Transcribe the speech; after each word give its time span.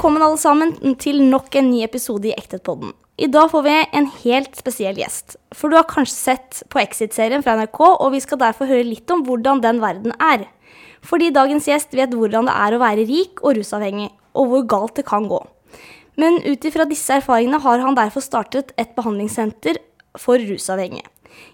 Velkommen 0.00 0.22
alle 0.24 0.40
sammen 0.40 0.94
til 0.96 1.18
nok 1.28 1.52
en 1.60 1.66
ny 1.68 1.82
episode 1.84 2.24
i 2.24 2.32
Ektetpodden. 2.32 2.94
I 3.20 3.26
dag 3.28 3.50
får 3.52 3.64
vi 3.66 3.74
en 3.98 4.06
helt 4.22 4.56
spesiell 4.56 4.96
gjest. 4.96 5.34
For 5.52 5.68
du 5.68 5.76
har 5.76 5.84
kanskje 5.90 6.14
sett 6.16 6.62
på 6.72 6.80
Exit-serien 6.80 7.44
fra 7.44 7.58
NRK, 7.58 7.80
og 7.84 8.14
vi 8.14 8.22
skal 8.24 8.40
derfor 8.40 8.70
høre 8.70 8.86
litt 8.86 9.12
om 9.12 9.26
hvordan 9.28 9.60
den 9.60 9.82
verden 9.84 10.16
er. 10.16 10.46
Fordi 11.04 11.28
dagens 11.36 11.68
gjest 11.68 11.92
vet 11.92 12.16
hvordan 12.16 12.48
det 12.48 12.56
er 12.56 12.72
å 12.72 12.80
være 12.80 13.04
rik 13.12 13.44
og 13.44 13.60
rusavhengig, 13.60 14.08
og 14.32 14.48
hvor 14.48 14.66
galt 14.72 14.96
det 14.96 15.04
kan 15.12 15.28
gå. 15.28 15.44
Men 16.16 16.40
ut 16.48 16.64
ifra 16.64 16.88
disse 16.88 17.20
erfaringene 17.20 17.60
har 17.60 17.84
han 17.84 18.00
derfor 18.00 18.24
startet 18.24 18.72
et 18.80 18.96
behandlingssenter 18.96 19.84
for 20.16 20.40
rusavhengige. 20.40 21.04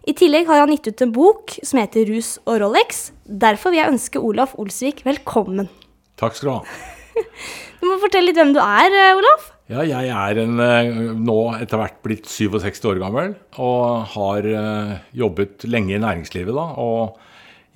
I 0.07 0.15
tillegg 0.15 0.47
har 0.47 0.63
han 0.63 0.77
gitt 0.77 0.87
ut 0.87 1.03
en 1.03 1.17
bok 1.19 1.59
som 1.67 1.83
heter 1.83 2.07
Rus 2.15 2.37
og 2.45 2.63
Rolex. 2.63 3.09
Derfor 3.27 3.75
vil 3.75 3.83
jeg 3.83 3.97
ønske 3.97 4.23
Olaf 4.23 4.55
Olsvik 4.55 5.03
velkommen. 5.03 5.67
Takk 6.15 6.39
skal 6.39 6.47
du 6.47 6.61
ha. 6.61 6.95
Du 7.81 7.87
må 7.89 7.99
fortelle 8.03 8.31
litt 8.31 8.39
hvem 8.39 8.55
du 8.57 8.61
er, 8.63 8.93
eh, 8.93 9.15
Olaf. 9.17 9.51
Ja, 9.71 9.83
jeg 9.83 10.11
er 10.13 10.39
en, 10.45 10.61
eh, 10.63 10.91
nå 11.19 11.39
etter 11.59 11.81
hvert 11.81 11.99
blitt 12.05 12.29
67 12.31 12.85
år 12.87 13.01
gammel 13.03 13.35
og 13.59 14.13
har 14.15 14.47
eh, 14.47 14.93
jobbet 15.19 15.67
lenge 15.67 15.97
i 15.97 16.03
næringslivet 16.03 16.55
da, 16.55 16.67
og 16.79 17.19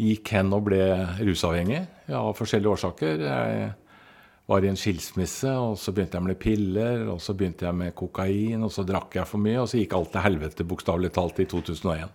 gikk 0.01 0.31
hen 0.37 0.53
og 0.57 0.69
ble 0.69 0.81
rusavhengig 1.19 1.81
ja, 1.83 2.21
av 2.23 2.37
forskjellige 2.39 2.77
årsaker. 2.77 3.25
Jeg 3.27 3.73
var 4.51 4.65
i 4.65 4.71
en 4.71 4.79
skilsmisse, 4.79 5.51
og 5.51 5.77
så 5.79 5.93
begynte 5.95 6.19
jeg 6.19 6.27
med 6.27 6.39
piller, 6.41 7.05
og 7.13 7.21
så 7.23 7.35
begynte 7.37 7.67
jeg 7.69 7.77
med 7.77 7.95
kokain, 7.99 8.65
og 8.67 8.73
så 8.75 8.87
drakk 8.87 9.19
jeg 9.21 9.29
for 9.29 9.43
mye, 9.43 9.59
og 9.63 9.69
så 9.71 9.79
gikk 9.79 9.95
alt 9.99 10.15
til 10.15 10.25
helvete, 10.25 10.67
bokstavelig 10.67 11.13
talt, 11.15 11.43
i 11.43 11.49
2001. 11.51 12.15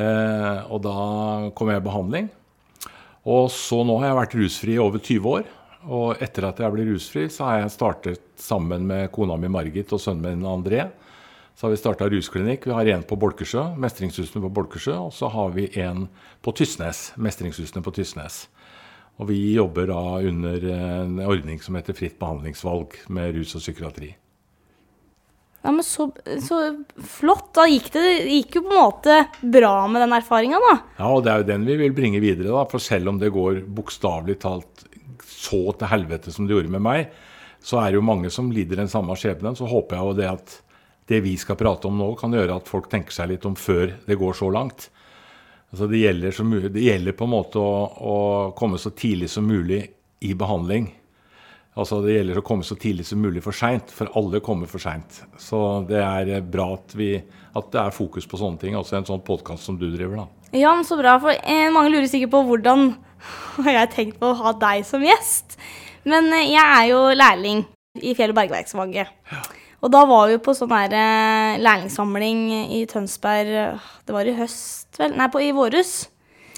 Eh, 0.00 0.60
og 0.70 0.84
da 0.86 0.98
kom 1.56 1.72
jeg 1.72 1.82
i 1.82 1.86
behandling. 1.88 2.30
Og 3.28 3.50
så 3.52 3.82
nå 3.84 3.98
har 4.00 4.12
jeg 4.12 4.20
vært 4.20 4.38
rusfri 4.38 4.76
i 4.76 4.80
over 4.80 5.02
20 5.02 5.32
år. 5.34 5.48
Og 5.88 6.20
etter 6.20 6.44
at 6.50 6.60
jeg 6.60 6.72
ble 6.74 6.84
rusfri, 6.90 7.24
så 7.32 7.46
har 7.46 7.62
jeg 7.62 7.72
startet 7.72 8.26
sammen 8.40 8.84
med 8.88 9.08
kona 9.14 9.38
mi 9.40 9.48
Margit 9.48 9.92
og 9.96 10.02
sønnen 10.02 10.42
min 10.42 10.48
André. 10.48 10.90
Så 11.56 11.66
har 11.66 11.72
vi 11.72 11.80
starta 11.80 12.08
rusklinikk. 12.08 12.66
Vi 12.68 12.76
har 12.76 12.88
en 12.92 13.02
på 13.04 13.16
Bolkesjø, 13.20 13.66
Mestringshusene 13.80 14.44
på 14.44 14.52
Bolkesjø. 14.60 14.96
Og 15.08 15.12
så 15.16 15.28
har 15.32 15.52
vi 15.56 15.66
en 15.80 16.06
på 16.44 16.54
Tysnes, 16.56 17.10
Mestringshusene 17.20 17.84
på 17.84 17.92
Tysnes. 17.96 18.46
Og 19.20 19.28
vi 19.28 19.40
jobber 19.52 19.90
da 19.90 20.02
under 20.30 20.64
en 20.72 21.20
ordning 21.20 21.60
som 21.60 21.76
heter 21.76 21.96
Fritt 21.96 22.16
behandlingsvalg 22.20 22.96
med 23.12 23.36
rus 23.36 23.52
og 23.58 23.64
psykiatri. 23.64 24.14
Ja, 25.60 25.72
men 25.76 25.84
så, 25.84 26.06
så 26.40 26.60
flott. 27.04 27.50
Da 27.56 27.66
gikk 27.68 27.90
det, 27.92 28.04
det 28.06 28.38
gikk 28.38 28.56
jo 28.56 28.62
på 28.64 28.72
en 28.72 28.80
måte 28.80 29.18
bra 29.44 29.74
med 29.92 30.00
den 30.06 30.14
erfaringa, 30.16 30.60
da. 30.64 30.76
Ja, 30.96 31.10
og 31.12 31.26
det 31.26 31.32
er 31.32 31.42
jo 31.42 31.50
den 31.50 31.66
vi 31.68 31.76
vil 31.82 31.92
bringe 31.96 32.22
videre, 32.24 32.48
da. 32.54 32.64
For 32.70 32.80
selv 32.80 33.12
om 33.12 33.20
det 33.20 33.32
går 33.34 33.60
bokstavelig 33.68 34.38
talt 34.40 34.86
så 35.40 35.60
til 35.72 35.90
helvete 35.90 36.32
som 36.34 36.46
det 36.46 36.56
gjorde 36.56 36.72
med 36.76 36.84
meg, 36.84 37.14
så 37.60 37.80
er 37.80 37.90
det 37.90 38.00
jo 38.00 38.06
mange 38.06 38.30
som 38.32 38.50
lider 38.52 38.80
den 38.80 38.90
samme 38.92 39.16
skjebnen. 39.18 39.56
Så 39.56 39.68
håper 39.68 39.96
jeg 39.96 40.08
jo 40.08 40.18
det 40.20 40.28
at 40.30 40.56
det 41.10 41.20
vi 41.24 41.34
skal 41.40 41.58
prate 41.58 41.88
om 41.88 41.98
nå, 41.98 42.12
kan 42.18 42.32
gjøre 42.34 42.60
at 42.60 42.70
folk 42.70 42.88
tenker 42.90 43.14
seg 43.14 43.32
litt 43.32 43.46
om 43.48 43.56
før 43.58 43.96
det 44.06 44.18
går 44.20 44.36
så 44.38 44.50
langt. 44.54 44.88
Altså 45.70 45.86
det, 45.90 46.00
gjelder 46.02 46.34
så 46.34 46.46
det 46.66 46.82
gjelder 46.82 47.14
på 47.18 47.26
en 47.26 47.34
måte 47.34 47.60
å, 47.62 47.74
å, 47.86 48.16
komme 48.58 48.78
så 48.78 48.90
tidlig 48.94 49.30
som 49.30 49.46
mulig 49.46 49.84
i 50.26 50.32
behandling. 50.34 50.88
Altså 51.78 52.00
Det 52.02 52.16
gjelder 52.16 52.40
å 52.40 52.44
komme 52.46 52.66
så 52.66 52.74
tidlig 52.78 53.06
som 53.06 53.20
mulig 53.22 53.42
for 53.44 53.54
seint, 53.56 53.92
for 53.94 54.10
alle 54.18 54.42
kommer 54.44 54.70
for 54.70 54.82
seint. 54.82 55.22
Så 55.38 55.60
det 55.88 56.00
er 56.02 56.42
bra 56.42 56.72
at, 56.74 56.96
vi, 56.98 57.12
at, 57.54 57.70
det 57.70 57.84
er 57.84 57.94
fokus 57.94 58.26
på 58.26 58.40
sånne 58.40 58.58
ting, 58.62 58.74
altså 58.78 58.98
en 58.98 59.06
sånn 59.06 59.22
podkast 59.26 59.68
som 59.68 59.78
du 59.78 59.86
driver. 59.92 60.24
da. 60.24 60.58
Ja, 60.58 60.74
men 60.74 60.86
så 60.86 60.98
bra, 60.98 61.14
for 61.22 61.30
eh, 61.30 61.70
mange 61.70 61.94
lurer 61.94 62.10
sikkert 62.10 62.34
på 62.34 62.42
hvordan 62.48 62.90
har 63.56 63.70
jeg 63.70 63.80
har 63.80 63.90
tenkt 63.92 64.20
på 64.20 64.30
å 64.30 64.38
ha 64.40 64.52
deg 64.60 64.84
som 64.88 65.04
gjest. 65.04 65.58
Men 66.08 66.30
eh, 66.34 66.50
jeg 66.52 66.62
er 66.64 66.90
jo 66.92 67.00
lærling 67.16 67.64
i 68.00 68.14
Fjell- 68.18 68.34
og 68.34 68.38
bergverksfaget. 68.40 69.10
Ja. 69.32 69.40
Og 69.80 69.92
da 69.94 70.04
var 70.04 70.28
vi 70.28 70.36
på 70.44 70.52
sånn 70.56 70.72
her 70.74 70.92
eh, 70.92 71.58
lærlingssamling 71.64 72.42
i 72.76 72.82
Tønsberg 72.88 73.50
Det 74.04 74.12
var 74.12 74.28
i 74.28 74.36
høst, 74.36 74.90
vel? 75.00 75.14
Nei, 75.16 75.30
på, 75.32 75.40
i 75.40 75.54
våres. 75.56 75.94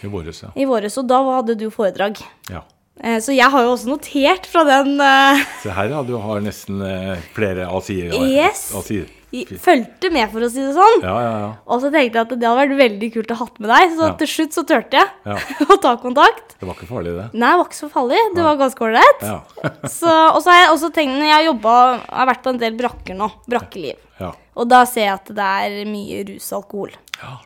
I 0.03 0.11
våres, 0.11 0.43
ja. 0.43 0.51
I 0.59 0.67
våres, 0.67 0.99
Og 0.99 1.07
da 1.11 1.23
hadde 1.29 1.59
du 1.61 1.69
foredrag. 1.71 2.19
Ja. 2.51 2.65
Eh, 2.99 3.21
så 3.23 3.35
jeg 3.35 3.47
har 3.55 3.65
jo 3.67 3.77
også 3.77 3.93
notert 3.95 4.51
fra 4.51 4.67
den. 4.67 4.97
Se 5.63 5.71
her, 5.71 5.95
ja. 5.95 6.03
Du 6.07 6.17
har 6.19 6.43
nesten 6.43 6.83
flere 7.37 7.71
A-sider. 7.71 8.19
Yes 8.27 8.71
fulgte 9.33 10.11
med, 10.13 10.29
for 10.33 10.45
å 10.45 10.49
si 10.53 10.61
det 10.61 10.75
sånn. 10.77 11.05
Ja, 11.05 11.15
ja, 11.25 11.33
ja. 11.41 11.51
Og 11.65 11.81
så 11.81 11.89
tenkte 11.93 12.21
jeg 12.21 12.27
at 12.27 12.33
det 12.37 12.49
hadde 12.49 12.61
vært 12.61 12.81
veldig 12.83 13.09
kult 13.15 13.33
å 13.33 13.39
ha 13.41 13.47
med 13.65 13.71
deg, 13.73 13.95
så 13.97 14.11
til 14.21 14.31
slutt 14.35 14.57
så 14.59 14.65
turte 14.69 15.01
jeg 15.01 15.69
å 15.73 15.79
ta 15.81 15.95
kontakt. 16.03 16.57
Det 16.59 16.69
var 16.69 16.77
ikke 16.77 16.91
farlig, 16.91 17.15
det? 17.17 17.29
Nei, 17.33 17.53
det 17.53 17.61
var 17.61 17.71
ikke 17.71 17.81
så 17.81 17.91
farlig. 17.93 18.21
Det 18.37 18.47
var 18.47 18.59
ganske 18.61 18.87
ålreit. 18.89 19.25
og 19.65 20.41
så 20.43 20.53
har 20.53 20.59
jeg 20.61 20.73
også 20.75 20.93
tenkt 20.95 21.17
når 21.17 21.29
jeg 21.31 21.37
har 21.39 21.47
jobba 21.49 21.77
har 22.03 22.29
vært 22.33 22.45
på 22.45 22.53
en 22.53 22.61
del 22.61 22.77
brakker 22.79 23.19
nå. 23.19 23.31
Brakkeliv. 23.51 24.09
Og 24.53 24.69
da 24.69 24.83
ser 24.89 25.07
jeg 25.07 25.15
at 25.17 25.33
det 25.33 25.49
er 25.65 25.89
mye 25.89 26.25
rus 26.29 26.51
og 26.53 26.59
alkohol. 26.61 26.97
Ja. 27.23 27.37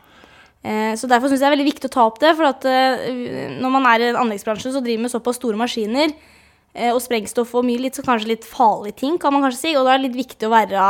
så 0.99 1.07
derfor 1.07 1.29
syns 1.29 1.39
jeg 1.39 1.45
det 1.45 1.47
er 1.47 1.55
veldig 1.55 1.69
viktig 1.69 1.89
å 1.89 1.93
ta 1.93 2.07
opp 2.09 2.19
det. 2.23 2.33
For 2.35 2.49
at 2.49 2.67
eh, 2.67 3.53
når 3.61 3.77
man 3.77 3.87
er 3.93 4.03
i 4.03 4.09
en 4.11 4.19
anleggsbransje 4.25 4.73
så 4.75 4.83
driver 4.83 5.05
med 5.05 5.13
såpass 5.13 5.39
store 5.39 5.59
maskiner 5.59 6.11
eh, 6.11 6.91
og 6.91 6.99
sprengstoff 7.03 7.55
og 7.55 7.65
mye 7.67 7.85
litt, 7.85 7.95
så 7.95 8.03
kanskje 8.05 8.33
litt 8.33 8.47
farlige 8.47 8.99
ting, 9.05 9.15
kan 9.21 9.35
man 9.35 9.47
kanskje 9.47 9.63
si. 9.63 9.73
Og 9.79 9.87
da 9.87 9.95
er 9.95 10.01
det 10.01 10.09
litt 10.09 10.19
viktig 10.25 10.49
å 10.49 10.53
være 10.53 10.89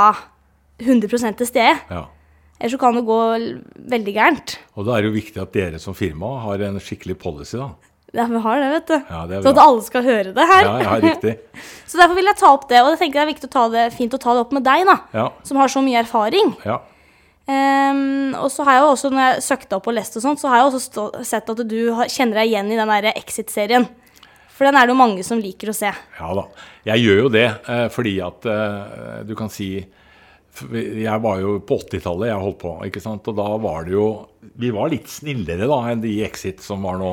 100 0.79 1.33
til 1.37 1.49
stede. 1.49 1.75
Ja. 1.89 2.05
Ellers 2.57 2.73
så 2.73 2.79
kan 2.81 2.95
det 2.97 3.05
gå 3.05 3.19
veldig 3.91 4.13
gærent. 4.15 4.57
Og 4.77 4.87
da 4.87 4.95
er 4.95 5.05
det 5.05 5.11
jo 5.11 5.17
viktig 5.17 5.41
at 5.41 5.53
dere 5.53 5.81
som 5.81 5.97
firma 5.97 6.39
har 6.45 6.63
en 6.65 6.79
skikkelig 6.81 7.17
policy, 7.21 7.57
da. 7.59 7.69
Ja, 8.15 8.25
vi 8.31 8.39
har 8.41 8.61
det, 8.63 8.67
vet 8.71 8.87
du. 8.87 8.95
Ja, 9.11 9.21
det 9.29 9.39
så 9.43 9.51
at 9.51 9.59
alle 9.61 9.83
skal 9.83 10.05
høre 10.05 10.31
det 10.33 10.45
her. 10.49 10.63
Ja, 10.65 10.75
ja, 10.81 10.93
riktig. 11.03 11.33
så 11.89 11.99
derfor 11.99 12.15
vil 12.17 12.29
jeg 12.29 12.39
ta 12.39 12.51
opp 12.55 12.69
det. 12.69 12.79
Og 12.81 12.93
jeg 12.93 13.01
tenker 13.03 13.19
det 13.19 13.25
er 13.25 13.33
viktig 13.33 13.49
å 13.49 13.55
ta 13.57 13.65
det, 13.73 13.83
fint 13.93 14.15
å 14.15 14.21
ta 14.21 14.33
det 14.33 14.45
opp 14.45 14.55
med 14.55 14.65
deg, 14.65 14.85
da. 14.87 14.95
Ja. 15.13 15.25
Som 15.45 15.59
har 15.61 15.73
så 15.73 15.83
mye 15.85 15.99
erfaring. 16.01 16.53
Ja. 16.65 16.79
Um, 17.47 18.33
og 18.41 18.49
så 18.51 18.65
har 18.67 18.75
jeg 18.75 18.83
jo 18.83 18.89
også, 18.95 19.11
når 19.13 19.23
jeg 19.23 19.43
søkte 19.45 19.77
opp 19.77 19.85
og 19.87 19.95
leste 19.95 20.19
og 20.19 20.25
sånt, 20.25 20.41
så 20.41 20.49
har 20.51 20.61
jeg 20.61 20.71
også 20.71 20.81
stå, 20.83 21.05
sett 21.27 21.51
at 21.53 21.61
du 21.67 21.77
har, 21.95 22.09
kjenner 22.11 22.41
deg 22.41 22.51
igjen 22.51 22.71
i 22.73 22.79
den 22.79 22.91
derre 22.91 23.13
Exit-serien. 23.19 23.87
For 24.57 24.67
den 24.67 24.79
er 24.79 24.87
det 24.87 24.95
jo 24.95 24.99
mange 24.99 25.23
som 25.23 25.39
liker 25.39 25.69
å 25.71 25.75
se. 25.77 25.91
Ja 26.17 26.31
da. 26.35 26.47
Jeg 26.89 27.05
gjør 27.05 27.21
jo 27.21 27.29
det 27.31 27.45
eh, 27.45 27.85
fordi 27.93 28.15
at 28.25 28.47
eh, 28.49 29.19
du 29.29 29.35
kan 29.37 29.51
si 29.53 29.69
jeg 30.71 31.23
var 31.23 31.41
jo 31.41 31.57
på 31.65 31.79
80-tallet 31.83 32.31
jeg 32.31 32.43
holdt 32.43 32.61
på, 32.61 32.71
ikke 32.87 33.03
sant? 33.03 33.27
og 33.29 33.37
da 33.37 33.49
var 33.61 33.87
det 33.87 33.95
jo 33.95 34.07
Vi 34.57 34.71
var 34.73 34.91
litt 34.93 35.09
snillere 35.11 35.67
da 35.69 35.81
enn 35.91 36.01
de 36.03 36.13
i 36.17 36.23
Exit 36.25 36.63
som 36.65 36.85
var 36.87 36.97
nå. 37.01 37.11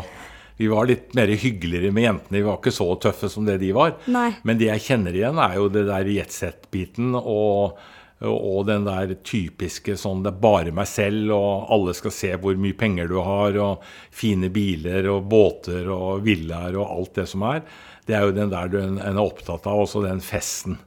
Vi 0.56 0.68
var 0.70 0.86
litt 0.86 1.14
mer 1.18 1.26
hyggeligere 1.26 1.90
med 1.90 2.06
jentene. 2.06 2.38
Vi 2.38 2.46
var 2.46 2.60
ikke 2.60 2.74
så 2.74 2.86
tøffe 3.02 3.28
som 3.30 3.46
det 3.46 3.58
de 3.62 3.72
var. 3.74 3.96
Nei. 4.06 4.30
Men 4.46 4.60
det 4.60 4.68
jeg 4.70 4.84
kjenner 4.86 5.16
igjen, 5.16 5.40
er 5.42 5.56
jo 5.58 5.66
det 5.72 5.82
der 5.88 6.10
jetset-biten 6.14 7.16
og, 7.18 7.80
og, 8.22 8.60
den 8.68 8.86
der 8.86 9.16
typiske 9.26 9.96
sånn 9.98 10.22
det 10.22 10.30
er 10.30 10.44
bare 10.44 10.74
meg 10.76 10.86
selv, 10.88 11.34
og 11.34 11.74
alle 11.74 11.96
skal 11.98 12.14
se 12.14 12.30
hvor 12.38 12.54
mye 12.60 12.78
penger 12.78 13.10
du 13.10 13.18
har, 13.26 13.58
og 13.58 13.82
fine 14.14 14.52
biler 14.54 15.10
og 15.10 15.26
båter 15.32 15.90
og 15.90 16.22
villaer 16.24 16.78
og 16.78 16.86
alt 17.00 17.18
det 17.18 17.26
som 17.34 17.46
er. 17.50 17.64
Det 18.06 18.14
er 18.14 18.28
jo 18.28 18.36
den 18.36 18.54
der 18.54 18.70
du 18.70 18.78
er 18.78 19.22
opptatt 19.24 19.66
av, 19.66 19.82
også 19.88 20.06
den 20.06 20.22
festen. 20.22 20.78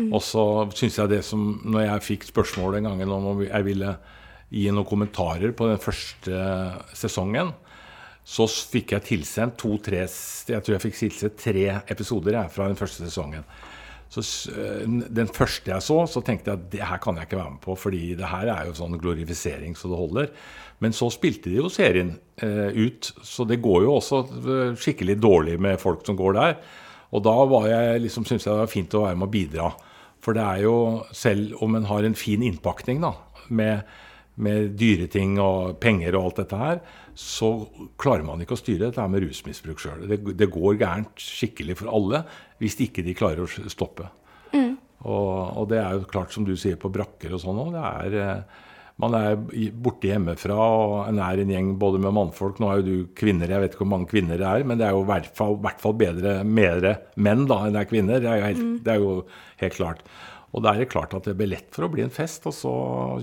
Mm. 0.00 0.12
Og 0.16 0.22
så 0.24 0.44
syns 0.76 0.96
jeg 0.96 1.12
det 1.12 1.20
som 1.26 1.42
Når 1.68 1.84
jeg 1.84 2.06
fikk 2.06 2.28
spørsmål 2.30 2.78
den 2.78 2.88
gangen 2.88 3.12
om 3.12 3.42
jeg 3.44 3.66
ville 3.66 3.96
gi 4.50 4.70
noen 4.72 4.88
kommentarer 4.88 5.52
på 5.54 5.68
den 5.70 5.82
første 5.82 6.38
sesongen, 6.96 7.52
så 8.26 8.46
fikk 8.46 8.94
jeg 8.96 9.06
tilsendt 9.06 9.58
to-tre 9.60 10.02
Jeg 10.04 10.62
tror 10.64 10.76
jeg 10.76 10.84
fikk 10.88 10.98
tilsendt 10.98 11.38
tre 11.40 11.66
episoder 11.90 12.38
jeg, 12.38 12.54
fra 12.54 12.70
den 12.70 12.78
første 12.78 13.06
sesongen. 13.06 13.46
Så 14.10 14.24
Den 15.06 15.28
første 15.30 15.70
jeg 15.70 15.82
så, 15.86 16.00
så 16.10 16.22
tenkte 16.26 16.50
jeg 16.50 16.58
at 16.58 16.70
det 16.72 16.82
her 16.82 16.98
kan 16.98 17.16
jeg 17.16 17.28
ikke 17.28 17.38
være 17.38 17.54
med 17.54 17.62
på, 17.62 17.76
fordi 17.78 18.16
det 18.18 18.26
her 18.26 18.50
er 18.50 18.66
jo 18.66 18.74
sånn 18.74 18.98
glorifisering 18.98 19.76
så 19.78 19.90
det 19.90 20.00
holder. 20.00 20.32
Men 20.82 20.96
så 20.96 21.10
spilte 21.14 21.52
de 21.52 21.60
jo 21.60 21.70
serien 21.70 22.16
eh, 22.42 22.74
ut, 22.74 23.12
så 23.22 23.46
det 23.46 23.60
går 23.62 23.84
jo 23.84 23.94
også 24.00 24.20
eh, 24.40 24.72
skikkelig 24.80 25.14
dårlig 25.22 25.58
med 25.62 25.78
folk 25.78 26.02
som 26.06 26.18
går 26.18 26.34
der. 26.40 26.56
Og 27.14 27.22
da 27.22 27.36
var 27.52 27.68
jeg, 27.70 28.02
liksom, 28.06 28.26
syntes 28.26 28.48
jeg 28.48 28.54
det 28.54 28.64
var 28.64 28.72
fint 28.72 28.98
å 28.98 29.04
være 29.04 29.18
med 29.20 29.28
å 29.28 29.34
bidra. 29.34 29.70
For 30.24 30.36
det 30.36 30.44
er 30.44 30.64
jo, 30.66 30.76
selv 31.16 31.56
om 31.64 31.76
en 31.78 31.88
har 31.88 32.04
en 32.04 32.16
fin 32.18 32.42
innpakning 32.44 33.00
da, 33.02 33.14
med, 33.48 33.86
med 34.40 34.74
dyre 34.80 35.08
ting 35.12 35.38
og 35.40 35.78
penger 35.80 36.16
og 36.16 36.30
alt 36.30 36.42
dette 36.42 36.60
her, 36.60 36.82
så 37.20 37.50
klarer 38.00 38.24
man 38.26 38.40
ikke 38.40 38.56
å 38.56 38.60
styre 38.60 38.88
dette 38.88 39.06
med 39.10 39.24
rusmisbruk 39.24 39.80
sjøl. 39.82 40.06
Det, 40.08 40.20
det, 40.36 40.48
går 40.52 40.78
gærent 40.80 41.20
skikkelig 41.20 41.78
for 41.80 41.92
alle 41.92 42.22
hvis 42.60 42.78
ikke 42.84 43.04
de 43.06 43.16
klarer 43.16 43.44
å 43.44 43.70
stoppe. 43.72 44.08
Mm. 44.52 44.76
Og, 45.08 45.30
og, 45.56 45.64
det 45.72 45.80
er 45.80 45.96
jo 45.96 46.08
klart, 46.08 46.32
som 46.34 46.44
du 46.44 46.52
sier, 46.60 46.76
på 46.80 46.92
brakker 46.92 47.32
og 47.32 47.42
sånn 47.42 47.60
òg. 47.60 47.72
Det 47.76 47.84
er 47.88 48.18
eh, 48.20 48.58
man 49.00 49.16
er 49.16 49.36
borte 49.80 50.10
hjemmefra 50.10 50.56
og 50.56 50.96
en 51.06 51.20
er 51.24 51.40
en 51.42 51.52
gjeng 51.54 51.70
både 51.80 52.00
med 52.02 52.14
mannfolk. 52.16 52.58
Nå 52.60 52.68
er 52.70 52.80
jo 52.80 52.86
du 52.86 53.12
kvinner, 53.16 53.50
jeg 53.50 53.62
vet 53.62 53.74
ikke 53.74 53.84
hvor 53.84 53.94
mange 53.94 54.10
kvinner 54.10 54.40
det 54.40 54.48
er, 54.48 54.66
men 54.66 54.80
det 54.80 54.86
er 54.86 54.96
jo 54.96 55.04
i 55.04 55.08
hvert 55.08 55.30
fall, 55.36 55.56
hvert 55.64 55.80
fall 55.82 55.96
bedre 56.00 56.40
mer 56.44 56.84
menn 57.16 57.46
da 57.50 57.62
enn 57.66 57.76
det 57.76 57.84
er 57.84 57.90
kvinner. 57.90 58.20
Det 58.22 58.30
er, 58.30 58.44
helt, 58.44 58.60
mm. 58.66 58.76
det 58.84 58.94
er, 58.94 59.00
jo 59.00 59.14
helt, 59.62 59.78
klart. 59.78 60.04
Og 60.50 60.64
da 60.64 60.74
er 60.74 60.82
det 60.82 60.90
klart 60.92 61.16
at 61.16 61.28
det 61.30 61.36
blir 61.38 61.52
lett 61.52 61.68
for 61.74 61.86
å 61.86 61.90
bli 61.92 62.04
en 62.04 62.12
fest, 62.12 62.46
og 62.50 62.56
så 62.56 62.74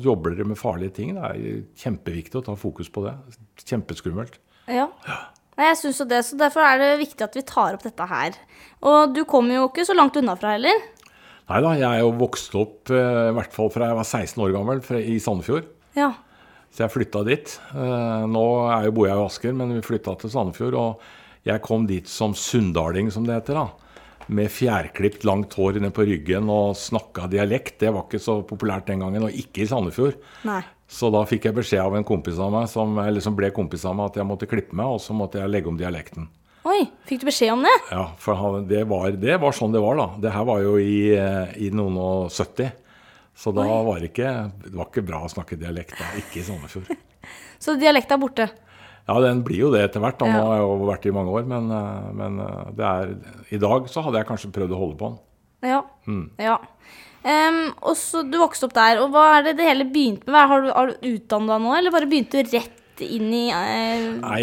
jobber 0.02 0.34
dere 0.34 0.50
med 0.50 0.60
farlige 0.60 0.98
ting. 0.98 1.16
Det 1.18 1.32
er 1.32 1.64
kjempeviktig 1.84 2.42
å 2.42 2.46
ta 2.50 2.58
fokus 2.58 2.90
på 2.94 3.06
det. 3.06 3.16
Kjempeskummelt. 3.68 4.40
Ja. 4.72 4.90
ja. 5.08 5.20
jeg 5.70 5.82
syns 5.84 6.02
jo 6.02 6.10
det, 6.10 6.24
så 6.26 6.40
derfor 6.40 6.66
er 6.66 6.82
det 6.82 6.92
viktig 7.04 7.28
at 7.28 7.38
vi 7.38 7.46
tar 7.48 7.78
opp 7.78 7.86
dette 7.86 8.10
her. 8.10 8.40
Og 8.88 9.14
du 9.14 9.26
kommer 9.30 9.60
jo 9.60 9.70
ikke 9.70 9.86
så 9.88 9.96
langt 9.98 10.18
unna 10.18 10.38
fra 10.40 10.56
heller. 10.56 10.86
Nei 11.48 11.60
da, 11.64 11.74
jeg 11.80 11.88
er 11.88 12.02
jo 12.04 12.12
vokst 12.20 12.56
opp 12.60 12.92
eh, 12.92 13.30
i 13.30 13.36
hvert 13.38 13.54
fall 13.56 13.70
fra 13.72 13.88
jeg 13.92 14.00
var 14.02 14.08
16 14.08 14.42
år 14.44 14.56
gammel 14.58 14.82
i 15.00 15.16
Sandefjord. 15.24 15.70
Ja. 15.96 16.10
Så 16.74 16.84
jeg 16.84 16.92
flytta 16.92 17.24
dit. 17.28 17.54
Eh, 17.72 18.26
Nå 18.28 18.44
er 18.68 18.90
jo, 18.90 18.96
bor 18.98 19.08
jeg 19.08 19.16
i 19.16 19.26
Asker, 19.30 19.56
men 19.56 19.72
vi 19.78 19.84
flytta 19.86 20.18
til 20.20 20.34
Sandefjord. 20.34 20.76
Og 20.76 21.48
jeg 21.48 21.64
kom 21.64 21.88
dit 21.88 22.10
som 22.12 22.36
sunndaling, 22.36 23.12
som 23.16 23.24
det 23.28 23.38
heter. 23.40 23.62
da. 23.62 23.96
Med 24.28 24.52
fjærklipt, 24.52 25.24
langt 25.24 25.56
hår 25.56 25.80
ned 25.80 25.94
på 25.96 26.04
ryggen 26.10 26.52
og 26.52 26.76
snakka 26.76 27.30
dialekt. 27.32 27.78
Det 27.80 27.94
var 27.96 28.10
ikke 28.10 28.20
så 28.20 28.42
populært 28.44 28.92
den 28.92 29.06
gangen, 29.06 29.24
og 29.30 29.32
ikke 29.32 29.64
i 29.64 29.70
Sandefjord. 29.72 30.20
Nei. 30.50 30.60
Så 30.88 31.08
da 31.12 31.22
fikk 31.28 31.48
jeg 31.48 31.56
beskjed 31.56 31.84
av 31.84 31.96
en 31.96 32.06
kompis 32.08 32.38
av 32.44 32.52
meg, 32.52 32.68
som, 32.72 33.00
eller 33.00 33.24
som 33.24 33.36
ble 33.40 33.54
kompis 33.56 33.88
av 33.88 33.96
meg, 33.96 34.12
at 34.12 34.20
jeg 34.20 34.28
måtte 34.28 34.48
klippe 34.52 34.76
meg, 34.76 34.98
og 34.98 35.02
så 35.04 35.16
måtte 35.16 35.40
jeg 35.40 35.52
legge 35.52 35.72
om 35.72 35.80
dialekten. 35.80 36.28
Oi, 36.68 36.82
fikk 37.08 37.22
du 37.22 37.28
beskjed 37.30 37.54
om 37.54 37.62
det? 37.64 37.74
Ja, 37.94 38.04
for 38.20 38.36
han- 38.36 38.68
det 38.68 38.84
var, 38.90 39.12
det 39.12 39.38
var 39.40 39.52
sånn 39.56 39.72
det 39.72 39.80
var, 39.84 39.96
da. 39.96 40.08
Det 40.20 40.34
her 40.34 40.44
var 40.50 40.60
jo 40.66 40.76
i, 40.82 41.14
eh, 41.16 41.54
i 41.64 41.70
noen 41.72 41.96
og 41.98 42.30
70. 42.34 42.72
Så 43.38 43.54
da 43.54 43.64
var 43.86 44.00
det 44.02 44.10
ikke, 44.12 44.32
det 44.66 44.74
var 44.76 44.88
ikke 44.90 45.06
bra 45.06 45.22
å 45.24 45.30
snakke 45.32 45.58
dialekt 45.62 45.94
da, 46.00 46.06
ikke 46.18 46.42
i 46.42 46.44
Sandefjord. 46.48 46.90
Så 47.64 47.78
dialekta 47.80 48.16
er 48.18 48.22
borte. 48.22 48.50
Ja, 49.08 49.20
den 49.24 49.44
blir 49.46 49.62
jo 49.62 49.72
det 49.72 49.86
etter 49.86 50.02
hvert. 50.04 50.18
da, 50.20 50.26
Nå 50.26 50.36
Ja. 50.36 50.44
har 50.44 50.58
jeg 50.58 50.66
jo 50.66 50.88
vært 50.90 51.06
i 51.06 51.12
mange 51.16 51.32
år. 51.38 51.46
Men, 51.48 51.70
eh, 51.72 52.12
men 52.14 52.40
eh, 52.44 52.72
det 52.76 52.86
er, 52.86 53.14
i 53.56 53.58
dag 53.62 53.88
så 53.88 54.04
hadde 54.04 54.18
jeg 54.20 54.28
kanskje 54.28 54.52
prøvd 54.52 54.74
å 54.76 54.82
holde 54.82 54.98
på 55.00 55.12
den. 55.14 55.20
Ja. 55.72 55.82
Mm. 56.08 56.26
ja. 56.40 56.58
Um, 57.28 57.74
og 57.82 57.96
så 57.98 58.22
Du 58.30 58.38
vokste 58.40 58.68
opp 58.70 58.74
der, 58.78 59.00
og 59.02 59.10
hva 59.12 59.24
er 59.40 59.44
det 59.48 59.58
det 59.58 59.66
hele 59.68 59.88
begynte 59.90 60.28
med? 60.32 60.48
Har 60.48 60.62
du, 60.62 60.68
har 60.72 60.88
du 60.92 61.08
utdannet 61.16 61.50
deg 61.50 61.64
nå, 61.64 61.72
eller 61.78 61.92
bare 61.92 62.08
begynte 62.10 62.44
du 62.44 62.52
rett 62.58 62.76
inn 63.06 63.28
i 63.34 63.44
eh, 63.54 64.08
Nei, 64.22 64.42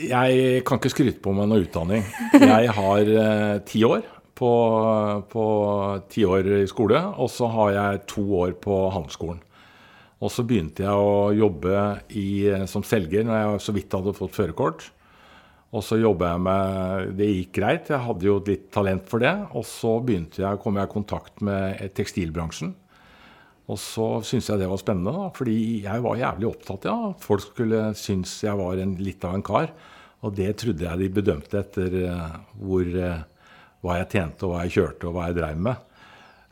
jeg 0.00 0.62
kan 0.66 0.80
ikke 0.80 0.92
skryte 0.92 1.22
på 1.24 1.34
meg 1.36 1.48
noe 1.50 1.64
utdanning. 1.64 2.04
Jeg 2.36 2.74
har 2.76 3.10
eh, 3.22 3.56
ti 3.68 3.82
år 3.86 4.04
på, 4.36 4.52
på 5.32 5.46
ti 6.12 6.26
år 6.28 6.50
i 6.60 6.66
skole, 6.70 7.00
og 7.16 7.30
så 7.32 7.48
har 7.54 7.72
jeg 7.76 8.04
to 8.12 8.26
år 8.42 8.56
på 8.62 8.80
handelsskolen. 8.94 9.40
Og 10.24 10.32
så 10.32 10.44
begynte 10.48 10.84
jeg 10.84 10.96
å 10.96 11.32
jobbe 11.36 11.80
i, 12.16 12.28
som 12.70 12.84
selger 12.86 13.26
når 13.26 13.40
jeg 13.40 13.64
så 13.66 13.74
vidt 13.76 13.96
hadde 13.96 14.16
fått 14.16 14.36
førerkort. 14.36 14.86
Og 15.76 15.82
så 15.84 15.98
jobba 15.98 16.30
jeg 16.32 16.42
med 16.46 17.10
Det 17.18 17.26
gikk 17.28 17.52
greit, 17.58 17.90
jeg 17.90 18.04
hadde 18.06 18.28
jo 18.28 18.38
litt 18.46 18.70
talent 18.72 19.04
for 19.10 19.20
det. 19.20 19.34
Og 19.52 19.66
så 19.68 19.98
begynte 20.00 20.40
jeg, 20.44 20.60
kom 20.62 20.78
jeg 20.78 20.88
i 20.88 20.94
kontakt 20.94 21.42
med 21.44 21.82
tekstilbransjen. 21.96 22.72
Og 23.66 23.78
så 23.82 24.06
syntes 24.22 24.52
jeg 24.52 24.60
det 24.62 24.68
var 24.70 24.78
spennende, 24.78 25.12
da, 25.16 25.30
fordi 25.34 25.56
jeg 25.82 26.02
var 26.04 26.20
jævlig 26.20 26.48
opptatt 26.52 26.86
av 26.86 26.92
ja, 26.92 27.12
at 27.14 27.24
folk 27.26 27.42
skulle 27.48 27.80
synes 27.98 28.36
jeg 28.44 28.58
var 28.60 28.78
en, 28.82 28.94
litt 29.02 29.24
av 29.26 29.34
en 29.34 29.46
kar. 29.46 29.72
Og 30.24 30.36
det 30.36 30.52
trodde 30.60 30.86
jeg 30.86 31.00
de 31.00 31.08
bedømte 31.16 31.58
etter 31.60 31.96
eh, 32.04 32.36
hvor, 32.62 32.86
eh, 32.86 33.24
hva 33.82 33.98
jeg 33.98 34.10
tjente, 34.14 34.46
og 34.46 34.54
hva 34.54 34.62
jeg 34.64 34.76
kjørte, 34.78 35.08
og 35.08 35.16
hva 35.16 35.26
jeg 35.28 35.38
dreiv 35.40 35.66
med. 35.66 35.82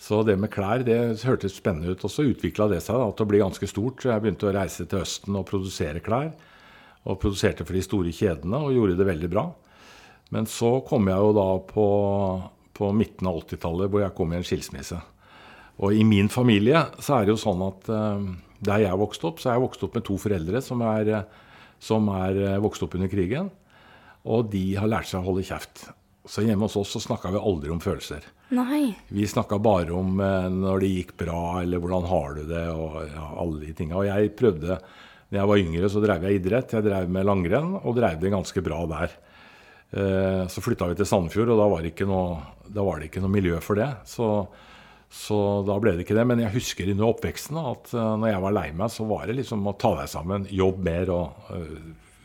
Så 0.05 0.21
det 0.27 0.35
med 0.37 0.51
klær 0.53 0.83
det 0.85 0.99
hørtes 1.25 1.55
spennende 1.57 1.95
ut. 1.95 2.03
Og 2.05 2.13
så 2.13 2.27
utvikla 2.27 2.67
det 2.73 2.83
seg 2.85 2.99
da, 2.99 3.07
til 3.15 3.25
å 3.25 3.31
bli 3.31 3.41
ganske 3.41 3.71
stort. 3.71 4.03
Så 4.03 4.11
jeg 4.11 4.25
begynte 4.25 4.51
å 4.51 4.57
reise 4.57 4.89
til 4.91 5.05
Østen 5.07 5.39
og 5.39 5.47
produsere 5.49 6.03
klær. 6.05 6.33
Og 7.07 7.21
produserte 7.23 7.65
for 7.65 7.77
de 7.77 7.85
store 7.85 8.13
kjedene 8.17 8.59
og 8.59 8.75
gjorde 8.75 8.99
det 8.99 9.09
veldig 9.09 9.31
bra. 9.33 9.47
Men 10.35 10.49
så 10.51 10.81
kom 10.89 11.09
jeg 11.09 11.21
jo 11.21 11.33
da 11.37 11.49
på, 11.69 11.89
på 12.75 12.93
midten 12.97 13.29
av 13.31 13.43
80-tallet, 13.45 13.93
hvor 13.93 14.03
jeg 14.03 14.17
kom 14.19 14.33
i 14.35 14.41
en 14.41 14.47
skilsmisse. 14.47 14.99
Og 15.83 15.95
i 15.97 16.05
min 16.07 16.29
familie 16.31 16.85
så 17.03 17.17
er 17.19 17.27
det 17.27 17.35
jo 17.35 17.41
sånn 17.41 17.63
at 17.67 17.89
eh, 17.91 18.29
der 18.65 18.85
jeg 18.87 19.01
vokste 19.01 19.27
opp, 19.31 19.41
så 19.43 19.51
er 19.51 19.57
jeg 19.59 19.65
vokst 19.67 19.83
opp 19.87 19.97
med 19.99 20.05
to 20.07 20.17
foreldre 20.21 20.63
som 20.63 20.83
er, 20.87 21.11
som 21.83 22.07
er 22.15 22.39
eh, 22.53 22.61
vokst 22.63 22.85
opp 22.87 22.95
under 22.99 23.11
krigen. 23.11 23.51
Og 24.25 24.47
de 24.53 24.63
har 24.79 24.89
lært 24.89 25.11
seg 25.11 25.21
å 25.21 25.27
holde 25.33 25.45
kjeft. 25.45 25.89
Så 26.25 26.41
hjemme 26.47 26.65
hos 26.65 26.79
oss 26.81 26.95
så 26.95 27.03
snakka 27.05 27.35
vi 27.35 27.43
aldri 27.43 27.69
om 27.75 27.83
følelser. 27.85 28.23
Nei. 28.57 28.95
Vi 29.13 29.27
snakka 29.29 29.59
bare 29.61 29.93
om 29.93 30.15
eh, 30.23 30.47
når 30.53 30.81
det 30.85 30.93
gikk 30.95 31.17
bra, 31.25 31.43
eller 31.65 31.83
hvordan 31.83 32.07
har 32.09 32.39
du 32.39 32.45
det, 32.49 32.65
og 32.73 33.01
ja, 33.11 33.27
alle 33.43 33.61
de 33.67 33.75
tinga. 33.77 33.99
Og 34.01 34.09
jeg 34.09 34.33
prøvde 34.39 34.79
Når 35.33 35.41
jeg 35.41 35.49
var 35.51 35.61
yngre, 35.67 35.89
så 35.91 36.01
drev 36.05 36.25
jeg 36.29 36.39
idrett. 36.39 36.73
Jeg 36.77 36.85
drev 36.87 37.09
med 37.11 37.27
langrenn, 37.27 37.73
og 37.83 37.97
drev 37.97 38.21
det 38.23 38.31
ganske 38.33 38.63
bra 38.63 38.85
der. 38.95 39.15
Eh, 39.93 40.45
Så 40.53 40.63
flytta 40.63 40.87
vi 40.89 40.95
til 41.01 41.09
Sandefjord, 41.11 41.51
og 41.51 41.59
da 41.59 41.67
var 41.73 41.89
noe, 42.07 42.43
da 42.71 42.85
var 42.87 43.01
det 43.01 43.11
ikke 43.11 43.23
noe 43.25 43.35
miljø 43.35 43.59
for 43.65 43.75
det. 43.81 43.91
Så, 44.07 44.47
så 45.13 45.39
da 45.67 45.77
ble 45.83 45.95
det 45.95 46.07
ikke 46.07 46.17
det. 46.19 46.25
Men 46.29 46.43
jeg 46.43 46.55
husker 46.57 46.91
under 46.91 47.11
oppveksten 47.11 47.61
at 47.61 47.93
eh, 47.95 48.15
når 48.21 48.33
jeg 48.33 48.45
var 48.47 48.57
lei 48.57 48.69
meg, 48.77 48.93
så 48.93 49.07
var 49.09 49.29
det 49.29 49.39
liksom 49.39 49.67
å 49.71 49.77
ta 49.81 49.95
deg 50.01 50.11
sammen, 50.11 50.49
jobb 50.51 50.81
mer 50.87 51.13
og 51.15 51.53
eh, 51.55 51.77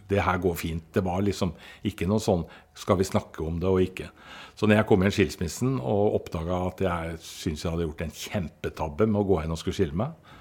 det 0.10 0.24
her 0.26 0.40
går 0.42 0.56
fint. 0.58 0.88
Det 0.96 1.04
var 1.06 1.22
liksom 1.22 1.54
ikke 1.86 2.08
noe 2.10 2.24
sånn 2.24 2.48
skal 2.80 2.98
vi 3.00 3.06
snakke 3.08 3.44
om 3.46 3.60
det 3.62 3.70
og 3.70 3.84
ikke. 3.84 4.10
Så 4.58 4.68
når 4.68 4.82
jeg 4.82 4.90
kom 4.90 5.06
i 5.06 5.12
skilsmissen 5.14 5.78
og 5.78 6.18
oppdaga 6.18 6.64
at 6.72 6.82
jeg 6.84 7.20
syntes 7.24 7.64
jeg 7.64 7.74
hadde 7.76 7.86
gjort 7.86 8.04
en 8.04 8.18
kjempetabbe 8.24 9.08
med 9.08 9.22
å 9.22 9.28
gå 9.30 9.40
hen 9.44 9.54
og 9.54 9.62
skulle 9.62 9.78
skille 9.78 10.00
meg, 10.00 10.36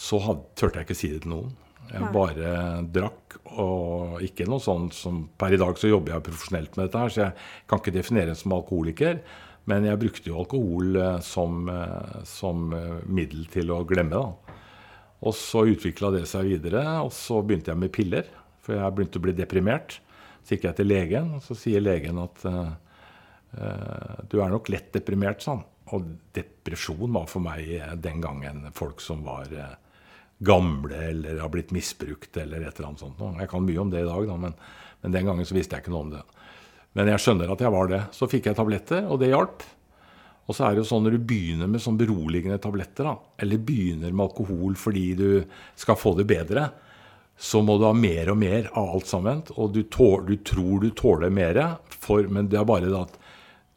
så 0.00 0.20
had, 0.22 0.44
turte 0.56 0.80
jeg 0.80 0.88
ikke 0.88 0.98
si 1.00 1.10
det 1.14 1.24
til 1.24 1.34
noen. 1.34 1.56
Jeg 1.90 2.10
bare 2.14 2.50
drakk, 2.94 3.40
og 3.58 4.20
ikke 4.22 4.46
noe 4.46 4.62
sånn 4.62 4.90
som 4.94 5.24
Per 5.40 5.56
i 5.56 5.58
dag 5.58 5.78
så 5.80 5.90
jobber 5.90 6.14
jeg 6.14 6.26
profesjonelt 6.28 6.76
med 6.76 6.86
dette 6.86 7.00
her, 7.02 7.10
så 7.10 7.22
jeg 7.24 7.48
kan 7.70 7.80
ikke 7.82 7.96
defineres 7.96 8.44
som 8.44 8.54
alkoholiker. 8.54 9.18
Men 9.68 9.86
jeg 9.86 10.00
brukte 10.00 10.30
jo 10.30 10.38
alkohol 10.40 10.96
eh, 10.96 11.18
som, 11.24 11.64
eh, 11.68 12.20
som 12.28 12.70
eh, 12.76 13.00
middel 13.06 13.46
til 13.52 13.72
å 13.74 13.82
glemme, 13.88 14.16
da. 14.16 14.56
Og 15.20 15.36
så 15.36 15.66
utvikla 15.68 16.12
det 16.14 16.24
seg 16.30 16.48
videre, 16.48 16.82
og 17.04 17.12
så 17.12 17.42
begynte 17.44 17.74
jeg 17.74 17.82
med 17.82 17.92
piller. 17.92 18.30
For 18.64 18.78
jeg 18.78 18.96
begynte 18.96 19.20
å 19.20 19.26
bli 19.26 19.34
deprimert. 19.36 19.98
Så 20.40 20.56
gikk 20.56 20.64
jeg 20.70 20.78
til 20.78 20.88
legen, 20.88 21.34
og 21.36 21.44
så 21.44 21.56
sier 21.58 21.84
legen 21.84 22.16
at 22.22 22.40
du 24.30 24.36
er 24.40 24.48
nok 24.48 24.70
lett 24.72 24.88
deprimert, 24.94 25.42
sånn. 25.44 25.60
Og 25.92 26.06
depresjon 26.32 27.12
var 27.12 27.26
for 27.28 27.44
meg 27.44 27.68
den 28.00 28.22
gangen 28.24 28.62
folk 28.72 29.02
som 29.04 29.20
var 29.26 29.52
gamle 30.40 31.02
eller 31.10 31.42
har 31.42 31.52
blitt 31.52 31.74
misbrukt 31.76 32.36
eller 32.40 32.64
et 32.64 32.78
eller 32.78 32.88
annet 32.94 33.04
sånt. 33.04 33.20
Jeg 33.42 33.52
kan 33.52 33.66
mye 33.66 33.82
om 33.82 33.92
det 33.92 34.00
i 34.00 34.08
dag, 34.08 34.24
da, 34.30 34.38
men, 34.40 34.56
men 35.02 35.18
den 35.18 35.28
gangen 35.28 35.48
så 35.48 35.58
visste 35.58 35.76
jeg 35.76 35.84
ikke 35.84 35.92
noe 35.92 36.06
om 36.06 36.14
det. 36.14 36.24
Men 36.98 37.10
jeg 37.12 37.22
skjønner 37.22 37.52
at 37.52 37.62
jeg 37.62 37.72
var 37.74 37.90
det. 37.90 38.00
Så 38.16 38.28
fikk 38.30 38.48
jeg 38.50 38.58
tabletter, 38.58 39.06
og 39.06 39.20
det 39.22 39.30
hjalp. 39.30 39.64
Og 40.50 40.56
så 40.56 40.66
er 40.66 40.74
det 40.74 40.82
jo 40.82 40.88
sånn 40.88 41.04
når 41.06 41.14
du 41.14 41.26
begynner 41.30 41.70
med 41.70 41.82
sånn 41.82 41.98
beroligende 42.00 42.58
tabletter, 42.62 43.06
da, 43.06 43.34
eller 43.44 43.60
begynner 43.62 44.10
med 44.10 44.24
alkohol 44.24 44.74
fordi 44.78 45.04
du 45.14 45.28
skal 45.78 45.98
få 45.98 46.16
det 46.18 46.26
bedre, 46.30 46.64
så 47.40 47.62
må 47.64 47.78
du 47.78 47.86
ha 47.86 47.92
mer 47.96 48.32
og 48.32 48.40
mer 48.40 48.66
av 48.76 48.96
alt 48.96 49.06
sammen. 49.08 49.44
Og 49.54 49.70
du, 49.76 49.84
tål, 49.88 50.26
du 50.26 50.40
tror 50.44 50.82
du 50.82 50.90
tåler 50.96 51.30
mer, 51.32 51.60
for, 51.94 52.26
men 52.26 52.50
det 52.50 52.58
er 52.58 52.66
bare 52.68 52.90
det 52.90 52.98
at 52.98 53.14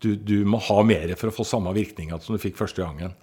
du, 0.04 0.16
du 0.18 0.42
må 0.50 0.60
ha 0.66 0.82
mer 0.84 1.14
for 1.16 1.30
å 1.30 1.36
få 1.36 1.46
samme 1.48 1.72
virkninga 1.78 2.18
som 2.20 2.36
du 2.36 2.42
fikk 2.42 2.58
første 2.60 2.84
gangen. 2.84 3.14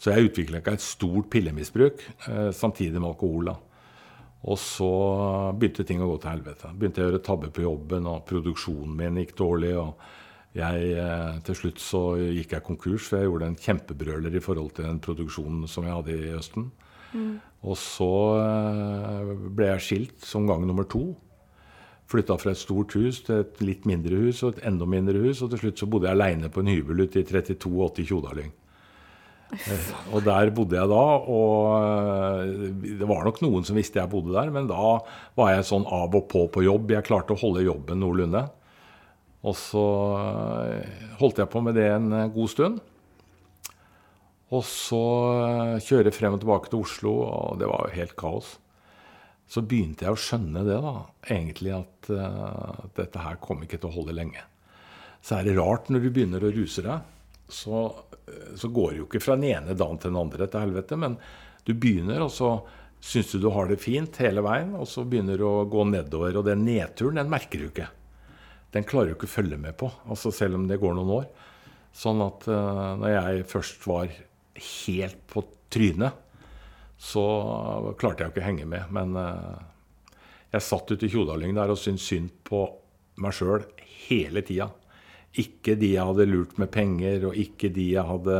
Så 0.00 0.14
jeg 0.14 0.30
utvikla 0.30 0.62
ikke 0.62 0.78
et 0.78 0.84
stort 0.84 1.28
pillemisbruk 1.30 2.00
eh, 2.30 2.48
samtidig 2.56 2.96
med 2.96 3.10
alkohol. 3.10 3.50
da. 3.50 3.58
Og 4.42 4.58
så 4.58 4.90
begynte 5.54 5.86
ting 5.86 6.02
å 6.02 6.08
gå 6.10 6.16
til 6.22 6.32
helvete. 6.32 6.72
Begynte 6.74 6.98
jeg 6.98 7.06
å 7.06 7.12
gjøre 7.12 7.22
tabber 7.26 7.52
på 7.54 7.62
jobben, 7.62 8.08
og 8.10 8.24
produksjonen 8.26 8.96
min 8.98 9.20
gikk 9.22 9.36
dårlig. 9.38 9.76
og 9.78 9.94
jeg, 10.52 10.92
eh, 10.98 11.38
Til 11.44 11.54
slutt 11.54 11.78
så 11.78 12.02
gikk 12.18 12.52
jeg 12.52 12.64
konkurs, 12.64 13.08
for 13.08 13.18
jeg 13.18 13.30
gjorde 13.30 13.46
en 13.46 13.56
kjempebrøler 13.56 14.34
i 14.34 14.40
forhold 14.40 14.74
til 14.74 14.84
den 14.84 15.00
produksjonen 15.00 15.68
som 15.68 15.84
jeg 15.84 15.94
hadde 15.94 16.12
i 16.12 16.34
Østen. 16.36 16.70
Og 17.62 17.76
så 17.76 18.14
eh, 18.40 19.34
ble 19.54 19.66
jeg 19.66 19.84
skilt 19.86 20.24
som 20.26 20.46
gang 20.46 20.66
nummer 20.66 20.84
to. 20.84 21.14
Flytta 22.10 22.36
fra 22.36 22.50
et 22.50 22.60
stort 22.60 22.92
hus 22.98 23.22
til 23.22 23.40
et 23.40 23.60
litt 23.64 23.86
mindre 23.88 24.16
hus 24.26 24.42
og 24.42 24.56
et 24.56 24.66
enda 24.68 24.84
mindre 24.84 25.22
hus. 25.22 25.42
Og 25.42 25.52
til 25.52 25.58
slutt 25.58 25.78
så 25.78 25.86
bodde 25.86 26.10
jeg 26.10 26.18
aleine 26.18 26.50
på 26.52 26.60
en 26.60 26.72
hybel 26.72 27.06
ute 27.06 27.22
i 27.22 27.24
3280 27.28 28.08
Tjodalyng. 28.10 28.52
Og 30.12 30.22
der 30.24 30.50
bodde 30.56 30.78
jeg 30.78 30.88
da, 30.88 31.02
og 31.28 31.74
eh, 31.76 32.94
det 33.00 33.08
var 33.08 33.26
nok 33.26 33.42
noen 33.44 33.66
som 33.68 33.76
visste 33.76 34.00
jeg 34.00 34.10
bodde 34.12 34.32
der, 34.32 34.52
men 34.54 34.70
da 34.70 34.96
var 35.36 35.52
jeg 35.52 35.66
sånn 35.68 35.84
av 35.84 36.14
og 36.16 36.24
på 36.32 36.46
på 36.52 36.64
jobb. 36.64 36.94
Jeg 36.94 37.06
klarte 37.08 37.36
å 37.36 37.40
holde 37.40 37.66
jobben 37.66 38.00
noenlunde. 38.00 38.46
Og 39.42 39.58
så 39.58 39.84
eh, 40.22 41.04
holdt 41.20 41.42
jeg 41.42 41.52
på 41.52 41.62
med 41.64 41.76
det 41.76 41.88
en 41.90 42.08
eh, 42.16 42.30
god 42.32 42.52
stund. 42.54 42.80
Og 44.52 44.64
så 44.68 45.04
kjøre 45.80 46.12
frem 46.12 46.36
og 46.36 46.42
tilbake 46.42 46.68
til 46.72 46.82
Oslo, 46.84 47.12
og 47.24 47.60
det 47.60 47.68
var 47.70 47.86
jo 47.88 47.96
helt 47.96 48.16
kaos. 48.20 48.56
Så 49.48 49.62
begynte 49.64 50.04
jeg 50.04 50.12
å 50.12 50.20
skjønne 50.20 50.64
det, 50.66 50.76
da, 50.84 50.92
egentlig, 51.24 51.72
at 51.72 52.10
uh, 52.12 52.82
dette 52.96 53.20
her 53.20 53.38
kom 53.40 53.64
ikke 53.64 53.80
til 53.80 53.88
å 53.88 53.96
holde 53.96 54.16
lenge. 54.16 54.44
Så 55.24 55.38
er 55.38 55.48
det 55.48 55.56
rart 55.56 55.88
når 55.88 56.04
du 56.04 56.10
begynner 56.12 56.44
å 56.44 56.52
ruse 56.52 56.84
deg, 56.84 57.08
så, 57.52 57.82
så 58.56 58.68
går 58.70 58.90
det 58.90 59.00
jo 59.00 59.08
ikke 59.08 59.22
fra 59.22 59.36
den 59.38 59.50
ene 59.50 59.74
dagen 59.78 59.98
til 60.00 60.12
den 60.12 60.20
andre 60.20 60.46
til 60.50 60.64
helvete, 60.64 60.98
men 61.00 61.16
du 61.66 61.74
begynner, 61.78 62.22
og 62.24 62.30
så 62.34 62.52
syns 63.02 63.32
du 63.32 63.42
du 63.42 63.50
har 63.54 63.70
det 63.70 63.80
fint 63.82 64.18
hele 64.22 64.44
veien, 64.44 64.74
og 64.78 64.86
så 64.90 65.04
begynner 65.06 65.40
du 65.40 65.46
å 65.48 65.66
gå 65.70 65.84
nedover, 65.90 66.38
og 66.38 66.46
den 66.46 66.64
nedturen, 66.66 67.18
den 67.18 67.32
merker 67.32 67.62
du 67.62 67.68
ikke. 67.70 67.88
Den 68.72 68.86
klarer 68.88 69.10
du 69.10 69.16
ikke 69.16 69.28
å 69.28 69.34
følge 69.34 69.58
med 69.60 69.76
på, 69.80 69.90
altså 70.08 70.32
selv 70.34 70.60
om 70.60 70.68
det 70.70 70.80
går 70.80 70.94
noen 70.96 71.16
år. 71.18 71.26
Sånn 71.92 72.22
at 72.24 72.46
uh, 72.48 72.94
når 73.00 73.12
jeg 73.12 73.48
først 73.50 73.88
var 73.90 74.12
helt 74.54 75.18
på 75.28 75.42
trynet, 75.72 76.20
så 77.02 77.24
klarte 77.98 78.22
jeg 78.22 78.32
ikke 78.32 78.44
å 78.44 78.46
henge 78.46 78.68
med. 78.70 78.94
Men 78.94 79.18
uh, 79.18 79.58
jeg 80.54 80.64
satt 80.64 80.94
ute 80.94 81.08
i 81.08 81.12
Tjodalyng 81.12 81.56
der 81.58 81.74
og 81.74 81.80
syntes 81.80 82.06
synd 82.08 82.30
på 82.46 82.64
meg 83.20 83.36
sjøl 83.36 83.66
hele 84.06 84.40
tida. 84.46 84.70
Ikke 85.40 85.78
de 85.80 85.94
jeg 85.94 86.04
hadde 86.04 86.26
lurt 86.28 86.58
med 86.60 86.68
penger, 86.74 87.28
og 87.30 87.36
ikke 87.40 87.70
de 87.72 87.86
jeg 87.94 88.04
hadde 88.04 88.38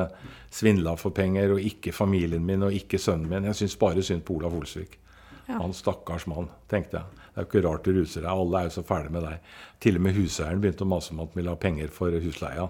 svindla 0.52 0.92
for 1.00 1.14
penger, 1.16 1.54
og 1.54 1.64
ikke 1.64 1.94
familien 1.96 2.44
min 2.44 2.66
og 2.66 2.76
ikke 2.76 3.00
sønnen 3.00 3.30
min. 3.30 3.48
Jeg 3.48 3.62
syns 3.62 3.78
bare 3.80 4.04
synd 4.04 4.26
på 4.28 4.36
Olav 4.36 4.58
Olsvik. 4.58 4.98
Ja. 5.46 5.56
Han 5.58 5.72
stakkars 5.74 6.26
mann, 6.30 6.50
tenkte 6.70 7.00
jeg. 7.00 7.20
Det 7.32 7.40
er 7.40 7.46
jo 7.46 7.48
ikke 7.48 7.64
rart 7.64 7.86
du 7.88 7.94
ruser 7.96 8.20
deg. 8.26 8.30
Alle 8.30 8.60
er 8.60 8.68
jo 8.68 8.74
så 8.76 8.84
fæle 8.84 9.12
med 9.12 9.24
deg. 9.24 9.52
Til 9.80 9.96
og 9.96 10.04
med 10.04 10.16
huseieren 10.18 10.60
begynte 10.60 10.84
å 10.84 10.90
mase 10.92 11.14
om 11.14 11.22
at 11.24 11.32
han 11.32 11.40
ville 11.40 11.54
ha 11.54 11.60
penger 11.60 11.92
for 11.92 12.12
husleia. 12.12 12.66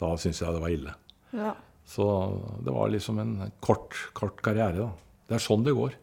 Da 0.00 0.10
syntes 0.18 0.42
jeg 0.42 0.56
det 0.56 0.62
var 0.64 0.74
ille. 0.74 0.94
Ja. 1.38 1.52
Så 1.86 2.06
det 2.66 2.74
var 2.74 2.90
liksom 2.90 3.18
en 3.22 3.36
kort, 3.62 3.94
kort 4.18 4.42
karriere, 4.42 4.88
da. 4.88 4.90
Det 5.30 5.38
er 5.38 5.44
sånn 5.44 5.62
det 5.66 5.76
går. 5.78 5.94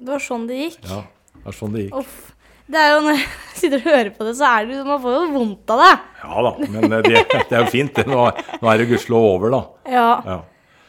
Det 0.00 0.08
var 0.08 0.24
sånn 0.24 0.48
det 0.48 0.58
gikk. 0.62 0.80
Ja, 0.88 1.02
det 1.36 1.44
er 1.52 1.56
sånn 1.58 1.76
det 1.76 1.84
gikk. 1.86 2.00
Uff. 2.00 2.33
Det 2.66 2.80
er 2.80 2.94
jo 2.94 3.02
Når 3.04 3.18
jeg 3.18 3.26
sitter 3.60 3.80
og 3.80 3.88
hører 3.90 4.10
på 4.14 4.26
det, 4.28 4.34
så 4.38 4.48
er 4.48 4.64
det 4.64 4.72
liksom, 4.72 4.88
Man 4.88 5.02
får 5.02 5.16
jo 5.18 5.26
vondt 5.34 5.74
av 5.74 5.82
det. 5.84 5.92
Ja 6.24 6.46
da, 6.46 6.54
men 6.64 6.94
det, 6.94 7.02
det 7.34 7.44
er 7.52 7.60
jo 7.60 7.70
fint. 7.72 7.92
det. 7.98 8.06
Nå, 8.08 8.24
nå 8.62 8.70
er 8.72 8.80
det 8.80 8.88
gudskjelov 8.92 9.28
over, 9.34 9.52
da. 9.54 9.60
Ja. 9.92 10.08
Ja. 10.24 10.38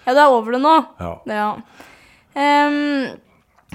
ja, 0.05 0.15
du 0.15 0.21
er 0.23 0.37
over 0.37 0.55
det 0.55 0.63
nå. 0.63 0.77
ja. 1.03 1.13
Ja. 1.35 1.51
Um, 2.35 3.21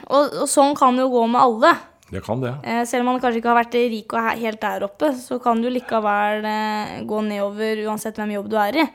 og, 0.05 0.35
og 0.43 0.49
sånn 0.49 0.75
kan 0.77 0.97
det 0.97 1.05
jo 1.07 1.13
gå 1.13 1.23
med 1.33 1.41
alle. 1.41 1.71
Det 2.11 2.23
kan 2.27 2.41
det. 2.43 2.53
Eh, 2.67 2.83
selv 2.89 3.05
om 3.05 3.13
man 3.13 3.21
kanskje 3.23 3.39
ikke 3.39 3.53
har 3.53 3.61
vært 3.61 3.77
rik 3.79 4.15
og 4.17 4.31
helt 4.41 4.61
der 4.65 4.85
oppe, 4.89 5.13
så 5.21 5.39
kan 5.43 5.61
du 5.63 5.69
likevel 5.71 6.47
eh, 6.49 6.97
gå 7.07 7.21
nedover 7.23 7.85
uansett 7.87 8.19
hvem 8.19 8.33
jobb 8.35 8.49
du 8.51 8.57
er 8.59 8.81
i. 8.83 8.87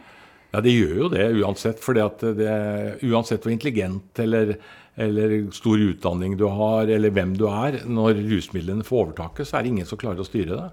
Ja, 0.55 0.61
det 0.63 0.71
gjør 0.71 0.99
jo 1.03 1.11
det 1.11 1.25
uansett. 1.41 1.81
For 1.83 1.97
uansett 1.99 3.43
hvor 3.43 3.51
intelligent 3.51 4.21
eller, 4.23 4.53
eller 4.95 5.33
stor 5.55 5.81
utdanning 5.83 6.37
du 6.39 6.45
har, 6.47 6.87
eller 6.87 7.11
hvem 7.11 7.33
du 7.35 7.49
er, 7.51 7.81
når 7.83 8.21
rusmidlene 8.23 8.85
får 8.87 9.01
overtaket, 9.01 9.49
så 9.49 9.57
er 9.59 9.65
det 9.65 9.73
ingen 9.73 9.89
som 9.89 9.99
klarer 9.99 10.23
å 10.23 10.27
styre 10.27 10.59
det. 10.61 10.69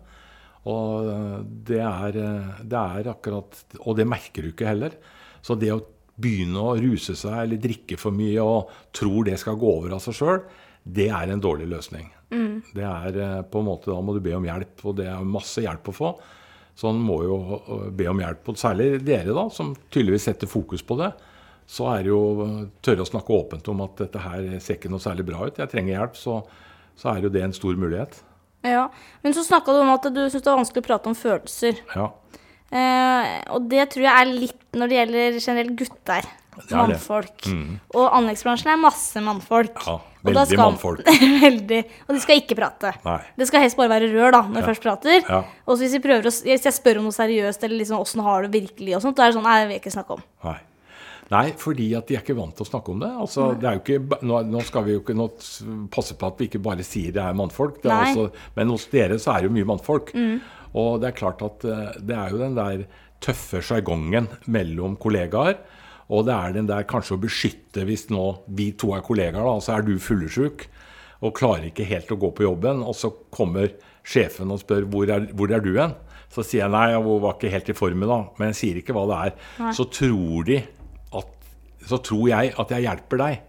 Og 0.70 1.08
det 1.66 1.80
er, 1.82 2.18
det 2.62 2.78
er 2.78 3.08
akkurat 3.10 3.56
Og 3.82 3.96
det 3.98 4.04
merker 4.06 4.44
du 4.46 4.52
ikke 4.52 4.68
heller. 4.68 4.94
Så 5.42 5.56
det 5.58 5.72
å 5.74 5.80
begynne 6.22 6.62
å 6.62 6.76
ruse 6.78 7.16
seg 7.18 7.34
eller 7.34 7.58
drikke 7.58 7.98
for 7.98 8.14
mye 8.14 8.44
og 8.44 8.70
tror 8.94 9.26
det 9.26 9.40
skal 9.42 9.58
gå 9.58 9.72
over 9.80 9.96
av 9.96 10.04
seg 10.04 10.14
sjøl, 10.14 10.44
det 10.82 11.08
er 11.14 11.32
en 11.32 11.42
dårlig 11.42 11.66
løsning. 11.70 12.06
Det 12.76 12.84
er 12.86 13.18
eh, 13.18 13.40
på 13.50 13.60
en 13.60 13.66
måte, 13.66 13.90
Da 13.90 13.98
må 14.00 14.14
du 14.14 14.22
be 14.22 14.36
om 14.36 14.46
hjelp, 14.46 14.86
og 14.86 14.96
det 14.98 15.08
er 15.10 15.26
masse 15.26 15.62
hjelp 15.62 15.90
å 15.90 15.96
få. 15.96 16.12
Så 16.82 16.90
han 16.90 16.98
må 16.98 17.20
jo 17.22 17.36
eh, 17.60 17.90
be 17.94 18.08
om 18.10 18.18
hjelp. 18.18 18.48
Og 18.50 18.58
særlig 18.58 18.96
dere, 19.06 19.30
da, 19.36 19.44
som 19.54 19.70
tydeligvis 19.86 20.26
setter 20.26 20.50
fokus 20.50 20.82
på 20.82 20.96
det. 20.98 21.12
Så 21.70 21.86
er 21.92 22.02
det 22.02 22.10
jo 22.10 22.22
eh, 22.42 22.56
tørre 22.82 23.04
å 23.04 23.06
snakke 23.06 23.36
åpent 23.36 23.70
om 23.70 23.84
at 23.84 24.02
dette 24.02 24.22
her 24.24 24.48
ser 24.58 24.80
ikke 24.80 24.90
noe 24.90 25.02
særlig 25.04 25.28
bra 25.30 25.46
ut. 25.46 25.60
Jeg 25.62 25.70
trenger 25.70 25.94
hjelp. 25.94 26.18
Så, 26.18 26.40
så 26.98 27.12
er 27.12 27.22
jo 27.22 27.30
det 27.30 27.44
en 27.46 27.54
stor 27.54 27.78
mulighet. 27.78 28.18
Ja, 28.66 28.88
Men 29.22 29.34
så 29.34 29.46
snakka 29.46 29.74
du 29.74 29.80
om 29.84 29.94
at 29.94 30.04
du 30.10 30.20
syns 30.26 30.42
det 30.42 30.50
er 30.50 30.58
vanskelig 30.58 30.82
å 30.82 30.88
prate 30.90 31.10
om 31.10 31.18
følelser. 31.18 31.78
Ja. 31.94 32.10
Eh, 32.72 33.30
og 33.54 33.70
det 33.70 33.88
tror 33.94 34.08
jeg 34.08 34.18
er 34.26 34.34
litt 34.34 34.78
når 34.78 34.90
det 34.90 34.98
gjelder 34.98 35.38
generelt 35.38 35.78
gutter. 35.78 36.30
Det 36.52 36.66
er. 36.66 36.78
Mannfolk. 36.82 37.46
Og 37.94 38.06
anleggsbransjen 38.18 38.74
er 38.74 38.82
masse 38.82 39.22
mannfolk. 39.24 39.86
Ja, 39.86 40.00
Og 40.22 40.28
veldig 40.30 40.46
skal- 40.54 40.62
mannfolk. 40.62 41.06
veldig. 41.46 41.78
Og 42.06 42.12
de 42.14 42.20
skal 42.22 42.40
ikke 42.42 42.56
prate. 42.58 42.92
Nei. 43.04 43.20
Det 43.38 43.48
skal 43.50 43.64
helst 43.64 43.78
bare 43.78 43.90
være 43.90 44.10
rør 44.14 44.36
da, 44.36 44.42
når 44.48 44.60
de 44.60 44.66
først 44.70 44.84
prater. 44.84 45.22
Ja. 45.26 45.40
Og 45.66 45.80
hvis, 45.80 45.96
å, 45.98 46.18
hvis 46.46 46.68
jeg 46.68 46.76
spør 46.76 47.00
om 47.00 47.08
noe 47.08 47.16
seriøst, 47.16 47.64
eller 47.66 47.82
liksom 47.82 47.98
åssen 48.02 48.22
har 48.22 48.46
du 48.46 48.52
virkelig, 48.54 48.94
og 48.98 49.02
sånt, 49.02 49.18
da 49.18 49.26
er 49.26 49.32
det 49.32 49.38
sånn 49.40 49.48
Nei, 49.48 49.56
det 49.60 49.66
vil 49.70 49.76
jeg 49.78 49.82
ikke 49.82 49.96
snakke 49.96 50.18
om. 50.18 50.22
Nei. 50.46 50.58
Nei, 51.32 51.46
fordi 51.56 51.86
at 51.96 52.08
de 52.10 52.16
er 52.18 52.22
ikke 52.22 52.36
vant 52.36 52.52
til 52.58 52.66
å 52.66 52.68
snakke 52.68 52.92
om 52.92 52.98
det. 53.00 53.08
Altså, 53.24 53.44
det 53.56 53.68
er 53.68 53.78
jo 53.78 53.82
ikke, 53.82 54.18
nå, 54.28 54.40
nå 54.52 54.62
skal 54.68 54.84
vi 54.84 54.96
jo 54.96 55.00
ikke 55.00 55.14
nå 55.16 55.28
passe 55.94 56.16
på 56.18 56.28
at 56.28 56.42
vi 56.42 56.48
ikke 56.50 56.60
bare 56.62 56.84
sier 56.84 57.14
det 57.14 57.22
er 57.24 57.38
mannfolk. 57.38 57.78
Det 57.80 57.88
er 57.88 57.94
Nei. 57.94 58.10
altså, 58.10 58.48
men 58.58 58.72
hos 58.74 58.84
dere 58.92 59.16
så 59.22 59.32
er 59.32 59.42
det 59.44 59.48
jo 59.48 59.54
mye 59.56 59.68
mannfolk. 59.70 60.12
Og 60.78 60.98
det 61.00 61.08
er 61.10 61.16
klart 61.16 61.44
at 61.44 61.64
eh, 61.68 61.96
det 62.04 62.16
er 62.16 62.34
jo 62.34 62.40
den 62.42 62.58
der 62.58 62.84
tøffe 63.22 63.62
sjargongen 63.64 64.28
mellom 64.52 64.98
kollegaer. 65.00 65.58
Og 66.12 66.26
det 66.28 66.34
er 66.36 66.54
den 66.56 66.68
der 66.68 66.86
kanskje 66.88 67.16
å 67.16 67.22
beskytte 67.22 67.86
hvis 67.88 68.08
nå 68.12 68.24
vi 68.52 68.70
to 68.76 68.92
er 68.96 69.04
kollegaer, 69.04 69.44
da, 69.46 69.54
så 69.64 69.78
er 69.78 69.86
du 69.86 69.94
fyllesyk 70.02 70.66
og 71.22 71.36
klarer 71.38 71.68
ikke 71.70 71.86
helt 71.88 72.10
å 72.12 72.18
gå 72.20 72.32
på 72.36 72.44
jobben. 72.44 72.82
Og 72.84 72.96
så 72.98 73.12
kommer 73.32 73.70
sjefen 74.02 74.50
og 74.52 74.60
spør 74.60 74.88
hvor 74.90 75.12
er, 75.14 75.28
hvor 75.32 75.52
er 75.54 75.62
du 75.64 75.72
hen? 75.78 75.94
Så 76.32 76.44
sier 76.46 76.64
jeg 76.64 76.72
nei, 76.72 76.88
jeg 76.94 77.04
var 77.04 77.36
ikke 77.36 77.52
helt 77.52 77.70
i 77.70 77.76
formen 77.76 78.10
da. 78.10 78.18
Men 78.38 78.50
jeg 78.50 78.58
sier 78.58 78.80
ikke 78.80 78.96
hva 78.96 79.04
det 79.10 79.18
er. 79.28 79.32
Så 79.76 79.86
tror 79.92 80.46
de 80.48 80.58
at, 81.20 81.32
så 81.88 82.00
tror 82.02 82.28
jeg 82.32 82.52
at 82.60 82.72
jeg 82.74 82.86
hjelper 82.88 83.20
deg. 83.20 83.48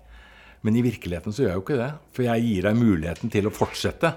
Men 0.63 0.75
i 0.79 0.81
virkeligheten 0.85 1.33
så 1.35 1.43
gjør 1.43 1.49
jeg 1.51 1.59
jo 1.59 1.63
ikke 1.65 1.77
det. 1.81 1.89
For 2.15 2.23
jeg 2.23 2.43
gir 2.45 2.67
deg 2.69 2.77
muligheten 2.79 3.31
til 3.33 3.47
å 3.49 3.51
fortsette. 3.51 4.13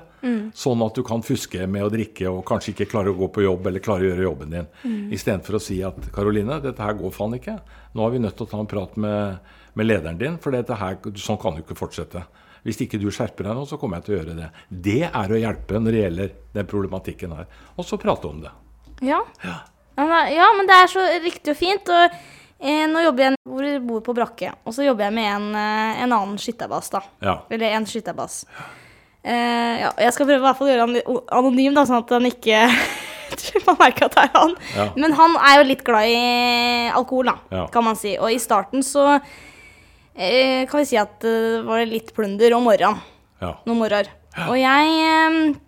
Sånn 0.54 0.82
at 0.86 0.94
du 0.94 1.02
kan 1.06 1.22
fuske 1.22 1.66
med 1.70 1.82
å 1.86 1.90
drikke 1.90 2.26
og 2.30 2.44
kanskje 2.48 2.72
ikke 2.72 2.86
klare 2.90 3.10
å 3.12 3.16
gå 3.18 3.28
på 3.34 3.42
jobb 3.44 3.66
eller 3.66 3.82
klare 3.82 4.02
å 4.06 4.08
gjøre 4.10 4.24
jobben 4.26 4.54
din. 4.54 4.68
Istedenfor 5.14 5.58
å 5.58 5.62
si 5.62 5.80
at 5.86 5.98
Karoline, 6.14 6.60
dette 6.62 6.82
her 6.82 6.94
går 6.98 7.12
faen 7.14 7.34
ikke. 7.38 7.58
Nå 7.94 8.06
er 8.06 8.14
vi 8.14 8.22
nødt 8.22 8.36
til 8.38 8.46
å 8.46 8.50
ta 8.50 8.58
en 8.62 8.70
prat 8.70 8.96
med, 8.96 9.38
med 9.78 9.86
lederen 9.90 10.18
din, 10.18 10.38
for 10.42 10.54
dette 10.54 10.74
her, 10.78 10.98
sånn 11.18 11.38
kan 11.42 11.54
du 11.58 11.62
ikke 11.62 11.78
fortsette. 11.78 12.22
Hvis 12.66 12.80
ikke 12.82 12.98
du 12.98 13.06
skjerper 13.14 13.46
deg 13.46 13.54
nå, 13.58 13.66
så 13.70 13.78
kommer 13.78 13.98
jeg 14.00 14.06
til 14.08 14.14
å 14.14 14.18
gjøre 14.20 14.38
det. 14.40 14.48
Det 14.86 14.96
er 15.06 15.30
å 15.34 15.38
hjelpe 15.38 15.78
når 15.82 15.94
det 15.94 16.00
gjelder 16.02 16.32
den 16.56 16.66
problematikken 16.72 17.36
her. 17.38 17.46
Og 17.78 17.86
så 17.86 17.98
prate 18.02 18.26
om 18.30 18.40
det. 18.42 18.50
Ja. 19.06 19.20
Ja, 19.44 19.58
men- 20.06 20.32
ja, 20.34 20.48
men 20.56 20.66
det 20.66 20.74
er 20.82 20.90
så 20.90 21.04
riktig 21.22 21.54
og 21.54 21.56
fint. 21.60 21.88
Og 21.88 22.10
nå 22.60 23.02
jobber 23.04 23.22
jeg 23.26 23.36
hvor 23.44 23.62
jeg 23.66 23.82
bor 23.86 24.00
på 24.00 24.14
brakke, 24.16 24.52
og 24.64 24.72
så 24.74 24.84
jobber 24.86 25.04
jeg 25.08 25.14
med 25.14 25.28
en, 25.28 25.48
eh, 25.54 26.02
en 26.02 26.12
annen 26.12 26.38
skytterbass. 26.40 26.90
Ja. 27.22 27.38
Eller 27.50 27.76
en 27.76 27.86
skytterbass. 27.86 28.44
Eh, 29.26 29.80
ja, 29.82 29.90
jeg 29.98 30.12
skal 30.14 30.26
prøve 30.26 30.38
i 30.38 30.44
hvert 30.46 30.56
fall 30.58 30.68
å 30.68 30.70
gjøre 30.72 30.86
han 30.86 31.20
anonym, 31.40 31.74
da, 31.74 31.84
sånn 31.84 31.98
at 32.04 32.10
han 32.14 32.26
ikke 32.30 32.62
Man 33.66 33.76
merker 33.80 34.06
at 34.06 34.14
det 34.14 34.22
er 34.22 34.34
han. 34.38 34.52
Ja. 34.76 34.84
Men 34.96 35.12
han 35.18 35.34
er 35.42 35.56
jo 35.58 35.64
litt 35.66 35.82
glad 35.84 36.06
i 36.06 36.88
alkohol, 36.94 37.26
da, 37.32 37.66
kan 37.74 37.84
man 37.84 37.96
si. 37.98 38.12
Og 38.22 38.30
i 38.30 38.38
starten 38.38 38.84
så 38.86 39.16
eh, 40.14 40.62
kan 40.70 40.78
vi 40.80 40.86
si 40.86 40.96
at 41.00 41.18
det 41.24 41.64
var 41.66 41.82
litt 41.90 42.12
plunder 42.16 42.54
om 42.56 42.64
morgenen. 42.68 43.02
Ja. 43.42 43.56
Noen 43.66 43.80
morgener. 43.82 44.12
Og 44.46 44.54
jeg 44.60 44.94
eh, 45.10 45.58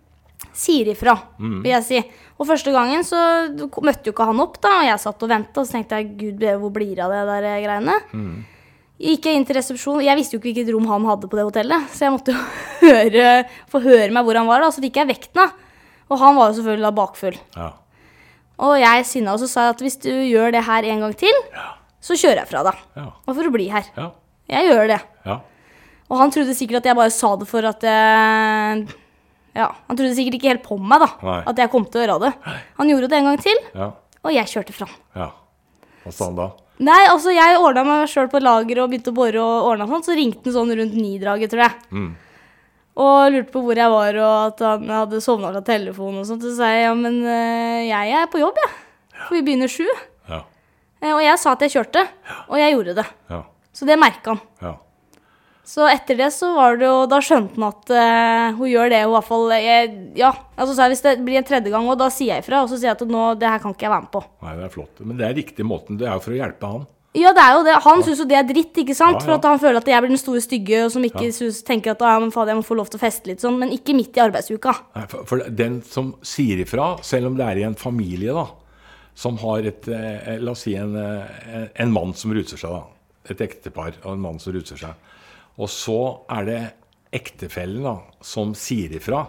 sier 0.55 0.93
ifra, 0.95 1.17
Mm. 1.37 1.59
vil 1.63 1.71
jeg 1.75 1.83
si. 1.89 2.01
Og 2.39 2.47
første 2.47 2.71
gangen 2.71 3.03
så 3.03 3.19
møtte 3.83 4.07
jo 4.07 4.13
ikke 4.13 4.27
han 4.29 4.39
opp, 4.39 4.55
da, 4.63 4.77
og 4.79 4.87
jeg 4.87 5.01
satt 5.03 5.25
og 5.25 5.31
venta, 5.31 5.59
og 5.59 5.67
så 5.67 5.75
tenkte 5.75 5.99
jeg 5.99 6.13
gud 6.21 6.45
hvor 6.61 6.71
blir 6.75 6.93
det 6.95 7.03
av 7.03 7.11
det 7.11 7.41
der 7.43 7.63
greiene? 7.65 7.97
Mm. 8.15 8.37
Gikk 8.99 9.27
jeg 9.27 9.39
inn 9.39 9.45
til 9.47 9.55
resepsjonen, 9.59 10.05
jeg 10.07 10.19
visste 10.19 10.35
jo 10.35 10.39
ikke 10.39 10.49
hvilket 10.53 10.71
rom 10.75 10.87
han 10.91 11.07
hadde 11.07 11.27
på 11.31 11.39
det 11.39 11.45
hotellet, 11.47 11.91
så 11.95 12.07
jeg 12.07 12.15
måtte 12.15 12.35
jo 12.35 12.45
høre, 12.85 13.27
få 13.71 13.83
høre 13.83 14.07
meg 14.15 14.27
hvor 14.27 14.39
han 14.39 14.47
var, 14.47 14.63
da, 14.63 14.71
så 14.75 14.83
fikk 14.83 15.01
jeg 15.01 15.11
vekten, 15.11 15.39
da. 15.39 15.49
Og 16.09 16.19
han 16.23 16.39
var 16.39 16.49
jo 16.49 16.57
selvfølgelig 16.57 16.87
da 16.87 16.93
bakfull. 16.95 17.37
Ja. 17.55 17.69
Og 18.59 18.73
jeg 18.81 19.05
sinna, 19.07 19.35
og 19.35 19.43
så 19.43 19.47
sa 19.51 19.67
jeg 19.67 19.75
at 19.75 19.83
hvis 19.85 19.99
du 20.03 20.09
gjør 20.11 20.55
det 20.55 20.63
her 20.67 20.87
en 20.89 21.05
gang 21.05 21.13
til, 21.19 21.43
så 22.03 22.15
kjører 22.15 22.41
jeg 22.41 22.49
fra 22.49 22.63
deg. 22.67 22.81
Ja. 22.99 23.05
Og 23.23 23.35
for 23.35 23.47
å 23.47 23.53
bli 23.53 23.67
her. 23.71 23.87
Ja. 23.99 24.09
Jeg 24.49 24.71
gjør 24.71 24.89
det. 24.95 24.97
Ja. 25.27 25.37
Og 26.09 26.17
han 26.23 26.33
trodde 26.33 26.55
sikkert 26.57 26.81
at 26.81 26.89
jeg 26.89 26.97
bare 26.97 27.13
sa 27.13 27.35
det 27.39 27.47
for 27.47 27.67
at 27.69 27.85
jeg 27.85 28.87
Ja, 29.59 29.67
han 29.89 29.97
trodde 29.99 30.15
sikkert 30.15 30.37
ikke 30.39 30.51
helt 30.53 30.63
på 30.65 30.77
meg, 30.79 31.01
da. 31.03 31.09
Nei. 31.25 31.39
At 31.51 31.59
jeg 31.59 31.71
kom 31.73 31.83
til 31.91 31.99
å 31.99 32.05
gjøre 32.05 32.19
det. 32.23 32.31
Han 32.79 32.89
gjorde 32.93 33.09
det 33.11 33.17
en 33.19 33.27
gang 33.29 33.41
til, 33.43 33.59
Ja. 33.75 33.91
og 34.23 34.31
jeg 34.33 34.47
kjørte 34.55 34.73
fram. 34.77 34.95
ja. 35.19 35.29
Hva 36.05 36.13
sa 36.15 36.25
han 36.29 36.35
da? 36.39 36.45
Nei, 36.79 37.01
altså 37.11 37.33
jeg 37.35 37.57
ordna 37.59 37.83
meg 37.83 38.05
sjøl 38.07 38.29
på 38.31 38.39
lager 38.39 38.79
og 38.79 38.89
begynte 38.93 39.11
å 39.11 39.15
bore 39.17 39.41
og 39.43 39.65
ordna 39.73 39.85
sånn, 39.89 40.05
så 40.07 40.15
ringte 40.15 40.45
han 40.47 40.53
sånn 40.55 40.71
rundt 40.79 40.95
ni-draget, 40.95 41.51
tror 41.51 41.65
jeg. 41.65 41.75
Mm. 41.91 42.13
Og 42.99 43.31
lurte 43.33 43.51
på 43.51 43.61
hvor 43.65 43.75
jeg 43.79 43.91
var, 43.91 44.15
og 44.23 44.37
at 44.53 44.63
han 44.63 44.87
hadde 44.91 45.19
sovna 45.23 45.51
fra 45.51 45.61
telefonen 45.67 46.21
og 46.23 46.27
sånt. 46.29 46.41
Så 46.47 46.53
sa 46.57 46.69
jeg 46.71 46.85
ja, 46.87 46.93
men 46.95 47.19
eh, 47.27 47.83
jeg 47.89 48.15
er 48.15 48.31
på 48.31 48.39
jobb, 48.41 48.55
jeg. 48.63 48.71
For 49.27 49.35
vi 49.35 49.43
begynner 49.43 49.71
sju. 49.71 49.85
Ja. 50.31 50.41
Eh, 51.01 51.11
Og 51.13 51.21
jeg 51.23 51.39
sa 51.39 51.51
at 51.55 51.59
jeg 51.67 51.75
kjørte, 51.75 52.05
og 52.47 52.57
jeg 52.59 52.73
gjorde 52.77 52.95
det. 53.01 53.05
Ja. 53.29 53.41
Så 53.75 53.85
det 53.87 53.99
merka 53.99 54.33
han. 54.35 54.41
Ja. 54.63 54.73
Så 55.69 55.85
etter 55.85 56.17
det 56.17 56.31
så 56.33 56.47
var 56.55 56.79
det 56.79 56.87
jo 56.87 57.03
Da 57.11 57.19
skjønte 57.21 57.53
han 57.59 57.67
at 57.67 57.91
uh, 57.93 58.57
hun 58.57 58.71
gjør 58.71 58.89
det 58.89 59.03
hun 59.03 59.11
i 59.11 59.15
hvert 59.19 59.27
fall 59.27 59.51
jeg, 59.53 59.89
Ja. 60.17 60.31
Altså 60.57 60.73
så 60.77 60.87
hvis 60.89 61.03
det 61.05 61.17
blir 61.27 61.37
en 61.37 61.45
tredje 61.45 61.69
gang, 61.73 61.85
og 61.91 61.99
da 62.01 62.07
sier 62.13 62.33
jeg 62.33 62.45
ifra, 62.45 62.63
og 62.63 62.71
så 62.71 62.79
sier 62.79 62.89
jeg 62.89 62.97
at 62.97 63.03
nå, 63.13 63.25
det 63.39 63.51
her 63.51 63.61
kan 63.61 63.75
ikke 63.75 63.85
jeg 63.85 63.93
være 63.93 64.05
med 64.07 64.13
på. 64.15 64.23
Nei, 64.45 64.55
det 64.57 64.63
er 64.65 64.73
flott. 64.73 65.03
Men 65.05 65.19
det 65.19 65.27
er 65.27 65.37
riktig 65.37 65.67
måten. 65.67 65.99
Det 65.99 66.07
er 66.09 66.17
jo 66.17 66.23
for 66.25 66.33
å 66.33 66.39
hjelpe 66.39 66.71
han. 66.73 66.87
Ja, 67.17 67.31
det 67.33 67.41
er 67.41 67.55
jo 67.57 67.61
det. 67.65 67.75
Han 67.85 68.03
syns 68.05 68.19
jo 68.21 68.25
det 68.29 68.35
er 68.37 68.45
dritt, 68.49 68.75
ikke 68.83 68.93
sant? 68.97 69.17
Ja, 69.17 69.21
ja. 69.21 69.25
For 69.25 69.33
at 69.37 69.45
han 69.49 69.61
føler 69.61 69.79
at 69.81 69.87
jeg 69.89 70.03
blir 70.05 70.11
den 70.13 70.21
store 70.21 70.41
stygge, 70.45 70.81
og 70.85 70.91
som 70.93 71.05
ikke 71.07 71.25
Ja. 71.25 71.31
synes, 71.37 71.61
tenker 71.65 71.95
at 71.95 72.03
ah, 72.05 72.19
men 72.21 72.29
faen, 72.33 72.51
jeg 72.51 72.59
må 72.59 72.65
få 72.67 72.77
lov 72.77 72.89
til 72.91 72.99
å 72.99 73.01
feste 73.01 73.29
litt 73.31 73.41
sånn. 73.41 73.57
Men 73.61 73.73
ikke 73.73 73.95
midt 73.97 74.17
i 74.19 74.21
arbeidsuka. 74.25 74.75
Nei, 74.97 75.05
for, 75.09 75.25
for 75.29 75.45
den 75.49 75.79
som 75.85 76.11
sier 76.21 76.61
ifra, 76.65 76.91
selv 77.05 77.31
om 77.31 77.37
det 77.39 77.45
er 77.47 77.61
i 77.61 77.65
en 77.69 77.77
familie, 77.77 78.33
da, 78.37 78.45
som 79.17 79.37
har 79.41 79.65
et 79.69 79.89
eh, 79.89 80.37
La 80.39 80.53
oss 80.53 80.65
si 80.67 80.75
en, 80.77 80.93
eh, 80.95 81.65
en 81.81 81.91
mann 81.93 82.13
som 82.13 82.33
ruser 82.33 82.61
seg, 82.61 82.69
da. 82.77 82.83
Et 83.33 83.41
ektepar 83.49 83.97
og 84.03 84.13
en 84.13 84.21
mann 84.29 84.37
som 84.41 84.53
ruser 84.53 84.77
seg. 84.77 84.93
Og 85.59 85.69
så 85.71 85.99
er 86.31 86.47
det 86.47 86.59
ektefellen 87.15 87.83
da, 87.83 87.97
som 88.23 88.55
sier 88.57 88.95
ifra. 88.99 89.25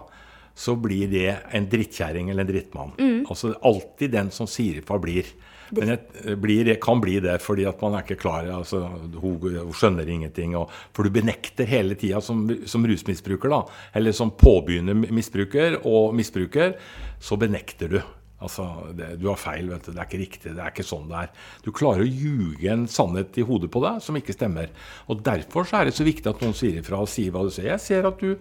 Så 0.55 0.75
blir 0.79 1.09
det 1.11 1.29
en 1.55 1.67
drittkjerring 1.69 2.29
eller 2.29 2.45
en 2.45 2.51
drittmann. 2.51 2.93
Altså 3.29 3.53
alltid 3.61 4.13
den 4.13 4.31
som 4.35 4.49
sier 4.49 4.81
ifra, 4.81 4.99
blir. 5.01 5.27
Men 5.71 5.93
jeg 5.93 6.37
blir, 6.43 6.69
kan 6.83 6.99
bli 7.01 7.15
det 7.23 7.37
fordi 7.43 7.65
at 7.69 7.79
man 7.83 7.95
er 7.95 8.05
ikke 8.05 8.19
klar. 8.21 8.47
Altså, 8.51 8.83
hun, 9.15 9.37
hun 9.39 9.75
skjønner 9.75 10.07
ingenting. 10.07 10.55
Og, 10.59 10.71
for 10.95 11.07
du 11.07 11.15
benekter 11.15 11.69
hele 11.69 11.95
tida 11.99 12.21
som, 12.23 12.43
som, 12.67 12.85
rusmisbruker, 12.87 13.51
da, 13.51 13.61
eller 13.97 14.15
som 14.15 14.33
påbegynner 14.35 14.97
misbruker 15.11 15.79
og 15.87 16.15
misbruker, 16.17 16.75
så 17.23 17.39
benekter 17.39 17.95
du. 17.95 18.01
Altså, 18.41 18.65
det, 18.97 19.13
Du 19.21 19.27
har 19.29 19.39
feil, 19.39 19.69
vet 19.69 19.85
du. 19.85 19.91
Det 19.93 20.01
er 20.01 20.09
ikke 20.09 20.21
riktig. 20.21 20.53
Det 20.57 20.63
er 20.63 20.73
ikke 20.73 20.87
sånn 20.87 21.09
det 21.11 21.19
er. 21.23 21.33
Du 21.65 21.71
klarer 21.75 22.03
å 22.03 22.09
ljuge 22.09 22.71
en 22.73 22.87
sannhet 22.89 23.37
i 23.37 23.45
hodet 23.45 23.71
på 23.73 23.83
deg 23.83 24.01
som 24.03 24.17
ikke 24.17 24.35
stemmer. 24.35 24.71
Og 25.07 25.21
Derfor 25.25 25.67
så 25.69 25.81
er 25.81 25.89
det 25.89 25.97
så 25.97 26.07
viktig 26.07 26.31
at 26.31 26.41
noen 26.43 26.57
sier 26.57 26.79
ifra 26.81 27.03
og 27.03 27.11
sier 27.11 27.33
hva 27.33 27.45
du 27.45 27.51
sier. 27.53 27.71
Jeg 27.73 27.83
ser 27.83 28.09
at 28.09 28.21
du, 28.21 28.33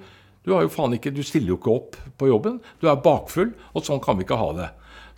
du, 0.46 0.54
har 0.54 0.64
jo 0.64 0.72
faen 0.72 0.96
ikke, 0.96 1.12
du 1.14 1.22
stiller 1.26 1.54
jo 1.54 1.60
ikke 1.60 1.74
opp 1.74 1.98
på 2.20 2.30
jobben. 2.30 2.62
Du 2.80 2.88
er 2.88 3.02
bakfull, 3.04 3.52
og 3.74 3.84
sånn 3.84 4.00
kan 4.04 4.18
vi 4.18 4.26
ikke 4.26 4.40
ha 4.40 4.54
det. 4.56 4.70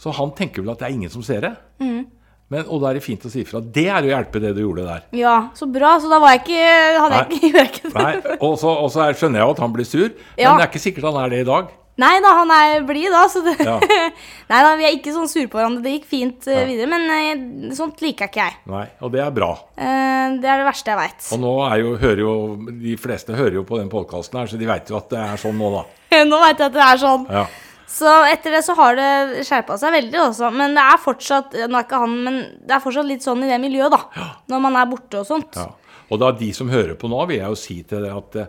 Så 0.03 0.11
han 0.19 0.35
tenker 0.35 0.65
vel 0.65 0.75
at 0.75 0.83
det 0.83 0.89
er 0.89 0.99
ingen 0.99 1.13
som 1.13 1.23
ser 1.23 1.47
det. 1.47 1.55
Mm. 1.83 2.03
Men, 2.53 2.67
og 2.69 2.83
da 2.83 2.91
er 2.91 2.99
det 2.99 3.05
fint 3.05 3.23
å 3.25 3.31
si 3.33 3.47
ifra. 3.47 3.63
Det 3.63 3.87
er 3.89 4.05
å 4.05 4.11
hjelpe 4.11 4.41
det 4.43 4.51
du 4.57 4.61
gjorde 4.61 4.85
der. 4.85 5.05
Ja, 5.17 5.37
så 5.57 5.65
bra. 5.73 5.95
Så 6.03 6.11
da 6.11 6.19
var 6.21 6.35
jeg 6.35 6.43
ikke, 6.43 6.73
hadde 6.99 7.15
Nei. 7.15 7.23
jeg 7.23 7.39
ikke, 7.39 7.53
gjort 7.63 7.79
det. 7.79 7.93
Nei, 7.95 8.35
Og 8.45 8.59
så, 8.61 8.75
skjønner 9.17 9.41
jeg 9.41 9.55
at 9.55 9.63
han 9.63 9.77
blir 9.79 9.89
sur, 9.89 10.11
ja. 10.11 10.51
men 10.51 10.61
det 10.61 10.67
er 10.67 10.69
ikke 10.69 10.83
sikkert 10.83 11.09
han 11.09 11.21
er 11.23 11.33
det 11.33 11.41
i 11.47 11.49
dag. 11.49 11.71
Nei 12.01 12.13
da, 12.25 12.31
han 12.39 12.53
er 12.55 12.85
blid 12.89 13.13
da. 13.13 13.27
Så 13.29 13.43
det, 13.45 13.57
ja. 13.61 13.77
Nei 14.51 14.61
da, 14.65 14.73
vi 14.79 14.87
er 14.89 14.95
ikke 14.97 15.13
sånn 15.15 15.29
sure 15.31 15.49
på 15.51 15.59
hverandre. 15.61 15.83
Det 15.85 15.97
gikk 15.99 16.07
fint 16.09 16.47
uh, 16.49 16.63
videre. 16.69 16.89
Men 16.89 17.05
uh, 17.11 17.75
sånt 17.77 18.01
liker 18.05 18.31
ikke 18.31 18.47
jeg. 18.47 18.61
Nei, 18.73 18.87
Og 19.05 19.13
det 19.13 19.21
er 19.25 19.35
bra. 19.37 19.51
Uh, 19.77 20.39
det 20.41 20.49
er 20.49 20.63
det 20.63 20.69
verste 20.69 20.95
jeg 20.95 21.01
veit. 21.03 21.27
Og 21.37 21.43
nå 21.43 21.53
er 21.67 21.83
jo, 21.83 21.91
hører 22.01 22.23
jo 22.25 22.37
De 22.81 22.97
fleste 23.01 23.37
hører 23.37 23.61
jo 23.61 23.67
på 23.69 23.81
den 23.81 23.93
podkasten 23.93 24.41
her, 24.41 24.49
så 24.49 24.61
de 24.61 24.71
veit 24.71 24.89
jo 24.89 24.97
at 24.99 25.13
det 25.13 25.21
er 25.21 25.45
sånn 25.45 25.61
nå, 25.61 25.69
da. 25.77 25.85
nå 26.31 26.41
veit 26.47 26.57
jeg 26.57 26.73
at 26.73 26.79
det 26.79 26.87
er 26.87 27.05
sånn. 27.05 27.29
Ja. 27.29 27.45
Så 27.93 28.09
etter 28.25 28.57
det 28.57 28.63
så 28.65 28.73
har 28.79 28.97
det 28.97 29.45
skjerpa 29.45 29.77
seg 29.77 29.93
veldig 29.93 30.21
også. 30.31 30.49
Men 30.57 30.79
det 30.79 30.89
er 30.95 31.01
fortsatt 31.03 31.57
nå 31.61 31.77
er 31.77 31.85
ikke 31.85 32.01
han, 32.07 32.19
men 32.25 32.43
det 32.65 32.79
er 32.79 32.85
fortsatt 32.85 33.09
litt 33.11 33.27
sånn 33.27 33.45
i 33.45 33.53
det 33.53 33.61
miljøet, 33.61 33.93
da. 33.93 34.03
Ja. 34.17 34.29
Når 34.55 34.65
man 34.65 34.81
er 34.81 34.89
borte 34.89 35.21
og 35.21 35.29
sånt. 35.29 35.61
Ja. 35.61 35.69
Og 36.13 36.21
da 36.21 36.33
de 36.37 36.49
som 36.57 36.73
hører 36.73 36.97
på 36.97 37.09
nå, 37.13 37.21
vil 37.29 37.43
jeg 37.43 37.53
jo 37.53 37.59
si 37.61 37.83
til 37.89 38.05
deg 38.05 38.17
at 38.17 38.41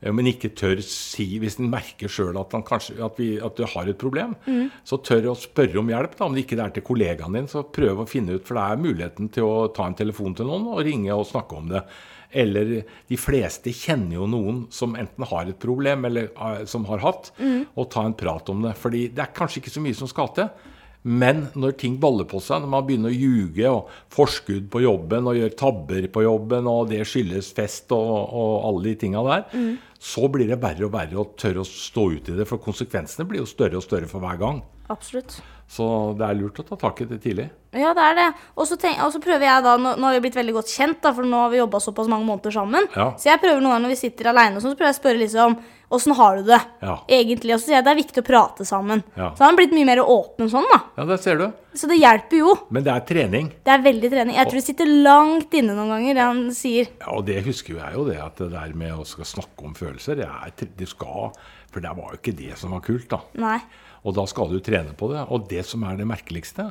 men 0.00 0.28
ikke 0.30 0.52
tør 0.54 0.78
si 0.84 1.26
Hvis 1.42 1.56
en 1.58 1.70
merker 1.72 2.10
sjøl 2.12 2.36
at, 2.38 2.54
at, 2.54 2.90
at, 3.02 3.56
du 3.58 3.64
har 3.72 3.88
et 3.90 3.98
problem, 3.98 4.36
mm. 4.46 4.68
så 4.86 5.00
tør 5.02 5.32
å 5.32 5.38
spørre 5.38 5.80
om 5.80 5.90
hjelp. 5.90 6.14
Da. 6.14 6.28
Om 6.28 6.36
det 6.36 6.44
ikke 6.44 6.60
er 6.62 6.74
til 6.74 6.86
kollegaen 6.86 7.34
din, 7.34 7.50
så 7.50 7.64
prøv 7.66 8.04
å 8.04 8.06
finne 8.08 8.38
ut. 8.38 8.46
For 8.46 8.58
det 8.58 8.66
er 8.66 8.84
muligheten 8.84 9.32
til 9.34 9.48
å 9.48 9.66
ta 9.74 9.88
en 9.88 9.98
telefon 9.98 10.38
til 10.38 10.46
noen 10.50 10.68
og 10.70 10.84
ringe 10.86 11.16
og 11.16 11.26
snakke 11.26 11.58
om 11.58 11.72
det. 11.72 11.82
Eller 12.30 12.72
de 13.08 13.18
fleste 13.18 13.72
kjenner 13.72 14.18
jo 14.18 14.28
noen 14.30 14.64
som 14.74 14.96
enten 15.00 15.26
har 15.30 15.48
et 15.48 15.60
problem, 15.60 16.04
eller 16.06 16.30
uh, 16.36 16.62
som 16.68 16.84
har 16.90 17.02
hatt, 17.02 17.32
mm. 17.40 17.72
og 17.74 17.90
ta 17.92 18.04
en 18.06 18.16
prat 18.18 18.52
om 18.52 18.66
det. 18.68 18.76
Fordi 18.78 19.06
det 19.14 19.24
er 19.24 19.34
kanskje 19.34 19.62
ikke 19.62 19.74
så 19.78 19.84
mye 19.84 19.98
som 19.98 20.10
skal 20.10 20.30
til. 20.36 20.74
Men 21.02 21.44
når 21.58 21.76
ting 21.80 21.98
baller 22.02 22.26
på 22.28 22.40
seg, 22.42 22.62
når 22.62 22.72
man 22.72 22.86
begynner 22.86 23.12
å 23.12 23.18
ljuge 23.18 23.70
og 23.70 23.92
forskudd 24.14 24.66
på 24.72 24.82
jobben 24.82 25.28
og 25.30 25.38
gjør 25.38 25.54
tabber 25.60 26.08
på 26.12 26.24
jobben, 26.26 26.70
og 26.70 26.90
det 26.90 27.04
skyldes 27.08 27.52
fest 27.56 27.94
og, 27.96 28.08
og 28.34 28.56
alle 28.68 28.88
de 28.88 28.96
tinga 29.04 29.22
der, 29.28 29.44
mm. 29.52 29.76
så 30.10 30.26
blir 30.32 30.50
det 30.50 30.60
verre 30.62 30.88
og 30.88 30.96
verre 30.96 31.20
å 31.22 31.28
tørre 31.38 31.62
å 31.62 31.68
stå 31.68 32.08
ut 32.16 32.32
i 32.32 32.40
det. 32.40 32.48
For 32.50 32.62
konsekvensene 32.62 33.28
blir 33.28 33.44
jo 33.44 33.50
større 33.50 33.78
og 33.78 33.86
større 33.86 34.10
for 34.10 34.24
hver 34.24 34.40
gang. 34.42 34.64
Absolutt. 34.92 35.38
Så 35.68 35.86
det 36.16 36.24
er 36.24 36.36
lurt 36.38 36.58
å 36.62 36.64
ta 36.64 36.78
tak 36.80 37.02
i 37.04 37.06
det 37.10 37.18
tidlig. 37.20 37.50
Ja, 37.76 37.90
det 37.92 38.00
er 38.00 38.14
det. 38.16 38.28
Og 38.56 38.64
så, 38.64 38.78
prøver 39.20 39.44
jeg 39.44 39.64
da, 39.66 39.74
nå, 39.76 39.90
nå, 40.00 40.06
har 40.08 40.14
vi 40.16 40.22
blitt 40.24 40.38
veldig 40.38 40.54
godt 40.56 40.70
kjent, 40.72 41.02
da, 41.04 41.12
for 41.12 41.28
nå 41.28 41.42
har 41.42 41.50
vi 41.52 41.60
jobba 41.60 41.80
såpass 41.84 42.08
mange 42.08 42.24
måneder 42.24 42.54
sammen. 42.54 42.86
Ja. 42.94 43.10
Så 43.20 43.28
jeg 43.28 43.42
prøver 43.42 43.60
noen 43.60 43.74
ganger 43.74 43.84
når 43.84 43.92
vi 43.92 43.98
sitter 44.00 44.30
aleine, 44.32 44.62
så 44.64 44.72
prøver 44.72 44.88
jeg 44.88 44.96
å 44.96 45.02
spørre 45.02 45.22
liksom 45.24 45.58
Åssen 45.88 46.12
har 46.12 46.34
du 46.36 46.42
det? 46.50 46.58
Ja. 46.84 46.98
Egentlig. 47.08 47.54
Og 47.54 47.62
så 47.62 47.70
sier 47.70 47.78
jeg 47.78 47.84
det 47.86 47.92
er 47.94 47.96
viktig 47.96 48.20
å 48.20 48.26
prate 48.26 48.64
sammen. 48.68 49.00
Ja. 49.16 49.30
Så 49.32 49.40
har 49.40 49.48
han 49.48 49.56
blitt 49.56 49.72
mye 49.72 49.88
mer 49.88 50.02
åpen 50.04 50.50
sånn, 50.52 50.66
da. 50.68 50.82
Ja, 50.98 51.06
det 51.08 51.16
ser 51.24 51.40
du. 51.40 51.46
Så 51.80 51.88
det 51.88 51.96
hjelper 51.96 52.42
jo. 52.42 52.52
Men 52.68 52.84
det 52.84 52.92
er 52.92 53.06
trening. 53.08 53.48
Det 53.64 53.72
er 53.72 53.80
veldig 53.86 54.10
trening. 54.12 54.36
Jeg 54.36 54.50
tror 54.50 54.60
det 54.60 54.66
sitter 54.66 54.92
langt 55.06 55.56
inne 55.56 55.72
noen 55.72 55.94
ganger, 55.94 56.18
det 56.18 56.26
han 56.28 56.42
sier. 56.52 56.92
Ja, 57.00 57.14
og 57.16 57.24
det 57.30 57.40
husker 57.48 57.72
jo 57.72 57.80
jeg 57.80 57.96
jo, 57.96 58.04
det 58.10 58.18
at 58.20 58.42
det 58.42 58.50
der 58.52 58.76
med 58.76 59.00
å 59.00 59.08
snakke 59.08 59.64
om 59.64 59.72
følelser, 59.78 60.20
det, 60.20 60.28
er, 60.28 60.68
det 60.76 60.90
skal 60.92 61.32
For 61.72 61.80
det 61.84 61.96
var 61.96 62.12
jo 62.12 62.20
ikke 62.20 62.36
det 62.36 62.60
som 62.60 62.76
var 62.76 62.84
kult, 62.84 63.08
da. 63.14 63.22
Nei. 63.40 63.56
Og 64.06 64.14
da 64.16 64.24
skal 64.30 64.52
du 64.52 64.60
trene 64.64 64.94
på 64.96 65.10
det. 65.12 65.24
Og 65.34 65.48
det 65.50 65.64
som 65.66 65.84
er 65.88 65.98
det 65.98 66.06
merkeligste, 66.08 66.70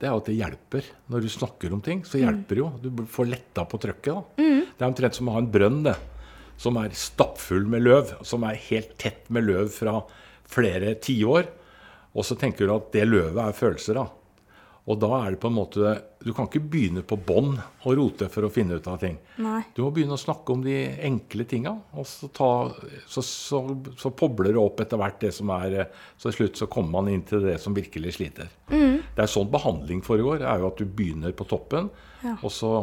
det 0.00 0.08
er 0.08 0.16
at 0.16 0.26
det 0.28 0.36
hjelper. 0.36 0.88
Når 1.12 1.24
du 1.24 1.30
snakker 1.32 1.74
om 1.74 1.82
ting, 1.84 2.02
så 2.06 2.20
hjelper 2.20 2.58
det 2.58 2.62
jo. 2.64 2.70
Du 2.82 3.04
får 3.10 3.30
letta 3.30 3.66
på 3.68 3.80
trøkket. 3.82 4.40
Mm. 4.40 4.60
Det 4.74 4.82
er 4.82 4.90
omtrent 4.90 5.18
som 5.18 5.30
å 5.30 5.36
ha 5.36 5.44
en 5.44 5.52
brønn 5.54 5.84
det, 5.86 5.94
som 6.60 6.78
er 6.80 6.96
stappfull 6.98 7.68
med 7.70 7.86
løv. 7.86 8.16
Som 8.26 8.46
er 8.48 8.60
helt 8.68 8.96
tett 9.00 9.30
med 9.32 9.46
løv 9.46 9.70
fra 9.74 10.00
flere 10.50 10.96
tiår. 11.02 11.48
Og 12.14 12.26
så 12.26 12.36
tenker 12.38 12.66
du 12.66 12.74
at 12.74 12.92
det 12.94 13.06
løvet 13.08 13.40
er 13.42 13.56
følelser. 13.56 14.02
da. 14.02 14.23
Og 14.84 14.98
da 15.00 15.08
er 15.22 15.32
det 15.32 15.40
på 15.40 15.48
en 15.48 15.56
måte 15.56 15.92
Du 16.20 16.32
kan 16.36 16.44
ikke 16.44 16.60
begynne 16.60 17.00
på 17.06 17.16
bånn 17.16 17.54
og 17.56 17.96
rote 17.96 18.28
for 18.32 18.44
å 18.44 18.50
finne 18.52 18.76
ut 18.76 18.88
av 18.88 18.98
ting. 19.00 19.16
Nei. 19.40 19.62
Du 19.76 19.82
må 19.84 19.90
begynne 19.94 20.16
å 20.16 20.20
snakke 20.20 20.52
om 20.52 20.64
de 20.64 20.76
enkle 21.04 21.46
tinga, 21.48 21.72
og 21.92 22.06
så, 22.08 22.28
ta, 22.32 22.50
så, 23.08 23.24
så, 23.24 23.60
så, 24.00 24.12
pobler 24.16 24.52
det 24.52 24.60
opp 24.60 24.80
etter 24.84 25.00
hvert 25.00 25.18
det 25.20 25.32
som 25.36 25.52
er 25.56 25.78
Så 26.16 26.30
til 26.30 26.36
slutt 26.38 26.60
så 26.60 26.68
kommer 26.72 26.98
man 26.98 27.12
inn 27.12 27.24
til 27.28 27.44
det 27.44 27.58
som 27.62 27.76
virkelig 27.76 28.16
sliter. 28.18 28.52
Mm. 28.72 29.00
Det 29.16 29.24
er 29.24 29.32
sånn 29.34 29.52
behandling 29.52 30.04
foregår. 30.04 30.44
Er 30.44 30.62
jo 30.62 30.70
at 30.72 30.80
du 30.80 30.88
begynner 30.88 31.36
på 31.36 31.48
toppen, 31.48 31.90
ja. 32.24 32.36
og 32.40 32.52
så 32.52 32.76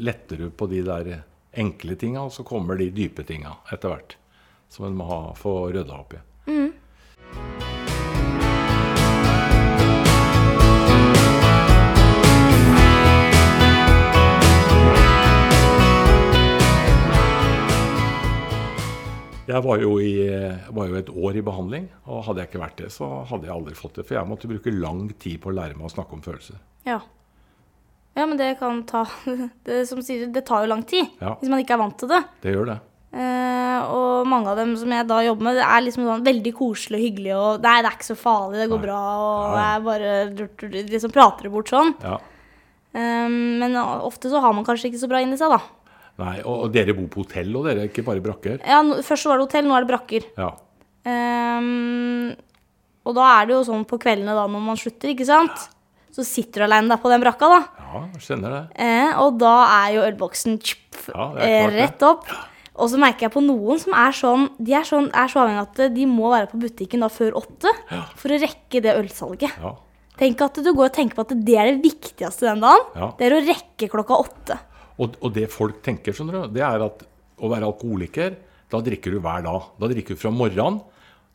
letter 0.00 0.44
du 0.44 0.50
på 0.52 0.68
de 0.70 0.84
der 0.86 1.12
enkle 1.60 1.96
tinga, 2.00 2.24
og 2.28 2.32
så 2.32 2.46
kommer 2.46 2.80
de 2.80 2.92
dype 2.94 3.26
tinga 3.28 3.56
etter 3.72 3.92
hvert. 3.92 4.16
Som 4.70 4.86
en 4.88 4.96
må 4.96 5.08
ha, 5.10 5.22
få 5.36 5.66
rydda 5.74 6.00
opp 6.00 6.16
i. 6.16 6.24
Mm. 6.50 7.69
Jeg 19.60 19.66
var 19.66 19.82
jo, 19.82 19.96
i, 20.00 20.12
var 20.72 20.88
jo, 20.88 20.96
et 20.96 21.08
år 21.12 21.36
i 21.36 21.44
behandling, 21.44 21.86
og 22.08 22.22
hadde 22.24 22.40
jeg 22.40 22.48
ikke 22.48 22.60
vært 22.62 22.78
det, 22.80 22.86
så 22.94 23.08
hadde 23.28 23.44
jeg 23.44 23.52
aldri 23.52 23.74
fått 23.76 23.98
det. 23.98 24.06
For 24.08 24.16
jeg 24.16 24.28
måtte 24.30 24.48
bruke 24.48 24.72
lang 24.72 25.02
tid 25.20 25.36
på 25.42 25.50
å 25.50 25.56
lære 25.58 25.76
meg 25.76 25.84
å 25.84 25.92
snakke 25.92 26.16
om 26.16 26.22
følelser. 26.24 26.56
Ja. 26.88 27.02
Ja, 28.16 28.24
men 28.24 28.38
det 28.40 28.54
kan 28.58 28.80
ta 28.88 29.04
Det, 29.66 29.82
som 29.86 30.00
sier, 30.02 30.24
det 30.32 30.42
tar 30.48 30.64
jo 30.64 30.70
lang 30.72 30.80
tid 30.88 31.04
ja. 31.20 31.36
hvis 31.38 31.52
man 31.52 31.60
ikke 31.60 31.76
er 31.76 31.82
vant 31.82 31.98
til 32.00 32.08
det. 32.08 32.22
Det 32.40 32.54
gjør 32.54 32.70
det. 32.72 32.78
Eh, 33.10 33.90
og 33.90 34.28
mange 34.30 34.48
av 34.48 34.62
dem 34.62 34.72
som 34.80 34.96
jeg 34.96 35.08
da 35.10 35.18
jobber 35.26 35.50
med, 35.50 35.60
det 35.60 35.66
er 35.66 35.84
liksom 35.84 36.08
sånn 36.08 36.24
veldig 36.30 36.54
koselig 36.56 37.02
og 37.02 37.04
hyggelig. 37.04 37.34
Og 37.36 37.66
nei, 37.66 37.76
det 37.82 37.90
er 37.90 37.98
ikke 37.98 38.08
så 38.08 38.18
farlig, 38.18 38.62
det 38.62 38.70
går 38.72 38.80
Nei. 38.80 38.86
bra, 38.88 39.00
og 39.26 39.58
ja, 39.58 39.66
jeg 39.74 39.86
bare 39.90 40.84
liksom 40.94 41.14
prater 41.14 41.50
det 41.50 41.52
bort 41.52 41.74
sånn. 41.74 41.92
Ja. 42.00 42.16
Um, 42.90 43.60
men 43.60 43.76
ofte 43.78 44.32
så 44.32 44.40
har 44.42 44.56
man 44.56 44.64
kanskje 44.66 44.88
ikke 44.88 45.02
så 45.04 45.10
bra 45.10 45.20
inni 45.22 45.36
seg, 45.38 45.52
da. 45.52 45.60
Nei, 46.20 46.36
og, 46.44 46.66
og 46.66 46.74
dere 46.74 46.94
bor 46.96 47.08
på 47.12 47.24
hotell 47.24 47.54
og 47.56 47.66
dere, 47.68 47.88
ikke 47.88 48.04
bare 48.06 48.22
brakker? 48.24 48.60
Ja, 48.60 48.82
no, 48.84 49.00
først 49.06 49.28
var 49.28 49.40
det 49.40 49.48
hotell, 49.48 49.66
nå 49.68 49.76
er 49.76 49.86
det 49.86 49.92
brakker. 49.92 50.28
Ja. 50.40 50.52
Um, 51.08 52.32
og 53.08 53.16
da 53.16 53.28
er 53.38 53.48
det 53.48 53.56
jo 53.56 53.62
sånn 53.70 53.86
på 53.88 53.98
kveldene 54.00 54.36
da 54.36 54.44
når 54.50 54.64
man 54.66 54.80
slutter, 54.80 55.14
ikke 55.14 55.28
sant? 55.28 55.70
Så 56.14 56.26
sitter 56.26 56.64
du 56.64 56.66
alene 56.66 56.90
der 56.90 57.00
på 57.00 57.10
den 57.10 57.22
brakka, 57.22 57.48
da. 57.48 57.60
Ja, 57.80 58.04
skjønner 58.22 58.54
det. 58.56 58.62
Eh, 58.82 59.10
og 59.22 59.38
da 59.40 59.54
er 59.84 59.92
jo 59.94 60.06
ølboksen 60.08 60.58
tjup, 60.58 60.98
ja, 61.06 61.26
eh, 61.46 61.66
rett 61.76 62.02
opp. 62.06 62.26
Og 62.80 62.90
så 62.90 62.98
merker 63.00 63.28
jeg 63.28 63.34
på 63.34 63.42
noen 63.44 63.80
som 63.82 63.92
er 63.98 64.14
sånn 64.16 64.46
De 64.56 64.72
er, 64.72 64.86
sånn, 64.88 65.10
er 65.12 65.28
så 65.28 65.42
avhengig 65.42 65.66
at 65.66 65.80
de 65.92 66.06
må 66.08 66.30
være 66.32 66.48
på 66.48 66.60
butikken 66.62 67.02
da 67.04 67.10
før 67.12 67.36
åtte 67.42 67.72
ja. 67.90 68.04
for 68.16 68.32
å 68.32 68.38
rekke 68.40 68.82
det 68.84 68.94
ølsalget. 68.96 69.58
Ja. 69.60 69.74
Tenk 70.20 70.42
at 70.44 70.60
du 70.60 70.70
går 70.70 70.88
og 70.88 70.94
tenker 70.96 71.18
på 71.18 71.24
at 71.26 71.34
det 71.46 71.56
er 71.56 71.70
det 71.70 71.84
viktigste 71.84 72.48
den 72.48 72.64
dagen. 72.64 72.86
Ja. 72.96 73.10
Det 73.18 73.26
er 73.26 73.36
å 73.36 73.44
rekke 73.44 73.88
klokka 73.92 74.18
åtte. 74.20 74.58
Og, 75.00 75.16
og, 75.20 75.30
det 75.34 75.48
folk 75.52 75.80
tenker, 75.84 76.14
skjønner 76.14 76.36
du, 76.36 76.54
det 76.58 76.64
er 76.66 76.84
at 76.84 77.04
å 77.40 77.48
være 77.50 77.68
alkoholiker, 77.70 78.34
da 78.70 78.80
drikker 78.84 79.14
du 79.14 79.20
hver 79.24 79.44
dag. 79.46 79.70
Da 79.80 79.88
drikker 79.90 80.16
du 80.16 80.20
fra 80.20 80.32
morgenen 80.34 80.80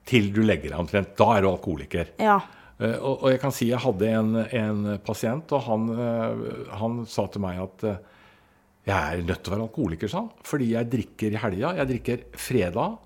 til 0.05 0.29
du 0.33 0.43
legger 0.45 0.71
deg 0.71 0.81
omtrent. 0.83 1.15
Da 1.17 1.31
er 1.35 1.43
du 1.43 1.49
alkoholiker. 1.49 2.13
Ja. 2.21 2.39
Uh, 2.75 2.97
og, 2.99 3.13
og, 3.13 3.29
jeg 3.31 3.39
kan 3.41 3.55
si 3.55 3.69
jeg 3.69 3.81
hadde 3.81 4.11
en, 4.11 4.35
en 4.43 4.83
pasient, 5.03 5.53
og 5.55 5.63
han, 5.65 5.87
uh, 5.95 6.67
han, 6.75 6.99
sa 7.09 7.25
til 7.31 7.43
meg 7.45 7.61
at 7.63 7.87
uh, 7.87 7.95
jeg 8.85 8.95
er 8.95 9.23
nødt 9.25 9.41
til 9.41 9.51
å 9.51 9.55
være 9.55 9.67
alkoholiker, 9.69 10.11
sa 10.11 10.21
han. 10.21 10.29
Fordi 10.45 10.69
jeg 10.75 10.91
drikker 10.91 11.33
i 11.33 11.41
helga. 11.41 11.73
Jeg 11.79 11.91
drikker 11.93 12.25
fredag, 12.37 12.99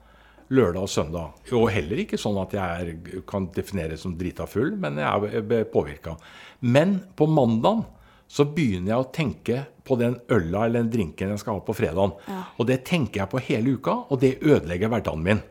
lørdag 0.52 0.84
og 0.84 0.91
søndag. 0.91 1.45
Og 1.56 1.69
heller 1.72 2.04
ikke 2.04 2.19
sånn 2.19 2.41
at 2.41 2.58
jeg 2.58 2.84
er, 2.84 3.22
kan 3.30 3.48
defineres 3.56 4.04
som 4.04 4.17
drita 4.19 4.50
full, 4.50 4.74
men 4.82 5.00
jeg 5.00 5.39
er 5.39 5.69
påvirka. 5.72 6.17
Men 6.65 6.98
på 7.15 7.30
mandag 7.32 7.86
så 8.30 8.46
begynner 8.46 8.94
jeg 8.94 9.02
å 9.02 9.10
tenke 9.13 9.60
på 9.88 9.98
den 9.98 10.20
øla 10.30 10.68
eller 10.68 10.84
den 10.84 10.92
drinken 10.94 11.34
jeg 11.34 11.42
skal 11.42 11.58
ha 11.58 11.63
på 11.65 11.74
fredagen. 11.78 12.13
Ja. 12.30 12.44
Og 12.62 12.68
det 12.70 12.84
tenker 12.88 13.24
jeg 13.24 13.32
på 13.32 13.42
hele 13.42 13.74
uka, 13.80 13.96
og 14.06 14.22
det 14.22 14.38
ødelegger 14.44 14.92
hverdagen 14.94 15.26
min. 15.26 15.42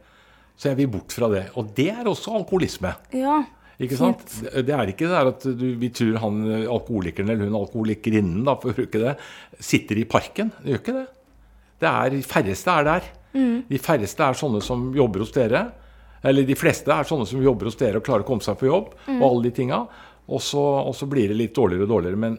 Så 0.59 0.71
jeg 0.71 0.79
vil 0.81 0.93
bort 0.93 1.15
fra 1.15 1.31
det. 1.33 1.49
Og 1.59 1.73
det 1.75 1.91
er 1.91 2.07
også 2.07 2.37
alkoholisme. 2.39 2.95
Ja, 3.15 3.41
ikke 3.79 3.99
sant? 3.99 4.25
Det 4.43 4.75
er 4.75 4.91
ikke 4.91 5.07
det 5.07 5.19
at 5.31 5.45
du, 5.59 5.67
vi 5.79 5.91
tror 5.95 6.17
han 6.25 6.41
alkoholikeren 6.67 7.31
eller 7.31 7.47
hun 7.47 7.59
alkoholikerinnen 7.61 8.41
da, 8.47 8.57
for 8.59 8.75
å 8.75 8.79
bruke 8.79 9.03
det, 9.03 9.15
sitter 9.63 10.01
i 10.03 10.07
parken. 10.11 10.51
Det 10.63 10.73
gjør 10.73 10.83
ikke 10.83 10.97
det. 10.97 11.05
Det 11.79 11.91
er, 11.91 12.15
De 12.17 12.23
færreste 12.27 12.75
er 12.75 12.89
der. 12.89 13.07
Mm. 13.37 13.61
De 13.69 13.79
færreste 13.79 14.25
er 14.25 14.39
sånne 14.39 14.63
som 14.67 14.89
jobber 14.97 15.23
hos 15.23 15.35
dere. 15.35 15.69
Eller 16.27 16.47
de 16.47 16.59
fleste 16.59 16.91
er 16.91 17.07
sånne 17.07 17.29
som 17.31 17.43
jobber 17.43 17.71
hos 17.71 17.79
dere 17.79 18.01
og 18.01 18.07
klarer 18.07 18.27
å 18.27 18.29
komme 18.29 18.43
seg 18.43 18.59
på 18.59 18.67
jobb. 18.67 18.91
Mm. 19.07 19.21
Og 19.21 19.27
alle 19.29 19.47
de 19.47 19.55
tinga. 19.61 19.85
Og 20.29 20.43
så, 20.43 20.65
og 20.83 20.97
så, 20.99 21.07
blir 21.09 21.31
det 21.31 21.39
litt 21.39 21.55
dårligere 21.57 21.87
og 21.87 21.93
dårligere. 21.95 22.23
Men 22.27 22.35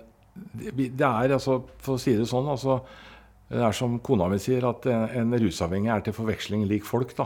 det, 0.54 0.90
er 1.06 1.36
altså, 1.36 1.62
for 1.84 1.98
å 1.98 2.02
si 2.02 2.16
det 2.18 2.28
sånn 2.30 2.50
altså, 2.52 2.80
Det 3.50 3.62
er 3.66 3.76
som 3.76 3.98
kona 4.06 4.28
mi 4.30 4.38
sier, 4.42 4.66
at 4.70 4.86
en, 4.90 5.08
en 5.22 5.38
rusavhengig 5.42 5.90
er 5.94 6.04
til 6.06 6.16
forveksling 6.18 6.68
lik 6.70 6.86
folk. 6.86 7.16
da. 7.18 7.26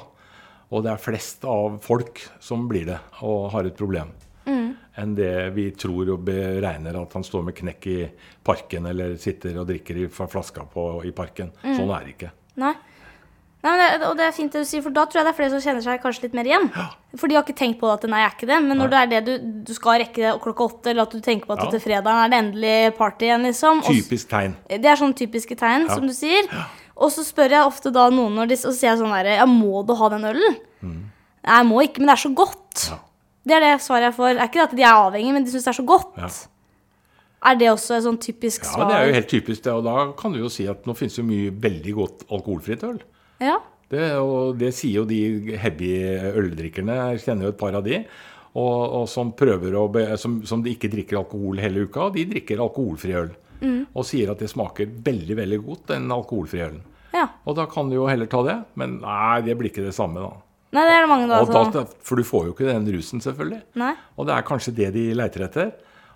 Og 0.73 0.85
det 0.85 0.93
er 0.93 1.01
flest 1.01 1.43
av 1.45 1.79
folk 1.83 2.21
som 2.41 2.67
blir 2.69 2.87
det 2.87 2.99
og 3.27 3.51
har 3.53 3.67
et 3.67 3.77
problem. 3.77 4.13
Enn 4.93 5.15
det 5.17 5.49
vi 5.55 5.71
tror 5.73 6.11
og 6.13 6.25
beregner 6.27 6.99
at 6.99 7.13
han 7.17 7.25
står 7.25 7.47
med 7.47 7.57
knekk 7.57 7.85
i 7.89 7.99
parken 8.45 8.85
eller 8.91 9.15
sitter 9.21 9.57
og 9.57 9.67
drikker 9.69 10.03
i 10.03 10.09
flaska 10.11 10.67
på, 10.69 10.83
i 11.07 11.13
parken. 11.15 11.49
Sånn 11.63 11.89
er 11.89 12.05
det 12.05 12.13
ikke. 12.13 12.33
Nei. 12.61 12.75
Nei, 13.63 13.73
det, 13.79 14.03
og 14.09 14.17
det 14.19 14.25
er 14.27 14.33
fint 14.35 14.51
det 14.51 14.59
du 14.65 14.67
sier, 14.67 14.81
for 14.83 14.91
da 14.91 15.05
tror 15.07 15.21
jeg 15.21 15.25
det 15.25 15.31
er 15.31 15.37
flere 15.37 15.51
som 15.53 15.61
kjenner 15.63 15.83
seg 15.85 16.01
kanskje 16.03 16.25
litt 16.25 16.33
mer 16.35 16.47
igjen. 16.49 16.65
For 17.15 17.31
de 17.31 17.37
har 17.37 17.45
ikke 17.45 17.55
tenkt 17.55 17.77
på 17.79 17.87
at 17.87 18.03
nei, 18.11 18.19
jeg 18.19 18.27
er 18.27 18.33
ikke 18.35 18.49
det. 18.49 18.57
Men 18.65 18.77
når 18.81 18.89
det 18.91 18.99
er 18.99 19.11
det 19.13 19.21
du, 19.29 19.33
du 19.69 19.71
skal 19.77 20.01
rekke 20.01 20.19
det 20.19 20.33
klokka 20.43 20.65
åtte, 20.67 20.89
eller 20.91 21.05
at 21.07 21.15
du 21.15 21.21
tenker 21.23 21.47
på 21.47 21.55
at 21.55 21.63
Ja. 21.63 21.69
til 21.71 21.79
fredagen 21.79 22.19
er 22.25 22.33
det 22.33 22.39
endelig 22.43 22.73
party 22.97 23.29
igjen, 23.29 23.45
liksom. 23.47 23.79
Typisk 23.87 24.27
tegn. 24.33 24.57
Det 24.67 24.83
er 24.91 24.99
sånne 24.99 25.15
typiske 25.15 25.55
tegn, 25.55 25.87
som 25.87 26.03
du 26.05 26.11
sier. 26.13 26.49
Og 26.99 27.09
så 27.15 27.23
spør 27.23 27.55
jeg 27.55 27.63
ofte 27.71 27.89
da 27.95 28.09
noen, 28.11 28.35
når 28.35 28.51
de, 28.51 28.57
og 28.67 28.73
så 28.73 28.75
sier 28.75 28.91
jeg 28.91 28.99
sånn 28.99 29.15
der 29.15 29.31
Ja, 29.37 29.45
må 29.47 29.85
du 29.87 29.95
ha 29.95 30.09
den 30.11 30.27
ølen? 30.33 30.59
Nei, 30.83 31.55
jeg 31.55 31.65
må 31.71 31.79
ikke, 31.87 32.03
men 32.03 32.11
det 32.11 32.17
er 32.19 32.23
så 32.27 32.33
godt. 32.35 32.83
Ja. 32.91 32.99
Det 33.47 33.55
er 33.55 33.63
det 33.63 33.71
svaret 33.83 34.09
jeg 34.11 34.15
får. 34.19 34.33
Det 34.35 34.41
er 34.43 34.51
ikke 34.51 34.59
det 34.59 34.67
at 34.67 34.75
de 34.75 34.83
er 34.83 34.99
avhengige, 35.07 35.33
men 35.39 35.43
de 35.47 35.51
syns 35.55 35.63
det 35.63 35.71
er 35.71 35.79
så 35.79 35.87
godt. 35.87 36.11
Ja. 36.19 36.27
Er 37.43 37.55
det 37.59 37.67
også 37.71 37.95
et 37.97 38.03
sånn 38.05 38.19
typisk 38.23 38.63
svar? 38.67 38.85
Ja, 38.85 38.87
det 38.91 38.95
er 38.99 39.07
jo 39.09 39.15
helt 39.17 39.31
typisk 39.31 39.63
det. 39.65 39.73
Og 39.73 39.83
da 39.83 39.95
kan 40.19 40.31
du 40.35 40.39
jo 40.39 40.51
si 40.51 40.67
at 40.71 40.85
nå 40.87 40.95
finnes 40.95 41.15
jo 41.19 41.23
mye 41.27 41.49
veldig 41.51 41.95
godt 41.97 42.23
alkoholfritt 42.31 42.83
øl. 42.87 43.01
Ja. 43.43 43.59
Det, 43.93 44.05
og 44.17 44.55
det 44.57 44.71
sier 44.73 45.03
jo 45.03 45.05
de 45.09 45.57
heavy 45.61 45.91
øldrikkerne. 46.33 46.95
Jeg 47.13 47.25
kjenner 47.27 47.49
jo 47.49 47.53
et 47.53 47.59
par 47.59 47.75
av 47.77 47.83
de. 47.85 47.99
Og, 48.53 48.79
og 49.01 49.05
som 49.09 49.31
prøver 49.37 49.75
å 49.77 49.87
be, 49.91 50.05
som, 50.21 50.39
som 50.49 50.61
de 50.65 50.73
ikke 50.73 50.89
drikker 50.93 51.19
alkohol 51.19 51.61
hele 51.61 51.85
uka. 51.87 52.07
De 52.15 52.23
drikker 52.31 52.61
alkoholfri 52.63 53.15
øl. 53.19 53.31
Og 53.93 54.03
sier 54.03 54.31
at 54.33 54.41
det 54.43 54.49
smaker 54.51 54.89
veldig 55.05 55.37
veldig 55.39 55.59
godt, 55.63 55.85
den 55.93 56.09
alkoholfrie 56.11 56.65
ølen. 56.71 56.81
ja. 57.15 57.27
Og 57.47 57.55
da 57.55 57.63
kan 57.71 57.87
du 57.91 57.95
jo 57.95 58.07
heller 58.09 58.27
ta 58.31 58.41
det. 58.43 58.57
Men 58.79 58.97
nei, 59.03 59.41
det 59.45 59.55
blir 59.59 59.71
ikke 59.71 59.85
det 59.85 59.93
samme, 59.95 60.19
da. 60.25 60.33
Nei, 60.73 60.83
det 60.89 60.93
er 60.95 61.03
det 61.05 61.09
mange 61.11 61.27
da 61.29 61.39
Og 61.45 61.51
da 61.53 61.83
for 62.01 62.17
du 62.17 62.25
får 62.25 62.47
jo 62.47 62.53
ikke 62.55 62.65
den 62.71 62.87
rusen, 62.95 63.21
selvfølgelig. 63.21 63.61
Nei. 63.79 63.91
Og 64.17 64.25
det 64.27 64.33
er 64.35 64.47
kanskje 64.47 64.73
det 64.79 64.89
de 64.95 65.03
leiter 65.15 65.45
etter. 65.45 65.69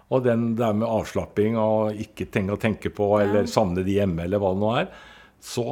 Og 0.10 0.24
den 0.26 0.50
der 0.58 0.74
med 0.74 0.88
avslapping 0.90 1.58
og 1.62 2.00
ikke 2.02 2.26
tenke 2.34 2.56
å 2.56 2.62
tenke 2.62 2.90
på, 2.96 3.12
eller 3.22 3.46
savne 3.52 3.84
de 3.86 3.98
hjemme, 4.00 4.24
eller 4.26 4.42
hva 4.42 4.54
det 4.56 4.62
nå 4.64 4.74
er, 4.82 4.90
så 5.44 5.64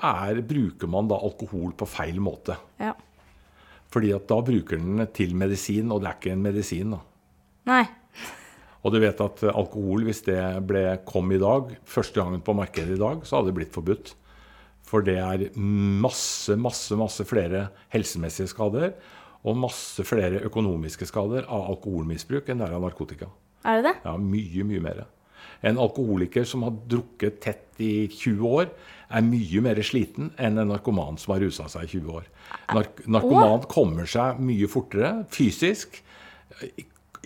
er, 0.00 0.40
bruker 0.46 0.90
man 0.90 1.08
da 1.10 1.18
alkohol 1.20 1.74
på 1.78 1.88
feil 1.88 2.20
måte. 2.22 2.56
Ja. 2.80 2.94
Fordi 3.90 4.12
at 4.14 4.28
da 4.30 4.38
bruker 4.46 4.78
den 4.80 5.02
til 5.14 5.34
medisin, 5.38 5.90
og 5.90 6.02
det 6.02 6.10
er 6.10 6.18
ikke 6.20 6.34
en 6.36 6.44
medisin. 6.44 6.94
da. 6.96 7.00
Nei. 7.70 7.84
Og 8.84 8.94
du 8.94 9.00
vet 9.02 9.18
at 9.20 9.42
eh, 9.44 9.52
alkohol, 9.52 10.06
hvis 10.06 10.22
det 10.24 10.40
ble, 10.64 10.84
kom 11.04 11.28
i 11.34 11.40
dag, 11.42 11.74
første 11.84 12.16
gangen 12.22 12.40
på 12.44 12.54
markedet 12.56 12.96
i 12.96 13.00
dag, 13.00 13.20
så 13.28 13.36
hadde 13.36 13.50
det 13.50 13.58
blitt 13.58 13.74
forbudt. 13.76 14.14
For 14.90 15.04
det 15.06 15.18
er 15.20 15.50
masse, 15.60 16.56
masse, 16.58 16.96
masse 16.98 17.26
flere 17.28 17.68
helsemessige 17.92 18.50
skader 18.50 18.94
og 19.46 19.56
masse 19.56 20.04
flere 20.04 20.42
økonomiske 20.48 21.06
skader 21.08 21.46
av 21.48 21.68
alkoholmisbruk 21.74 22.50
enn 22.50 22.60
det 22.60 22.66
er 22.66 22.76
av 22.76 22.84
narkotika. 22.84 23.30
Er 23.64 23.80
det 23.80 23.90
det? 23.90 23.94
Ja, 24.04 24.16
mye, 24.20 24.66
mye 24.66 24.82
mer. 24.84 25.04
En 25.64 25.78
alkoholiker 25.80 26.46
som 26.48 26.64
har 26.64 26.74
drukket 26.90 27.40
tett 27.44 27.82
i 27.84 28.08
20 28.08 28.44
år, 28.48 28.70
er 29.10 29.26
mye 29.26 29.62
mer 29.64 29.80
sliten 29.86 30.30
enn 30.38 30.60
en 30.60 30.70
narkoman 30.70 31.18
som 31.18 31.34
har 31.34 31.42
rusa 31.44 31.66
seg 31.70 31.88
i 31.88 31.98
20 31.98 32.14
år. 32.20 32.30
Nark 32.76 33.02
narkoman 33.10 33.66
kommer 33.70 34.08
seg 34.10 34.40
mye 34.44 34.70
fortere 34.70 35.12
fysisk. 35.34 36.00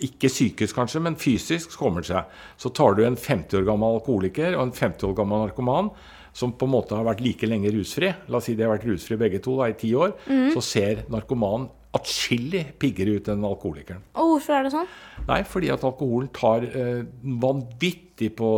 Ikke 0.05 0.31
psykisk 0.31 0.75
kanskje, 0.75 1.03
men 1.05 1.15
fysisk 1.19 1.77
kommer 1.79 2.03
det 2.03 2.11
seg. 2.11 2.35
Så 2.59 2.73
tar 2.75 2.97
du 2.97 3.05
en 3.05 3.17
50 3.19 3.61
år 3.61 3.69
gammel 3.69 3.99
alkoholiker 3.99 4.57
og 4.57 4.67
en 4.67 4.75
50 4.75 5.11
år 5.11 5.17
gammel 5.21 5.45
narkoman 5.45 5.93
som 6.35 6.51
på 6.51 6.67
en 6.67 6.73
måte 6.73 6.97
har 6.97 7.05
vært 7.07 7.23
like 7.23 7.47
lenge 7.47 7.71
rusfri, 7.71 8.09
la 8.27 8.41
oss 8.41 8.49
si 8.49 8.57
de 8.59 8.65
har 8.65 8.73
vært 8.73 8.89
rusfri 8.89 9.15
begge 9.15 9.39
to 9.43 9.53
da, 9.55 9.69
i 9.71 9.77
ti 9.79 9.93
år, 9.95 10.11
så 10.51 10.63
ser 10.67 11.05
narkomanen 11.07 11.69
atskillig 11.95 12.65
piggere 12.81 13.13
ut 13.15 13.29
enn 13.31 13.45
alkoholikeren. 13.47 14.01
Og 14.19 14.33
hvorfor 14.33 14.57
er 14.57 14.65
det 14.67 14.73
sånn? 14.73 14.89
Nei, 15.29 15.41
fordi 15.47 15.69
at 15.71 15.85
alkoholen 15.87 16.27
tar 16.35 16.65
eh, 16.67 17.05
vanvittig 17.45 18.33
på, 18.35 18.49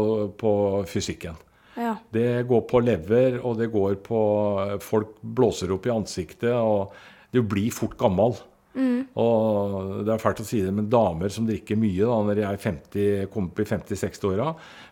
på 0.42 0.54
fysikken. 0.90 1.38
Ja. 1.78 1.94
Det 2.14 2.44
går 2.50 2.64
på 2.70 2.82
lever, 2.82 3.40
og 3.46 3.60
det 3.60 3.70
går 3.74 4.00
på 4.06 4.20
Folk 4.82 5.18
blåser 5.22 5.72
opp 5.76 5.86
i 5.86 5.94
ansiktet, 5.94 6.54
og 6.54 6.94
du 7.34 7.44
blir 7.46 7.70
fort 7.76 7.98
gammel. 8.00 8.38
Og 9.18 10.06
det 10.06 10.14
er 10.14 10.22
fælt 10.22 10.42
å 10.44 10.46
si 10.46 10.60
det, 10.62 10.72
men 10.74 10.90
damer 10.92 11.32
som 11.34 11.48
drikker 11.48 11.80
mye 11.80 12.06
da, 12.06 12.18
når 12.28 12.38
de 12.38 12.44
er 12.46 12.60
50, 12.62 13.30
kommer 13.34 13.50
opp 13.50 13.62
i 13.64 13.70
50-60-åra, 13.72 14.52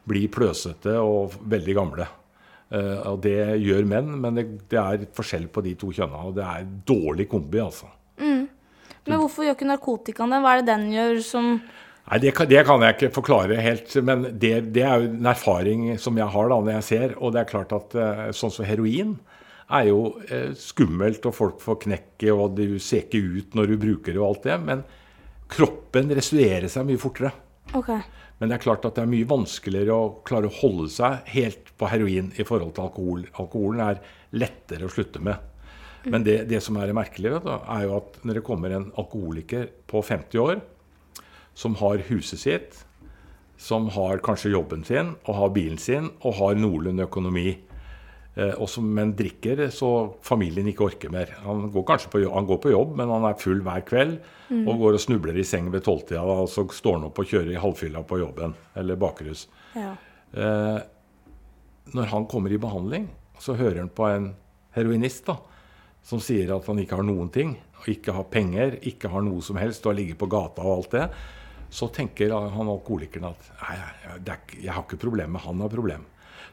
blir 0.09 0.31
pløsete 0.33 0.95
og 1.01 1.35
veldig 1.45 1.75
gamle. 1.77 2.07
Uh, 2.73 3.11
og 3.11 3.19
det 3.21 3.37
gjør 3.61 3.85
menn, 3.85 4.09
men 4.23 4.39
det, 4.39 4.47
det 4.71 4.79
er 4.81 5.05
forskjell 5.13 5.45
på 5.53 5.61
de 5.67 5.75
to 5.77 5.91
kjønna. 5.93 6.23
Og 6.25 6.33
det 6.39 6.47
er 6.47 6.65
dårlig 6.89 7.27
kombi, 7.29 7.61
altså. 7.61 7.91
Men 9.05 9.21
hvorfor 9.21 9.45
gjør 9.45 9.53
ikke 9.53 9.69
narkotikaen 9.69 10.33
det? 10.33 10.41
Hva 10.41 10.55
er 10.55 10.63
det 10.63 10.71
den 10.71 10.85
gjør 10.95 11.19
som 11.21 11.49
Nei, 12.05 12.19
det 12.21 12.35
kan, 12.37 12.45
det 12.49 12.61
kan 12.67 12.83
jeg 12.85 12.95
ikke 12.95 13.15
forklare 13.15 13.61
helt, 13.65 13.93
men 14.05 14.27
det, 14.37 14.51
det 14.75 14.83
er 14.85 15.01
jo 15.01 15.07
en 15.09 15.29
erfaring 15.31 15.87
som 16.01 16.17
jeg 16.19 16.29
har 16.35 16.51
da 16.51 16.59
når 16.59 16.75
jeg 16.75 16.85
ser. 16.89 17.15
Og 17.17 17.33
det 17.33 17.41
er 17.41 17.49
klart 17.49 17.73
at 17.73 17.95
eh, 17.97 18.27
sånn 18.37 18.53
som 18.53 18.67
heroin 18.67 19.15
er 19.73 19.87
jo 19.89 20.01
eh, 20.29 20.51
skummelt, 20.59 21.25
og 21.25 21.33
folk 21.33 21.63
får 21.63 21.79
knekket, 21.87 22.29
og 22.29 22.59
du 22.59 22.77
ser 22.77 23.07
ikke 23.07 23.23
ut 23.23 23.57
når 23.57 23.71
du 23.71 23.79
bruker 23.81 24.13
det 24.13 24.21
og 24.21 24.27
alt 24.27 24.45
det. 24.45 24.59
Men 24.67 24.83
kroppen 25.49 26.13
restituerer 26.13 26.69
seg 26.69 26.85
mye 26.85 27.01
fortere. 27.01 27.33
Ok. 27.73 27.89
Men 28.37 28.51
det 28.51 28.59
er 28.59 28.65
klart 28.67 28.85
at 28.85 28.99
det 28.99 29.01
er 29.05 29.09
mye 29.09 29.31
vanskeligere 29.31 29.97
å 29.97 30.13
klare 30.27 30.51
å 30.51 30.55
holde 30.59 30.91
seg 30.93 31.33
helt 31.33 31.73
på 31.79 31.89
heroin 31.89 32.29
i 32.37 32.45
forhold 32.45 32.75
til 32.75 32.85
alkohol. 32.85 33.25
Alkoholen 33.33 33.81
er 33.81 34.01
lettere 34.37 34.85
å 34.85 34.93
slutte 34.93 35.23
med. 35.25 35.51
Men 36.05 36.21
det, 36.21 36.43
det 36.51 36.61
som 36.61 36.77
er 36.77 36.93
merkelig, 36.93 37.31
vet 37.33 37.47
du, 37.47 37.53
er 37.55 37.87
jo 37.87 37.97
at 37.97 38.21
når 38.21 38.37
det 38.37 38.45
kommer 38.45 38.75
en 38.75 38.91
alkoholiker 38.93 39.71
på 39.89 40.05
50 40.05 40.43
år 40.43 40.59
som 41.55 41.77
har 41.79 42.03
huset 42.09 42.41
sitt, 42.41 42.81
som 43.57 43.87
har 43.95 44.19
kanskje 44.23 44.51
jobben 44.51 44.83
sin 44.83 45.13
og 45.23 45.37
har 45.37 45.53
bilen 45.55 45.79
sin 45.79 46.11
og 46.19 46.35
har 46.41 46.57
noenlunde 46.59 47.05
økonomi, 47.07 47.53
eh, 48.35 48.53
og 48.59 48.67
som, 48.69 48.87
men 48.97 49.13
drikker 49.15 49.63
så 49.71 49.91
familien 50.25 50.67
ikke 50.67 50.89
orker 50.89 51.13
mer. 51.13 51.31
Han 51.45 51.69
går 51.71 51.85
kanskje 51.87 52.11
på 52.11 52.23
jobb, 52.25 52.33
han 52.35 52.49
går 52.49 52.59
på 52.65 52.73
jobb, 52.75 52.97
men 52.99 53.13
han 53.15 53.29
er 53.29 53.39
full 53.39 53.63
hver 53.63 53.85
kveld 53.87 54.17
og 54.59 54.83
går 54.83 54.97
og 54.97 55.01
snubler 55.01 55.39
i 55.39 55.47
seng 55.47 55.71
ved 55.73 55.85
tolvtida, 55.87 56.21
og 56.21 56.49
så 56.51 56.67
står 56.67 56.99
han 56.99 57.07
opp 57.07 57.23
og 57.23 57.31
kjører 57.31 57.55
i 57.55 57.61
halvfylla 57.63 58.03
på 58.05 58.19
jobben 58.21 58.53
eller 58.75 58.99
bakrus. 58.99 59.47
Ja. 59.73 59.95
Eh, 60.35 60.79
når 61.95 62.11
han 62.11 62.27
kommer 62.27 62.51
i 62.51 62.59
behandling, 62.59 63.07
så 63.39 63.55
hører 63.55 63.83
han 63.83 63.93
på 63.93 64.07
en 64.09 64.33
heroinist 64.75 65.29
da, 65.29 65.37
som 66.05 66.19
sier 66.21 66.51
at 66.55 66.67
han 66.69 66.79
ikke 66.81 66.99
har 66.99 67.07
noen 67.07 67.31
ting, 67.33 67.55
ikke 67.89 68.13
har 68.15 68.27
penger, 68.31 68.77
ikke 68.85 69.09
har 69.13 69.23
noe 69.25 69.43
som 69.45 69.57
helst, 69.59 69.85
og 69.85 69.93
har 69.93 69.99
ligget 69.99 70.19
på 70.21 70.29
gata 70.31 70.63
og 70.65 70.79
alt 70.79 70.95
det. 70.95 71.05
Så 71.75 71.89
tenker 71.91 72.31
han 72.31 72.69
alkoholikeren 72.71 73.27
at 73.33 73.47
nei, 73.59 73.77
det 74.23 74.31
er, 74.37 74.43
jeg 74.63 74.71
har 74.75 74.85
ikke 74.85 74.99
problem 75.01 75.33
med 75.35 75.43
han 75.43 75.63
har 75.65 75.71
problem. 75.73 76.05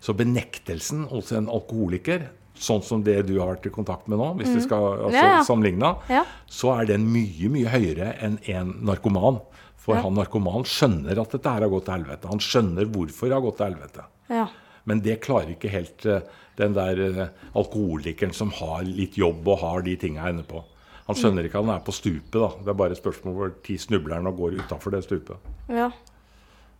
Så 0.03 0.17
benektelsen 0.19 1.05
hos 1.13 1.31
en 1.37 1.47
alkoholiker, 1.53 2.25
sånn 2.59 2.83
som 2.85 3.05
det 3.07 3.21
du 3.29 3.37
har 3.39 3.53
vært 3.55 3.69
i 3.71 3.73
kontakt 3.75 4.09
med 4.11 4.19
nå, 4.19 4.33
hvis 4.41 4.51
vi 4.57 4.65
skal 4.65 4.89
altså, 5.07 5.15
Ja, 5.15 5.29
ja. 5.39 5.45
sammenligne, 5.47 5.93
Ja. 6.11 6.25
så 6.51 6.75
er 6.81 6.91
den 6.91 7.07
mye, 7.13 7.49
mye 7.55 7.71
høyere 7.71 8.11
enn 8.23 8.39
en 8.51 8.75
narkoman. 8.89 9.39
For 9.83 9.99
han 9.99 10.15
narkoman 10.15 10.63
skjønner 10.69 11.19
at 11.19 11.33
dette 11.35 11.51
her 11.51 11.65
har 11.65 11.71
gått 11.73 11.87
til 11.89 11.97
helvete. 11.97 12.29
Han 12.31 12.39
skjønner 12.43 12.87
hvorfor 12.95 13.27
det 13.31 13.35
har 13.35 13.43
gått 13.43 13.57
til 13.59 13.67
helvete. 13.73 14.05
Ja. 14.31 14.45
Men 14.87 15.01
det 15.03 15.17
klarer 15.25 15.55
ikke 15.57 15.71
helt 15.73 16.07
eh, 16.07 16.21
den 16.59 16.75
der 16.77 17.01
eh, 17.07 17.33
alkoholikeren 17.59 18.35
som 18.35 18.51
har 18.59 18.83
litt 18.87 19.17
jobb 19.19 19.47
og 19.49 19.59
har 19.63 19.83
de 19.87 19.97
tinga 19.99 20.29
inne 20.31 20.45
på. 20.47 20.63
Han 21.09 21.17
skjønner 21.19 21.45
ikke 21.49 21.59
at 21.59 21.67
han 21.67 21.75
er 21.75 21.81
på 21.87 21.93
stupet. 21.97 22.33
da. 22.38 22.49
Det 22.62 22.69
er 22.73 22.79
bare 22.79 22.95
et 22.95 23.01
spørsmål 23.03 23.35
hvor 23.38 23.53
tid 23.67 23.79
snubler 23.83 24.15
han 24.21 24.27
og 24.31 24.37
går 24.38 24.59
utafor 24.62 24.95
det 24.95 25.03
stupet. 25.05 25.37
ja. 25.69 25.91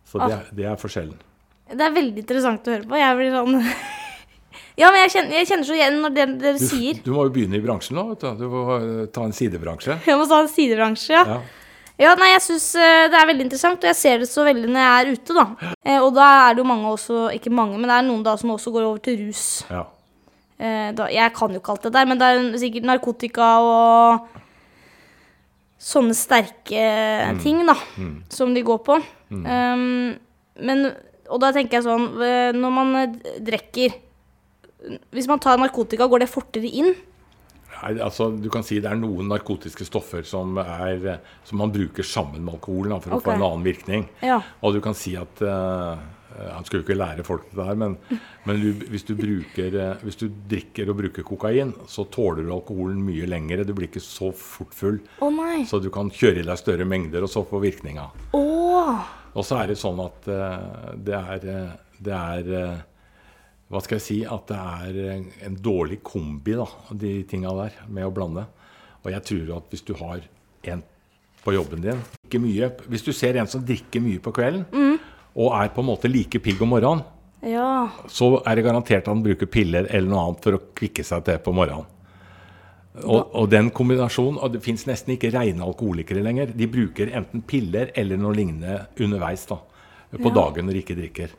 Så 0.05 0.19
det, 0.19 0.33
er- 0.35 0.49
det 0.55 0.65
er 0.67 0.75
forskjellen. 0.75 1.15
Det 1.71 1.79
er 1.81 1.93
veldig 1.95 2.19
interessant 2.19 2.65
å 2.67 2.71
høre 2.73 2.83
på. 2.89 2.97
Jeg 2.99 3.15
blir 3.17 3.31
sånn 3.31 3.53
Ja, 4.77 4.89
men 4.91 4.99
jeg 5.03 5.11
kjenner, 5.13 5.31
jeg 5.37 5.47
kjenner 5.47 5.65
så 5.69 5.75
igjen 5.77 5.99
når 6.01 6.13
dere, 6.15 6.33
dere 6.41 6.57
Du, 6.59 6.65
sier 6.65 6.97
du 7.05 7.11
må 7.13 7.23
jo 7.27 7.31
begynne 7.33 7.55
i 7.57 7.61
bransjen 7.63 7.95
nå. 7.97 8.03
vet 8.11 8.19
Du 8.25 8.43
Du 8.43 8.49
må 8.51 8.63
eh, 8.75 9.05
ta 9.15 9.23
en 9.23 9.33
sidebransje. 9.33 9.95
Jeg 10.09 10.17
må 10.19 10.25
ta 10.29 10.39
en 10.43 10.49
sidebransje, 10.51 11.13
ja. 11.15 11.23
Ja. 11.29 11.41
Ja, 12.01 12.15
nei, 12.17 12.31
jeg 12.33 12.41
syns 12.41 12.63
det 12.73 13.13
er 13.19 13.27
veldig 13.29 13.43
interessant, 13.45 13.77
og 13.77 13.85
jeg 13.85 13.95
ser 13.99 14.17
det 14.23 14.27
så 14.27 14.41
veldig 14.47 14.65
når 14.73 14.81
jeg 14.81 14.93
er 15.05 15.11
ute, 15.13 15.33
da. 15.37 15.43
Eh, 15.85 15.99
og 16.01 16.15
da 16.15 16.25
er 16.49 16.55
det 16.57 16.63
jo 16.63 16.65
mange 16.67 16.89
også, 16.89 17.19
ikke 17.37 17.51
mange, 17.53 17.77
men 17.77 17.85
det 17.91 17.97
er 17.99 18.07
noen 18.07 18.23
da 18.25 18.33
som 18.41 18.49
også 18.55 18.71
går 18.73 18.87
over 18.87 18.97
til 19.05 19.19
rus. 19.27 19.43
ja. 19.69 19.83
Eh, 20.61 20.89
da, 20.95 21.07
jeg 21.11 21.33
kan 21.35 21.53
jo 21.53 21.61
ikke 21.61 21.73
alt 21.75 21.87
det 21.87 21.93
der, 21.95 22.09
men 22.09 22.19
det 22.21 22.29
er 22.29 22.59
sikkert 22.61 22.87
narkotika 22.87 23.49
og 23.63 24.27
sånne 25.83 26.15
sterke 26.15 26.83
ting, 27.43 27.63
da, 27.67 27.75
som 28.31 28.53
de 28.55 28.63
går 28.63 28.83
på. 28.85 28.99
Um, 29.33 30.13
men, 30.61 30.85
og 31.31 31.41
da 31.41 31.49
tenker 31.55 31.79
jeg 31.79 31.87
sånn 31.87 32.21
eh, 32.21 32.51
Når 32.53 32.73
man 32.75 32.91
eh, 32.99 33.15
drikker 33.41 33.95
Hvis 35.15 35.25
man 35.25 35.41
tar 35.41 35.57
narkotika, 35.57 36.05
går 36.05 36.21
det 36.21 36.29
fortere 36.29 36.69
inn? 36.69 36.91
Nei, 37.73 37.95
altså, 37.97 38.29
du 38.37 38.49
kan 38.53 38.65
si 38.65 38.77
Det 38.83 38.91
er 38.91 38.99
noen 38.99 39.31
narkotiske 39.31 39.87
stoffer 39.87 40.27
som, 40.27 40.59
er, 40.61 41.23
som 41.47 41.63
man 41.63 41.73
bruker 41.73 42.05
sammen 42.05 42.43
med 42.43 42.59
alkoholen 42.59 42.93
da, 42.93 42.99
for 43.01 43.17
okay. 43.17 43.23
å 43.23 43.25
få 43.25 43.33
en 43.33 43.45
annen 43.47 43.65
virkning. 43.65 44.05
Ja. 44.21 44.37
Og 44.61 44.77
du 44.77 44.83
kan 44.85 44.95
si 44.97 45.15
at 45.19 45.41
eh, 45.41 46.03
Han 46.33 46.65
skulle 46.65 46.81
jo 46.81 46.87
ikke 46.87 46.99
lære 46.99 47.25
folk 47.27 47.49
det 47.53 47.65
her, 47.67 47.77
men, 47.79 47.97
men 48.47 48.61
du, 48.61 48.85
hvis, 48.89 49.05
du 49.07 49.13
bruker, 49.17 49.75
eh, 49.79 50.05
hvis 50.05 50.19
du 50.19 50.27
drikker 50.49 50.89
og 50.91 50.99
bruker 51.01 51.25
kokain, 51.27 51.73
så 51.89 52.07
tåler 52.11 52.45
du 52.45 52.53
alkoholen 52.55 53.01
mye 53.05 53.27
lengre. 53.29 53.65
Du 53.67 53.75
blir 53.77 53.91
ikke 53.91 54.03
så 54.03 54.31
fort 54.37 54.73
full. 54.77 55.01
Nei. 55.37 55.63
Så 55.69 55.81
du 55.83 55.91
kan 55.93 56.11
kjøre 56.13 56.41
i 56.41 56.47
deg 56.47 56.61
større 56.61 56.87
mengder, 56.89 57.25
og 57.25 57.31
så 57.31 57.45
få 57.47 57.61
virkninga. 57.63 58.09
Oh. 58.37 59.03
Og 59.33 59.45
så 59.45 59.61
er 59.61 59.71
det 59.71 59.79
sånn 59.81 60.01
at 60.03 60.27
eh, 60.29 60.89
det 61.05 61.15
er, 61.17 61.45
eh, 61.49 61.77
det 62.03 62.17
er 62.17 62.51
eh, 62.59 62.81
Hva 63.73 63.81
skal 63.81 63.97
jeg 63.97 64.05
si? 64.05 64.17
At 64.29 64.49
det 64.51 64.59
er 64.59 65.21
en, 65.47 65.55
dårlig 65.57 66.03
kombi, 66.05 66.53
da, 66.59 66.67
de 66.91 67.15
tinga 67.29 67.53
der, 67.57 67.79
med 67.89 68.05
å 68.05 68.13
blande. 68.13 68.45
Og 69.01 69.09
jeg 69.11 69.25
tror 69.29 69.55
at 69.57 69.71
hvis 69.73 69.85
du 69.87 69.95
har 69.97 70.21
en 70.69 70.83
på 71.43 71.51
jobben 71.51 71.81
din 71.83 71.99
ikke 72.23 72.39
mye, 72.39 72.69
Hvis 72.87 73.03
du 73.03 73.11
ser 73.11 73.35
en 73.35 73.49
som 73.51 73.65
drikker 73.65 73.99
mye 73.99 74.21
på 74.23 74.31
kvelden, 74.35 74.63
og 75.35 75.53
er 75.57 75.69
på 75.73 75.81
en 75.81 75.89
måte 75.89 76.09
like 76.11 76.39
pigg 76.43 76.61
om 76.61 76.69
morgenen, 76.75 77.03
Ja. 77.43 77.89
så 78.07 78.41
er 78.47 78.55
det 78.55 78.63
garantert 78.65 79.01
at 79.03 79.07
han 79.11 79.23
bruker 79.23 79.45
piller 79.51 79.87
eller 79.89 80.07
noe 80.09 80.27
annet 80.29 80.43
for 80.45 80.53
å 80.57 80.61
kvikke 80.77 81.03
seg 81.03 81.25
til 81.25 81.37
på 81.43 81.53
morgenen. 81.53 81.85
Og, 83.03 83.31
og 83.33 83.49
den 83.49 83.71
kombinasjonen, 83.73 84.37
og 84.37 84.53
det 84.53 84.61
fins 84.63 84.85
nesten 84.85 85.15
ikke 85.15 85.31
rene 85.33 85.65
alkoholikere 85.65 86.21
lenger. 86.21 86.51
De 86.53 86.67
bruker 86.69 87.09
enten 87.17 87.41
piller 87.41 87.89
eller 87.97 88.17
noe 88.21 88.35
lignende 88.37 88.83
underveis 89.01 89.47
da, 89.49 89.57
på 90.13 90.29
Ja. 90.29 90.35
dagen 90.37 90.67
når 90.69 90.73
de 90.77 90.83
ikke 90.83 90.99
drikker. 90.99 91.29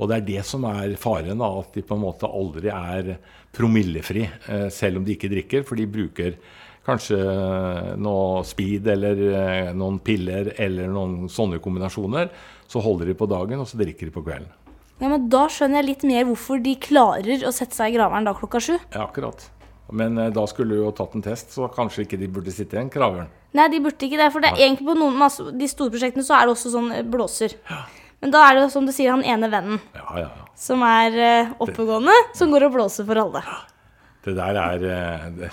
Og 0.00 0.08
det 0.10 0.16
er 0.16 0.26
det 0.26 0.44
som 0.44 0.64
er 0.68 0.96
faren, 1.00 1.38
da, 1.38 1.46
at 1.60 1.72
de 1.72 1.82
på 1.86 1.94
en 1.94 2.02
måte 2.02 2.26
aldri 2.28 2.68
er 2.68 3.16
promillefri, 3.54 4.26
eh, 4.48 4.68
selv 4.68 4.98
om 4.98 5.04
de 5.06 5.14
ikke 5.14 5.30
drikker. 5.30 5.62
For 5.64 5.76
de 5.78 5.86
bruker 5.86 6.34
kanskje 6.84 7.16
noe 7.96 8.42
speed 8.44 8.86
eller 8.92 9.22
eh, 9.30 9.72
noen 9.72 9.98
piller 10.04 10.52
eller 10.58 10.90
noen 10.92 11.28
sånne 11.32 11.62
kombinasjoner. 11.62 12.28
Så 12.66 12.80
holder 12.82 13.06
de 13.10 13.14
på 13.18 13.28
dagen, 13.30 13.60
og 13.62 13.68
så 13.70 13.78
drikker 13.80 14.08
de 14.08 14.14
på 14.14 14.22
kvelden. 14.26 14.48
ja, 15.00 15.08
men 15.12 15.28
da 15.30 15.44
skjønner 15.52 15.82
jeg 15.82 15.86
litt 15.90 16.06
mer 16.08 16.24
hvorfor 16.28 16.62
de 16.62 16.72
klarer 16.80 17.44
å 17.46 17.52
sette 17.54 17.76
seg 17.76 17.92
i 17.92 17.96
graveren 17.98 18.24
da 18.26 18.32
klokka 18.34 18.60
sju. 18.62 18.74
Ja, 18.94 19.04
akkurat. 19.06 19.44
Men 19.92 20.18
eh, 20.18 20.30
da 20.34 20.42
skulle 20.50 20.74
du 20.74 20.80
jo 20.82 20.90
tatt 20.96 21.14
en 21.14 21.22
test, 21.22 21.52
så 21.54 21.68
kanskje 21.70 22.02
ikke 22.06 22.18
de 22.18 22.26
burde 22.32 22.50
sitte 22.50 22.74
i 22.74 22.80
en 22.80 22.90
kraveren. 22.90 23.28
Nei, 23.54 23.68
de 23.70 23.78
burde 23.84 24.02
ikke 24.08 24.18
det. 24.18 24.32
For 24.34 24.42
det 24.42 24.50
er 24.50 24.64
egentlig 24.66 24.88
på 24.88 24.96
noen 24.98 25.14
masse, 25.20 25.44
de 25.54 25.68
store 25.70 25.92
prosjektene 25.94 26.24
så 26.26 26.34
er 26.40 26.48
det 26.48 26.56
også 26.56 26.72
sånn 26.74 26.90
blåser. 27.12 27.54
Ja. 27.70 27.84
Men 28.24 28.32
da 28.34 28.42
er 28.48 28.56
det 28.58 28.66
som 28.72 28.86
du 28.88 28.90
sier, 28.96 29.12
han 29.12 29.22
ene 29.28 29.50
vennen 29.52 29.78
Ja, 29.94 30.06
ja, 30.16 30.26
ja. 30.32 30.44
som 30.58 30.82
er 30.88 31.16
eh, 31.20 31.50
oppegående, 31.62 32.14
som 32.34 32.50
går 32.50 32.66
og 32.66 32.74
blåser 32.80 33.06
for 33.06 33.20
alle. 33.20 33.42
Det 34.26 34.34
der 34.40 34.58
er 34.58 34.86
eh, 34.90 35.26
det, 35.38 35.52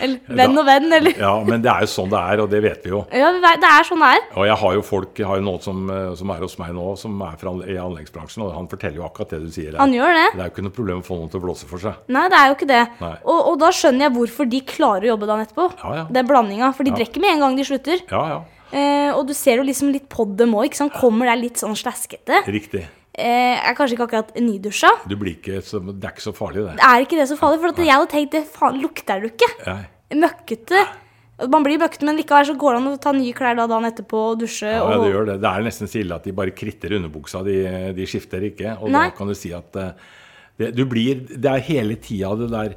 Eller 0.00 0.18
venn 0.28 0.58
og 0.58 0.64
venn, 0.66 0.86
eller 0.92 1.12
Ja, 1.18 1.32
men 1.44 1.62
det 1.62 1.70
er 1.70 1.80
jo 1.84 1.90
sånn 1.92 2.08
det 2.10 2.18
er, 2.18 2.40
og 2.42 2.48
det 2.50 2.62
vet 2.64 2.82
vi 2.84 2.90
jo. 2.90 3.02
Ja, 3.12 3.28
det 3.36 3.68
er 3.68 3.84
sånn 3.86 4.00
det 4.02 4.08
er. 4.16 4.22
Og 4.40 4.46
jeg 4.48 4.56
har 4.62 4.72
jo 4.74 4.82
folk, 4.82 5.12
jeg 5.18 5.26
har 5.28 5.36
jo 5.36 5.44
noen 5.46 5.60
som, 5.62 5.82
eh, 5.90 6.14
som 6.18 6.30
er 6.30 6.40
hos 6.46 6.56
meg 6.58 6.72
nå, 6.74 6.86
som 6.98 7.20
er 7.22 7.36
fra, 7.36 7.52
i 7.68 7.76
anleggsbransjen, 7.78 8.42
og 8.46 8.54
han 8.56 8.68
forteller 8.72 8.96
jo 9.02 9.04
akkurat 9.06 9.30
det 9.36 9.40
du 9.44 9.50
sier. 9.52 9.76
Han 9.78 9.92
gjør 9.92 10.14
det. 10.16 10.26
Det 10.32 10.40
er 10.40 10.48
jo 10.48 10.54
ikke 10.56 10.64
noe 10.66 10.76
problem 10.78 11.02
å 11.02 11.06
få 11.06 11.18
noen 11.20 11.30
til 11.30 11.40
å 11.40 11.44
blåse 11.44 11.68
for 11.70 11.78
seg. 11.78 11.94
Nei, 12.08 12.24
det 12.32 12.38
er 12.40 12.48
jo 12.48 12.56
ikke 12.56 12.70
det. 12.72 12.82
Og, 13.22 13.38
og 13.52 13.58
da 13.60 13.68
skjønner 13.70 14.08
jeg 14.08 14.16
hvorfor 14.16 14.50
de 14.50 14.60
klarer 14.72 15.06
å 15.06 15.12
jobbe 15.14 15.28
dagen 15.30 15.46
etterpå. 15.46 15.68
Ja, 15.84 15.94
ja. 16.00 16.06
Den 16.10 16.26
blandinga. 16.26 16.72
For 16.74 16.84
de 16.84 16.90
Ja. 16.90 16.96
drikker 16.96 17.20
med 17.20 17.30
en 17.36 17.40
gang 17.46 17.56
de 17.56 17.64
slutter. 17.64 18.00
Ja, 18.10 18.24
ja. 18.28 18.40
Eh, 18.72 19.12
og 19.12 19.26
du 19.28 19.34
ser 19.36 19.56
jo 19.60 19.62
liksom 19.68 19.92
litt 19.92 20.08
på 20.08 20.24
dem 20.36 20.54
òg. 20.56 20.72
Kommer 20.96 21.26
der 21.28 21.36
litt 21.36 21.60
sånn 21.60 21.76
slaskete. 21.76 22.42
Riktig. 22.48 22.86
Eh, 23.12 23.58
er 23.60 23.74
kanskje 23.76 23.98
ikke 23.98 24.06
akkurat 24.08 24.30
nydusja. 24.40 24.88
Du 25.04 25.18
blir 25.20 25.34
ikke 25.36 25.60
så, 25.64 25.82
det 25.84 26.06
er 26.08 26.14
ikke 26.14 26.24
så 26.24 26.32
farlig, 26.32 26.62
det. 26.64 26.78
Det 26.78 26.88
Er 26.88 27.04
ikke 27.04 27.18
det 27.18 27.26
så 27.28 27.36
farlig? 27.36 27.60
For 27.60 27.74
at 27.74 27.80
jeg 27.84 27.92
hadde 27.92 28.10
tenkt 28.14 28.36
det 28.38 28.44
faen 28.48 28.78
lukter 28.80 29.20
du 29.20 29.28
ikke. 29.28 29.48
Nei. 29.66 29.82
Møkkete. 30.22 30.84
Man 31.52 31.66
blir 31.66 31.80
møkkete, 31.82 32.06
men 32.08 32.16
likevel 32.16 32.48
så 32.48 32.56
går 32.56 32.76
det 32.76 32.80
an 32.80 32.88
å 32.92 33.02
ta 33.02 33.12
nye 33.16 33.34
klær 33.36 33.58
da 33.58 33.66
dagen 33.68 33.88
etterpå 33.90 34.22
og 34.30 34.40
dusje. 34.40 34.70
Ja, 34.70 34.86
og... 34.86 35.04
det 35.04 35.12
gjør 35.12 35.28
det. 35.28 35.36
Det 35.42 35.50
er 35.50 35.66
nesten 35.66 35.92
så 35.92 36.00
ille 36.00 36.16
at 36.16 36.28
de 36.28 36.34
bare 36.40 36.56
kritter 36.56 36.96
underbuksa. 36.96 37.42
De, 37.44 37.58
de 37.98 38.08
skifter 38.08 38.48
ikke. 38.48 38.78
Og 38.80 38.92
Nei. 38.94 39.06
da 39.10 39.16
kan 39.18 39.28
du 39.28 39.36
si 39.36 39.52
at 39.56 39.76
eh, 39.82 39.92
det, 40.62 40.72
du 40.78 40.84
blir, 40.88 41.26
det 41.28 41.52
er 41.52 41.68
hele 41.68 42.00
tida 42.00 42.32
det 42.40 42.48
der 42.54 42.76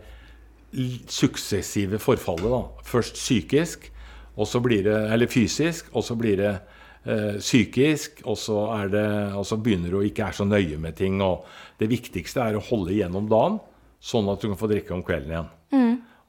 suksessive 1.08 2.02
forfallet. 2.04 2.52
da. 2.52 2.63
Først 2.84 3.21
psykisk, 3.21 3.88
og 4.36 4.52
så 4.52 4.60
blir 4.60 4.84
det, 4.84 4.98
eller 5.15 5.32
fysisk, 5.32 5.93
og 5.95 6.04
så 6.04 6.19
blir 6.19 6.41
det 6.41 6.58
psykisk, 7.06 8.24
og 8.26 8.38
så, 8.41 8.56
er 8.80 8.88
det, 8.89 9.06
og 9.38 9.44
så 9.46 9.60
begynner 9.62 9.94
du 9.94 10.00
å 10.00 10.06
ikke 10.08 10.24
være 10.26 10.38
så 10.39 10.48
nøye 10.50 10.80
med 10.82 10.96
ting. 10.98 11.20
og 11.22 11.46
Det 11.78 11.86
viktigste 11.91 12.41
er 12.41 12.58
å 12.58 12.63
holde 12.65 12.96
gjennom 12.98 13.28
dagen, 13.30 13.60
sånn 14.02 14.32
at 14.34 14.41
du 14.41 14.48
kan 14.50 14.58
få 14.58 14.70
drikke 14.72 14.96
om 14.96 15.04
kvelden 15.06 15.36
igjen. 15.36 15.52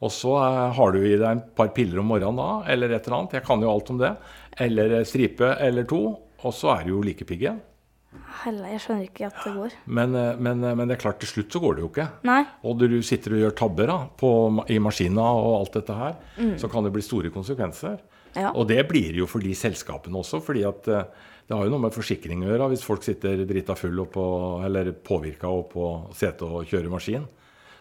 Og 0.05 0.13
så 0.13 0.35
eh, 0.41 0.75
har 0.77 0.93
du 0.93 1.01
i 1.01 1.15
deg 1.17 1.29
en 1.31 1.45
par 1.57 1.71
piller 1.77 2.03
om 2.03 2.11
morgenen 2.13 2.41
da, 2.41 2.51
eller 2.73 2.93
et 2.93 3.07
eller 3.07 3.21
annet. 3.21 3.39
Jeg 3.39 3.47
kan 3.47 3.63
jo 3.65 3.71
alt 3.73 3.93
om 3.95 4.01
det. 4.03 4.13
Eller 4.67 4.99
eh, 4.99 5.07
stripe 5.09 5.55
eller 5.63 5.89
to. 5.89 6.03
Og 6.45 6.55
så 6.55 6.75
er 6.75 6.85
du 6.85 6.93
jo 6.93 7.05
like 7.05 7.25
pigg 7.29 7.47
igjen. 7.47 7.63
Helle, 8.43 8.69
jeg 8.75 8.83
skjønner 8.85 9.07
ikke 9.09 9.29
at 9.29 9.39
det 9.43 9.53
går. 9.57 9.77
Men, 9.99 10.17
eh, 10.21 10.35
men, 10.37 10.65
eh, 10.65 10.77
men 10.77 10.91
det 10.91 10.99
er 10.99 11.03
klart, 11.07 11.21
til 11.23 11.33
slutt 11.33 11.57
så 11.57 11.63
går 11.65 11.79
det 11.79 11.87
jo 11.87 11.91
ikke. 11.95 12.09
Nei. 12.29 12.43
Og 12.69 12.83
du 12.83 12.99
sitter 13.07 13.39
og 13.39 13.43
gjør 13.47 13.57
tabber 13.63 13.93
da, 13.93 13.99
på, 14.21 14.31
i 14.73 14.77
maskina 14.85 15.31
og 15.41 15.57
alt 15.63 15.81
dette 15.81 15.97
her, 15.97 16.21
så 16.61 16.71
kan 16.73 16.85
det 16.85 16.93
bli 16.95 17.05
store 17.05 17.33
konsekvenser. 17.33 17.97
Ja. 18.37 18.53
Og 18.53 18.69
det 18.69 18.83
blir 18.91 19.17
jo 19.17 19.29
for 19.31 19.45
de 19.45 19.55
selskapene 19.57 20.21
også, 20.21 20.43
fordi 20.45 20.67
at 20.69 20.91
eh, 20.93 21.09
det 21.47 21.55
har 21.55 21.65
jo 21.65 21.73
noe 21.73 21.85
med 21.87 21.95
forsikring 21.95 22.43
å 22.43 22.51
gjøre. 22.51 22.71
Hvis 22.73 22.85
folk 22.87 23.05
sitter 23.07 23.45
drita 23.49 23.77
full 23.79 24.03
og 24.03 24.11
på, 24.15 24.27
eller 24.67 24.93
påvirka 25.07 25.51
opp 25.51 25.75
på 25.77 25.91
setet 26.17 26.45
og 26.47 26.67
kjører 26.67 26.93
maskin, 26.93 27.27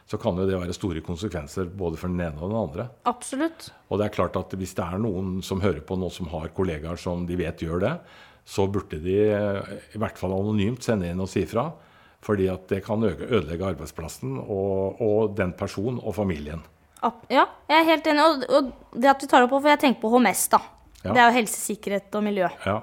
så 0.06 0.20
kan 0.22 0.38
jo 0.38 0.46
det 0.46 0.60
være 0.62 0.76
store 0.78 1.02
konsekvenser 1.06 1.72
både 1.74 1.98
for 1.98 2.14
den 2.14 2.22
ene 2.28 2.38
og 2.38 2.52
den 2.52 2.60
andre. 2.60 2.86
Absolutt. 3.10 3.72
Og 3.90 3.98
det 3.98 4.06
er 4.06 4.14
klart 4.14 4.38
at 4.38 4.54
hvis 4.54 4.76
det 4.78 4.86
er 4.86 5.02
noen 5.02 5.40
som 5.46 5.64
hører 5.64 5.82
på 5.82 5.98
nå 5.98 6.12
som 6.14 6.30
har 6.30 6.54
kollegaer 6.54 7.00
som 7.02 7.26
de 7.26 7.40
vet 7.40 7.66
gjør 7.66 7.82
det, 7.82 7.96
så 8.46 8.68
burde 8.70 9.02
de 9.02 9.18
eh, 9.34 9.74
i 9.98 10.02
hvert 10.02 10.22
fall 10.22 10.36
anonymt 10.38 10.86
sende 10.86 11.10
inn 11.10 11.24
og 11.24 11.32
si 11.32 11.42
ifra. 11.48 11.72
Fordi 12.26 12.48
at 12.50 12.70
det 12.70 12.84
kan 12.86 13.04
ødelegge 13.06 13.68
arbeidsplassen 13.74 14.38
og, 14.42 15.02
og 15.02 15.36
den 15.38 15.52
personen 15.58 16.00
og 16.02 16.16
familien. 16.18 16.64
Ja, 17.30 17.48
jeg 17.70 17.80
er 17.82 17.90
helt 17.92 18.08
enig. 18.12 18.28
Og, 18.30 18.46
og 18.50 19.02
det 19.02 19.12
at 19.12 19.22
vi 19.26 19.28
tar 19.32 19.44
det 19.44 19.50
opp, 19.50 19.58
for 19.62 19.72
jeg 19.74 19.84
tenker 19.84 20.02
på 20.02 20.14
HMS, 20.14 20.48
da. 20.54 20.62
Ja. 21.04 21.12
Det 21.12 21.20
er 21.22 21.26
jo 21.28 21.36
helsesikkerhet 21.40 22.18
og 22.18 22.26
miljø. 22.26 22.50
Ja, 22.66 22.80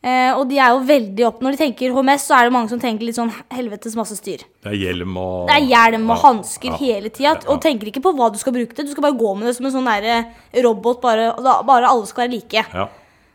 Eh, 0.00 0.30
og 0.32 0.46
de 0.48 0.56
er 0.56 0.70
jo 0.72 0.78
veldig 0.88 1.24
opp 1.28 1.42
Når 1.44 1.52
de 1.52 1.58
tenker 1.60 1.92
HMS, 1.92 2.22
så 2.30 2.38
er 2.38 2.46
det 2.46 2.54
mange 2.54 2.70
som 2.72 2.78
tenker 2.80 3.04
litt 3.04 3.18
sånn 3.18 3.28
helvetes 3.52 3.92
masse 3.98 4.14
styr. 4.16 4.46
Det 4.64 4.70
er 4.72 4.78
hjelm 4.80 5.18
og 5.20 5.50
Det 5.50 5.58
er 5.58 5.66
hjelm 5.68 6.06
og 6.08 6.14
Ja, 6.14 6.22
hansker 6.22 6.70
ja, 6.70 6.78
hele 6.80 7.10
tida. 7.12 7.34
ja. 7.34 7.50
Og 7.52 7.60
tenker 7.60 7.90
ikke 7.90 8.00
på 8.06 8.14
hva 8.16 8.30
du 8.32 8.38
skal 8.40 8.54
bruke 8.56 8.72
det. 8.72 8.86
Du 8.88 8.94
skal 8.94 9.04
bare 9.04 9.18
gå 9.20 9.34
med 9.36 9.50
det 9.50 9.58
som 9.58 9.68
en 9.68 9.74
sånn 9.74 9.90
der 9.90 10.62
robot, 10.64 11.02
bare, 11.04 11.34
bare 11.68 11.90
alle 11.90 12.08
skal 12.08 12.24
være 12.24 12.32
like. 12.32 12.64
Ja, 12.72 12.86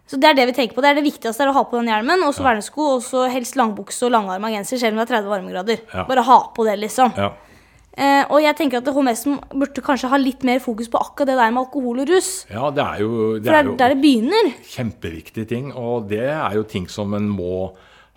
Så 0.09 0.17
det 0.17 0.31
er 0.31 0.33
det 0.39 0.47
vi 0.47 0.57
tenker 0.57 0.73
på. 0.73 0.81
Det 0.81 0.89
er 0.89 0.97
det 0.97 1.05
viktigste 1.05 1.45
er 1.45 1.53
å 1.53 1.53
ha 1.53 1.63
på 1.69 1.77
den 1.77 1.93
hjelmen, 1.93 2.25
og 2.25 2.33
så 2.33 2.41
vernesko, 2.41 2.95
og 2.97 3.05
så 3.05 3.29
helst 3.29 3.55
langbukse 3.57 4.05
og 4.09 4.11
langarma 4.17 4.49
genser, 4.49 4.81
selv 4.81 4.97
om 4.97 5.05
det 5.05 5.09
er 5.11 5.21
30 5.21 5.29
varmegrader. 5.29 5.85
Bare 6.09 6.25
ha 6.25 6.39
på 6.49 6.65
det, 6.65 6.79
liksom. 6.81 7.13
ja. 7.13 7.29
Eh, 7.95 8.25
og 8.27 8.41
jeg 8.43 8.55
tenker 8.59 8.81
at 8.81 8.89
HMS-en 8.91 9.37
burde 9.55 9.81
kanskje 9.85 10.09
ha 10.11 10.17
litt 10.19 10.43
mer 10.43 10.59
fokus 10.59 10.89
på 10.91 10.99
akkurat 10.99 11.29
det 11.31 11.37
der 11.39 11.51
med 11.55 11.61
alkohol 11.63 12.01
og 12.03 12.09
rus. 12.11 12.31
ja 12.51 12.69
det 12.75 12.83
er 12.83 12.99
jo, 13.05 13.11
det 13.39 13.45
For 13.45 13.51
det 13.53 13.59
er 13.61 13.69
jo 13.69 13.75
der 13.79 13.93
det 13.93 14.01
begynner. 14.03 14.49
kjempeviktige 14.75 15.47
ting. 15.47 15.71
Og 15.73 16.09
det 16.11 16.25
er 16.27 16.57
jo 16.59 16.63
ting 16.67 16.89
som 16.91 17.13
en 17.15 17.29
må 17.31 17.71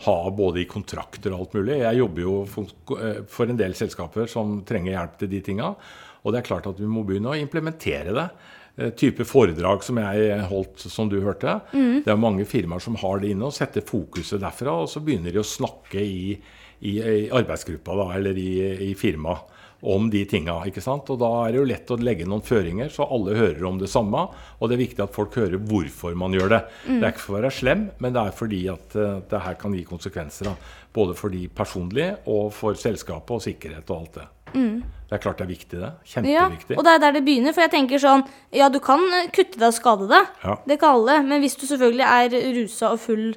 ha 0.04 0.18
både 0.30 0.60
i 0.62 0.68
kontrakter 0.70 1.32
og 1.34 1.40
alt 1.40 1.54
mulig. 1.58 1.78
Jeg 1.82 1.98
jobber 1.98 2.22
jo 2.22 2.34
for, 2.46 2.66
eh, 2.98 3.48
en 3.50 3.56
del 3.56 3.74
selskaper 3.74 4.28
som 4.30 4.62
trenger 4.66 4.92
hjelp 4.96 5.18
til 5.18 5.28
de 5.28 5.40
tinga. 5.40 5.74
Og 6.24 6.32
det 6.34 6.38
er 6.42 6.48
klart 6.50 6.66
at 6.66 6.78
vi 6.78 6.86
må 6.86 7.04
begynne 7.06 7.30
å 7.30 7.38
implementere 7.38 8.12
det. 8.14 8.28
Eh, 8.78 8.90
Type 8.90 9.24
foredrag 9.26 9.82
som 9.82 9.96
jeg 9.98 10.40
holdt, 10.50 10.78
som 10.90 11.08
du 11.08 11.20
hørte. 11.20 11.60
Det 11.72 12.06
er 12.06 12.16
mange 12.16 12.44
firmaer 12.46 12.80
som 12.80 12.94
har 12.96 13.18
det 13.18 13.30
inne, 13.30 13.46
og 13.46 13.52
setter 13.54 13.80
fokuset 13.82 14.40
derfra. 14.42 14.82
Og 14.82 14.88
så 14.88 15.02
begynner 15.02 15.32
de 15.32 15.38
å 15.38 15.46
snakke 15.46 15.98
i, 16.02 16.38
i, 16.80 16.98
i 16.98 17.30
arbeidsgruppa 17.34 17.96
da, 17.98 18.10
eller 18.18 18.38
i, 18.38 18.50
i 18.90 18.94
firmaet 18.98 19.56
om 19.80 20.08
de 20.10 20.24
tinga. 20.26 20.56
ikke 20.66 20.82
sant? 20.82 21.06
Og 21.12 21.20
da 21.20 21.28
er 21.44 21.54
det 21.54 21.60
jo 21.60 21.66
lett 21.70 21.90
å 21.94 21.98
legge 22.02 22.26
noen 22.26 22.42
føringer, 22.42 22.90
så 22.90 23.06
alle 23.14 23.36
hører 23.38 23.62
om 23.68 23.78
det 23.78 23.90
samme. 23.92 24.24
Og 24.58 24.70
det 24.70 24.74
er 24.74 24.82
viktig 24.82 25.04
at 25.04 25.14
folk 25.14 25.36
hører 25.38 25.62
hvorfor 25.70 26.16
man 26.18 26.34
gjør 26.34 26.50
det. 26.56 26.60
Det 26.88 26.98
er 26.98 27.12
ikke 27.12 27.22
for 27.22 27.36
å 27.36 27.38
være 27.38 27.54
slem, 27.54 27.84
men 28.02 28.16
det 28.16 28.24
er 28.24 28.34
fordi 28.34 28.64
at 28.72 28.98
uh, 28.98 29.20
det 29.30 29.44
her 29.44 29.58
kan 29.60 29.76
gi 29.78 29.84
konsekvenser. 29.86 30.50
Da. 30.50 30.74
Både 30.98 31.14
for 31.18 31.30
de 31.30 31.44
personlige 31.46 32.16
og 32.26 32.50
for 32.56 32.78
selskapet 32.78 33.36
og 33.38 33.44
sikkerhet 33.44 33.94
og 33.94 34.00
alt 34.00 34.18
det. 34.18 34.28
Det 35.08 35.16
er 35.16 35.20
klart 35.22 35.38
det 35.40 35.44
er 35.44 35.52
viktig, 35.52 35.78
det. 35.80 35.90
Kjempeviktig. 36.08 36.74
Ja, 36.74 36.78
og 36.80 36.84
det 36.84 36.92
er 36.94 37.02
der 37.02 37.14
det 37.16 37.24
begynner. 37.24 37.54
For 37.56 37.64
jeg 37.64 37.72
tenker 37.72 38.00
sånn 38.02 38.24
Ja, 38.56 38.68
du 38.72 38.80
kan 38.84 39.04
kutte 39.32 39.60
deg 39.60 39.68
og 39.70 39.76
skade 39.76 40.08
deg. 40.10 40.32
Ja. 40.42 40.56
Det 40.68 40.78
kan 40.80 40.98
alle. 40.98 41.20
Men 41.28 41.44
hvis 41.44 41.56
du 41.60 41.66
selvfølgelig 41.68 42.08
er 42.08 42.56
rusa 42.58 42.92
og 42.96 43.02
full, 43.04 43.28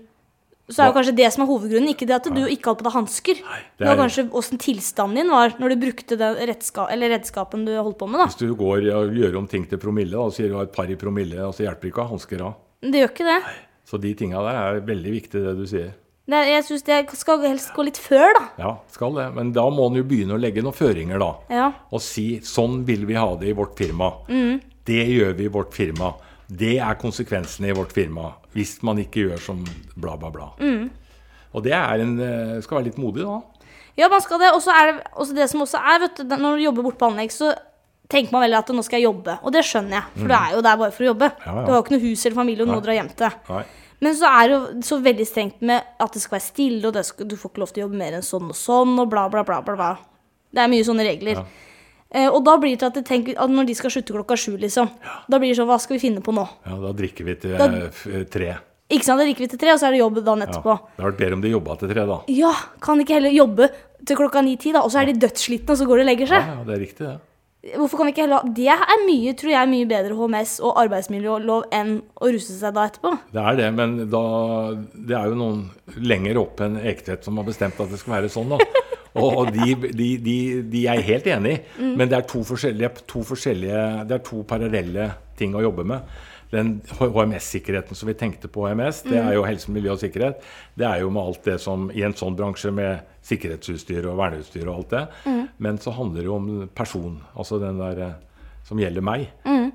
så 0.69 0.83
er 0.83 0.87
jo 0.91 0.95
kanskje 0.95 1.15
det 1.17 1.29
som 1.33 1.43
er 1.43 1.49
hovedgrunnen. 1.49 1.89
Ikke 1.91 2.07
det 2.07 2.15
at 2.15 2.27
du 2.31 2.41
ikke 2.45 2.69
hadde 2.71 2.79
på 2.83 2.87
deg 2.87 2.93
hansker. 2.95 3.41
det 3.79 3.87
var 3.87 3.97
kanskje 3.99 4.27
åssen 4.31 4.57
tilstanden 4.61 5.15
din 5.15 5.29
var 5.33 5.55
når 5.59 5.73
du 5.73 5.75
brukte 5.81 6.17
den 6.19 6.35
redska 6.47 6.85
eller 6.93 7.09
redskapen 7.15 7.65
du 7.65 7.73
holdt 7.75 7.97
på 7.99 8.07
med. 8.07 8.19
da. 8.21 8.25
Hvis 8.29 8.39
du 8.39 8.53
går 8.55 8.87
og 8.95 9.11
gjør 9.17 9.37
om 9.41 9.47
ting 9.47 9.65
til 9.67 9.77
promille, 9.81 10.15
og 10.17 10.31
sier 10.33 10.47
du 10.49 10.55
har 10.55 10.69
et 10.69 10.75
par 10.75 10.87
i 10.91 10.95
promille, 10.95 11.35
så 11.51 11.65
hjelper 11.65 11.81
det 11.81 11.91
ikke 11.91 12.01
å 12.03 12.07
ha 12.07 12.13
hansker 12.15 12.45
av. 12.45 12.53
Det 12.81 13.01
gjør 13.01 13.11
ikke 13.11 13.27
det. 13.27 13.41
Så 13.91 13.99
de 13.99 14.13
tinga 14.15 14.39
der 14.45 14.61
er 14.61 14.79
veldig 14.87 15.11
viktig, 15.17 15.41
det 15.43 15.57
du 15.57 15.65
sier. 15.67 15.91
er- 16.31 16.47
jeg 16.47 16.63
syns 16.63 16.83
det 16.83 17.09
skal 17.17 17.41
helst 17.41 17.73
gå 17.75 17.83
litt 17.83 17.97
før, 17.97 18.31
da. 18.33 18.47
Ja, 18.57 18.77
skal 18.87 19.13
det. 19.13 19.33
Men 19.35 19.51
da 19.51 19.69
må 19.69 19.87
en 19.89 19.95
jo 19.99 20.03
begynne 20.03 20.37
å 20.37 20.39
legge 20.39 20.63
noen 20.63 20.73
føringer, 20.77 21.19
da. 21.19 21.35
Ja. 21.49 21.73
og 21.91 21.99
si 21.99 22.39
sånn 22.39 22.85
vil 22.85 23.05
vi 23.05 23.15
ha 23.15 23.35
det 23.35 23.49
i 23.49 23.53
vårt 23.53 23.75
firma. 23.75 24.13
Mm. 24.29 24.61
Det 24.85 25.07
gjør 25.07 25.35
vi 25.35 25.43
i 25.45 25.47
vårt 25.49 25.73
firma. 25.73 26.13
Det 26.51 26.75
er 26.83 26.99
konsekvensene 26.99 27.71
i 27.71 27.75
vårt 27.75 27.93
firma 27.95 28.33
hvis 28.55 28.81
man 28.83 28.99
ikke 28.99 29.29
gjør 29.29 29.39
som 29.39 29.61
bla, 29.95 30.17
bla, 30.19 30.31
bla. 30.33 30.49
Mm. 30.59 30.89
Og 31.55 31.63
det 31.63 31.73
er 31.75 32.03
en, 32.03 32.13
eh, 32.19 32.61
skal 32.63 32.79
være 32.79 32.89
litt 32.89 32.99
modig, 32.99 33.23
da. 33.23 33.39
Ja, 33.99 34.09
man 34.11 34.23
skal 34.23 34.39
det. 34.39 34.53
Og 34.55 34.61
så 34.63 34.73
er 34.75 34.89
det 34.89 34.95
også 35.11 35.35
det 35.35 35.49
som 35.51 35.63
også 35.63 35.79
er, 35.79 36.01
vet 36.05 36.23
du, 36.23 36.35
når 36.35 36.57
du 36.57 36.65
jobber 36.65 36.87
borte 36.87 36.99
på 36.99 37.11
anlegg, 37.11 37.31
så 37.35 37.53
tenker 38.11 38.35
man 38.35 38.43
veldig 38.45 38.59
at 38.59 38.71
nå 38.75 38.83
skal 38.83 38.99
jeg 38.99 39.07
jobbe. 39.07 39.37
Og 39.43 39.55
det 39.55 39.63
skjønner 39.67 39.97
jeg, 39.97 40.15
for 40.17 40.31
du 40.31 40.35
er 40.35 40.55
jo 40.55 40.65
der 40.67 40.81
bare 40.83 40.95
for 40.95 41.05
å 41.05 41.09
jobbe. 41.11 41.31
Mm. 41.31 41.45
Ja, 41.45 41.53
ja. 41.55 41.63
Du 41.63 41.71
har 41.71 41.77
jo 41.77 41.85
ikke 41.85 41.95
noe 41.95 42.05
hus 42.09 42.25
eller 42.25 42.39
familie 42.41 42.65
og 42.65 42.71
noe 42.71 42.81
å 42.81 42.85
dra 42.85 42.97
hjem 42.97 43.11
til. 43.21 43.39
Nei. 43.51 43.63
Men 44.01 44.15
så 44.17 44.29
er 44.33 44.47
det 44.49 44.55
jo 44.55 44.61
så 44.87 44.97
veldig 45.05 45.25
strengt 45.29 45.59
med 45.69 45.91
at 46.01 46.15
det 46.15 46.23
skal 46.23 46.39
være 46.39 46.47
stille, 46.47 46.81
og 46.89 46.95
det 46.95 47.03
skal, 47.05 47.27
du 47.29 47.35
får 47.37 47.51
ikke 47.51 47.61
lov 47.61 47.73
til 47.73 47.83
å 47.83 47.85
jobbe 47.85 47.99
mer 47.99 48.17
enn 48.17 48.25
sånn 48.25 48.49
og 48.49 48.57
sånn, 48.57 48.95
og 48.99 49.11
bla, 49.11 49.27
bla, 49.31 49.43
bla. 49.47 49.59
bla, 49.65 49.75
bla. 49.77 49.91
Det 50.51 50.63
er 50.63 50.71
mye 50.71 50.87
sånne 50.87 51.05
regler. 51.05 51.43
Ja. 51.43 51.67
Eh, 52.13 52.27
og 52.27 52.43
da 52.43 52.57
blir 52.59 52.73
det 52.75 52.79
til 52.81 52.89
at, 52.91 53.05
tenker, 53.07 53.37
at 53.39 53.49
når 53.49 53.67
de 53.69 53.75
skal 53.77 53.89
slutte 53.93 54.11
klokka 54.11 54.35
sju, 54.35 54.57
liksom, 54.59 54.89
da 55.31 55.37
blir 55.39 55.53
det 55.53 55.57
sånn 55.61 55.69
Hva 55.69 55.77
skal 55.79 55.95
vi 55.97 56.01
finne 56.09 56.19
på 56.25 56.33
nå? 56.35 56.43
Ja, 56.67 56.75
da 56.81 56.91
drikker 56.91 57.23
vi 57.29 57.35
til 57.39 57.57
Da- 57.57 57.69
eh, 57.71 58.23
tre. 58.27 58.57
Ikke 58.91 59.05
sant, 59.07 59.19
Da 59.21 59.23
drikker 59.23 59.45
vi 59.45 59.47
til 59.47 59.59
tre, 59.59 59.71
og 59.71 59.79
så 59.79 59.87
er 59.87 59.91
det 59.95 60.01
jobb 60.01 60.19
dagen 60.25 60.39
Ja. 60.41 60.45
Det 60.51 60.63
hadde 60.63 61.07
vært 61.07 61.17
bedre 61.17 61.33
om 61.33 61.41
de 61.41 61.49
jobba 61.53 61.79
til 61.79 61.87
tre, 61.93 62.05
da. 62.05 62.19
Ja, 62.27 62.51
kan 62.81 62.99
ikke 62.99 63.15
heller 63.15 63.31
jobbe 63.31 63.69
til 64.05 64.17
klokka 64.17 64.43
ni-ti, 64.43 64.73
da? 64.73 64.81
Og 64.81 64.91
så 64.91 65.01
er 65.01 65.05
de 65.13 65.19
dødsslitne, 65.23 65.69
og 65.69 65.77
så 65.77 65.87
går 65.87 65.95
de 65.97 66.01
og 66.01 66.09
legger 66.11 66.27
seg. 66.27 66.43
ja, 66.43 66.63
det 66.67 66.75
er 66.75 66.81
riktig, 66.85 66.97
det. 67.07 67.19
Hvorfor 67.77 67.97
kan 67.97 68.07
vi 68.07 68.11
ikke 68.11 68.25
heller 68.25 68.41
Det 68.53 68.67
er 68.67 69.05
mye, 69.05 69.33
tror 69.37 69.51
jeg, 69.51 69.69
mye 69.69 69.85
bedre 69.87 70.15
HMS 70.17 70.59
og 70.65 70.75
arbeidsmiljølov 70.81 71.63
enn 71.71 72.01
å 72.19 72.31
ruse 72.33 72.57
seg 72.59 72.73
da 72.73 72.87
etterpå. 72.89 73.19
Det 73.31 73.41
er 73.41 73.55
det, 73.55 73.73
men 73.75 74.09
da, 74.09 74.73
det 74.97 75.15
er 75.15 75.27
jo 75.29 75.35
noen 75.35 75.69
lenger 75.95 76.37
opp 76.41 76.59
enn 76.59 76.77
ekthet 76.81 77.23
som 77.23 77.37
har 77.37 77.45
bestemt 77.45 77.79
at 77.79 77.89
det 77.89 77.99
skal 77.99 78.15
være 78.19 78.29
sånn. 78.33 78.49
da. 78.49 78.57
Og, 79.15 79.49
de, 79.51 79.75
de, 79.91 80.09
de, 80.23 80.35
de 80.71 80.81
er 80.87 80.99
jeg 81.01 81.03
helt 81.09 81.25
enig 81.27 81.53
i, 81.57 81.87
men 81.97 82.07
det 82.07 82.15
er 82.17 82.27
to 82.31 82.43
forskjellige, 82.47 82.89
to 83.11 83.23
forskjellige 83.27 83.81
Det 84.07 84.15
er 84.15 84.23
to 84.23 84.43
parallelle 84.47 85.09
ting 85.37 85.55
å 85.57 85.63
jobbe 85.65 85.83
med. 85.83 86.05
Den 86.51 86.81
HMS-sikkerheten 86.99 87.95
som 87.95 88.07
vi 88.09 88.13
tenkte 88.19 88.47
på 88.51 88.65
HMS, 88.67 89.03
det 89.07 89.17
er 89.19 89.33
jo 89.37 89.43
helse, 89.47 89.71
miljø 89.71 89.93
og 89.93 89.99
sikkerhet. 90.01 90.41
Det 90.75 90.87
er 90.87 91.01
jo 91.03 91.09
med 91.11 91.21
alt 91.23 91.43
det 91.47 91.57
som 91.63 91.89
i 91.95 92.03
en 92.03 92.15
sånn 92.17 92.35
bransje 92.39 92.71
med 92.75 93.03
sikkerhetsutstyr 93.27 94.07
og 94.11 94.17
verneutstyr 94.19 94.67
og 94.67 94.81
alt 94.81 94.95
det. 94.95 95.03
Men 95.63 95.79
så 95.79 95.93
handler 95.95 96.21
det 96.23 96.27
jo 96.29 96.35
om 96.35 96.49
person, 96.75 97.19
altså 97.35 97.59
den 97.61 97.79
der 97.79 98.01
eh, 98.07 98.17
som 98.67 98.79
gjelder 98.79 99.01
meg. 99.05 99.27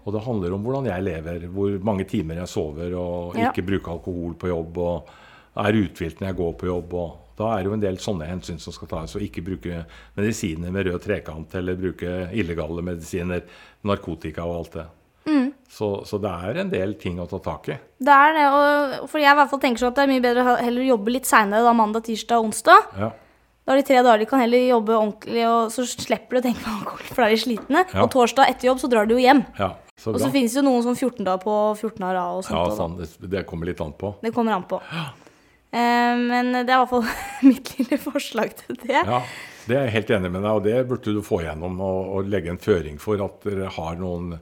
Og 0.04 0.12
det 0.14 0.24
handler 0.26 0.52
om 0.56 0.62
hvordan 0.64 0.88
jeg 0.92 1.02
lever, 1.08 1.46
hvor 1.52 1.76
mange 1.84 2.04
timer 2.08 2.42
jeg 2.42 2.48
sover 2.52 2.92
og 2.96 3.36
Ja. 3.36 3.50
ikke 3.50 3.64
bruker 3.66 3.96
alkohol 3.96 4.34
på 4.38 4.48
jobb 4.52 4.78
og 4.78 5.08
er 5.56 5.72
uthvilt 5.80 6.20
når 6.20 6.28
jeg 6.28 6.36
går 6.36 6.52
på 6.60 6.66
jobb. 6.72 6.94
og 6.94 7.22
da 7.36 7.52
er 7.52 7.62
det 7.64 7.70
jo 7.70 7.76
en 7.76 7.82
del 7.84 7.98
sånne 8.00 8.28
hensyn 8.30 8.60
som 8.62 8.72
skal 8.72 8.88
tas, 8.88 9.16
og 9.16 9.24
ikke 9.24 9.44
bruke 9.44 9.82
medisiner 10.16 10.72
med 10.72 10.88
rød 10.88 11.02
trekant 11.04 11.54
eller 11.58 11.76
bruke 11.80 12.14
illegale 12.32 12.84
medisiner, 12.86 13.42
narkotika 13.86 14.46
og 14.46 14.60
alt 14.60 14.78
det. 14.78 14.86
Så, 15.76 15.88
så 16.06 16.18
det 16.22 16.30
er 16.30 16.60
en 16.62 16.70
del 16.70 16.94
ting 17.00 17.18
å 17.20 17.26
ta 17.28 17.40
tak 17.42 17.68
i. 17.74 17.76
Det 17.98 18.14
er 18.14 18.34
det, 18.36 18.44
og 18.48 19.08
for 19.10 19.20
jeg 19.20 19.34
i 19.34 19.38
hvert 19.40 19.50
fall 19.50 19.60
tenker 19.60 19.82
sånn 19.82 19.92
at 19.92 19.98
det 19.98 20.04
er 20.06 20.12
mye 20.12 20.24
bedre 20.24 20.44
å 20.46 20.56
heller 20.62 20.86
jobbe 20.86 21.14
litt 21.16 21.28
seinere, 21.28 21.64
da 21.66 21.72
mandag, 21.76 22.06
tirsdag 22.06 22.40
og 22.40 22.50
onsdag. 22.50 22.92
Ja. 22.96 23.10
Da 23.66 23.74
er 23.74 23.80
de 23.80 23.86
tre 23.88 23.98
dager 23.98 24.22
de 24.22 24.28
kan 24.30 24.40
heller 24.40 24.62
jobbe 24.62 24.94
ordentlig, 24.94 25.42
og 25.50 25.72
så 25.74 25.84
slipper 25.90 26.38
du 26.38 26.40
å 26.40 26.44
tenke 26.46 26.62
på 26.62 26.74
alkohol, 26.78 27.02
for 27.10 27.18
da 27.24 27.26
er 27.26 27.34
de 27.34 27.42
slitne. 27.42 27.82
Ja. 27.90 28.04
Og 28.04 28.12
torsdag 28.14 28.52
etter 28.52 28.70
jobb 28.70 28.80
så 28.84 28.90
drar 28.92 29.10
du 29.10 29.16
jo 29.16 29.20
hjem. 29.24 29.42
ja, 29.58 29.72
så 29.98 30.14
Og 30.14 30.22
så 30.22 30.30
finnes 30.30 30.54
det 30.54 30.62
jo 30.62 30.66
noen 30.68 30.86
som 30.86 30.94
14 30.94 31.26
dager 31.26 31.42
på 31.42 31.56
14 31.74 31.98
dager 31.98 32.20
av 32.22 32.38
og 32.38 32.46
sånt. 32.46 32.56
Ja, 32.56 32.76
sånn, 32.78 32.96
det, 33.02 33.32
det 33.34 33.44
kommer 33.50 33.68
litt 33.68 33.82
an 33.82 33.92
på. 33.98 34.14
Det 34.22 34.32
kommer 34.36 34.54
an 34.54 34.68
på. 34.70 34.78
Eh, 34.86 35.10
men 35.76 36.52
det 36.54 36.70
er 36.72 36.76
i 36.76 36.80
hvert 36.84 36.90
fall 36.92 37.06
mitt 37.50 37.70
lille 37.78 37.98
forslag 38.00 38.54
til 38.62 38.76
det. 38.84 39.02
Ja, 39.04 39.20
Det 39.66 39.76
er 39.76 39.84
jeg 39.88 39.94
helt 39.96 40.10
enig 40.18 40.30
med 40.32 40.42
deg, 40.46 40.50
og 40.52 40.62
det 40.64 40.76
burde 40.88 41.12
du 41.16 41.22
få 41.26 41.40
gjennom 41.42 41.80
og, 41.82 42.12
og 42.16 42.28
legge 42.30 42.52
en 42.52 42.58
føring 42.62 43.00
for 43.02 43.20
at 43.24 43.40
dere 43.48 43.68
har 43.74 43.96
noen, 43.98 44.36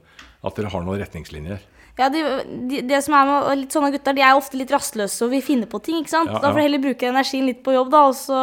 at 0.45 0.55
dere 0.59 0.69
har 0.73 0.83
noen 0.85 0.99
retningslinjer. 1.01 1.63
Ja, 1.97 2.09
de, 2.11 2.21
de, 2.69 2.81
det 2.83 2.97
som 3.05 3.13
er 3.15 3.25
med 3.29 3.61
litt 3.63 3.71
sånne 3.73 3.89
gutter, 3.93 4.13
de 4.17 4.21
er 4.27 4.35
ofte 4.35 4.57
litt 4.59 4.71
rastløse 4.75 5.23
og 5.25 5.31
vil 5.31 5.41
finne 5.45 5.65
på 5.71 5.79
ting, 5.83 6.01
ikke 6.03 6.11
sant? 6.11 6.27
Ja, 6.29 6.41
Da 6.43 6.51
får 6.51 6.59
du 6.59 6.63
heller 6.65 6.83
bruke 6.83 7.07
energien 7.07 7.45
litt 7.47 7.61
på 7.63 7.71
jobb, 7.73 7.89
da, 7.93 8.01
og 8.11 8.17
så 8.19 8.39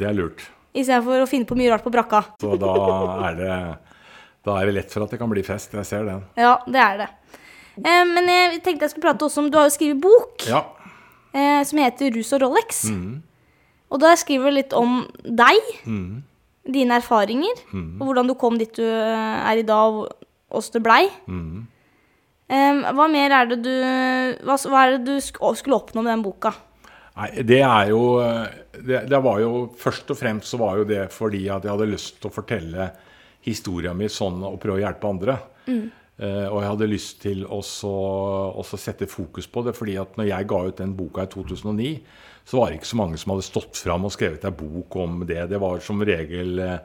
Det 0.00 0.08
er 0.10 0.16
lurt. 0.18 0.42
istedenfor 0.74 1.22
å 1.22 1.28
finne 1.30 1.46
på 1.46 1.56
mye 1.56 1.70
rart 1.72 1.84
på 1.86 1.92
brakka. 1.94 2.24
Så 2.42 2.56
da 2.60 2.72
er 3.30 3.38
det, 3.38 3.52
da 4.44 4.56
er 4.60 4.66
det 4.66 4.74
lett 4.80 4.90
for 4.92 5.06
at 5.06 5.14
det 5.14 5.20
kan 5.22 5.30
bli 5.30 5.42
fest. 5.46 5.72
Jeg 5.78 5.86
ser 5.86 6.04
den. 6.10 6.24
Ja, 6.36 6.56
det 6.66 6.82
er 6.82 6.98
det. 7.04 7.08
Eh, 7.78 8.02
men 8.10 8.26
jeg 8.28 8.58
tenkte 8.66 8.86
jeg 8.88 8.92
skulle 8.96 9.06
prate 9.12 9.24
også 9.30 9.42
om 9.44 9.48
Du 9.52 9.58
har 9.60 9.66
jo 9.68 9.72
skrevet 9.74 9.98
bok 10.00 10.46
Ja. 10.48 10.62
Eh, 11.36 11.62
som 11.68 11.78
heter 11.82 12.10
'Rus 12.14 12.32
og 12.36 12.40
Rolex'. 12.46 12.86
Mm. 12.90 13.22
Og 13.92 14.00
der 14.02 14.16
skriver 14.18 14.50
du 14.50 14.56
litt 14.56 14.72
om 14.74 15.06
deg, 15.22 15.60
Mm. 15.86 16.22
dine 16.66 16.96
erfaringer, 16.98 17.54
og 18.00 18.06
hvordan 18.08 18.26
du 18.26 18.34
kom 18.34 18.58
dit 18.58 18.72
du 18.74 18.82
er 18.82 19.56
i 19.58 19.62
dag, 19.62 19.92
og 19.94 20.12
åssen 20.50 20.72
det 20.72 20.82
blei. 20.82 21.08
Mm. 21.28 21.66
Eh, 22.48 22.92
hva 22.94 23.06
mer 23.10 23.30
er 23.30 23.46
det 23.46 23.62
du 23.62 23.70
hva, 24.46 24.56
hva 24.56 24.86
er 24.86 24.98
det 24.98 25.04
du 25.06 25.16
sk 25.20 25.38
skulle 25.58 25.76
oppnå 25.78 26.02
med 26.02 26.12
den 26.14 26.22
boka? 26.22 26.52
Nei, 27.16 27.30
det 27.42 27.62
er 27.62 27.88
jo 27.88 28.20
det, 28.72 29.08
det 29.08 29.22
var 29.24 29.40
jo 29.40 29.70
Først 29.76 30.10
og 30.10 30.18
fremst 30.18 30.52
så 30.52 30.58
var 30.58 30.76
jo 30.76 30.84
det 30.84 31.10
fordi 31.10 31.48
at 31.48 31.64
jeg 31.64 31.72
hadde 31.72 31.90
lyst 31.90 32.20
til 32.20 32.30
å 32.30 32.34
fortelle 32.34 32.90
historia 33.46 33.94
mi 33.94 34.06
sånn 34.06 34.42
og 34.44 34.60
prøve 34.60 34.78
å 34.78 34.84
hjelpe 34.84 35.08
andre. 35.08 35.38
Eh, 35.66 35.86
og 36.16 36.62
jeg 36.62 36.68
hadde 36.70 36.86
lyst 36.88 37.18
til 37.20 37.42
å 37.44 37.60
sette 37.60 39.04
fokus 39.10 39.44
på 39.52 39.62
det, 39.66 39.74
fordi 39.76 39.98
at 40.00 40.14
når 40.16 40.30
jeg 40.30 40.48
ga 40.48 40.60
ut 40.64 40.78
den 40.80 40.94
boka 40.96 41.26
i 41.26 41.28
2009, 41.28 41.90
så 42.46 42.60
var 42.60 42.70
det 42.70 42.78
ikke 42.78 42.92
så 42.92 43.00
mange 43.00 43.18
som 43.18 43.32
hadde 43.34 43.46
stått 43.46 43.80
fram 43.80 44.06
og 44.06 44.14
skrevet 44.14 44.44
ei 44.46 44.54
bok 44.54 44.96
om 45.02 45.24
det. 45.26 45.48
Det 45.50 45.58
var 45.60 45.82
som 45.82 46.02
regel 46.06 46.60
eh, 46.62 46.78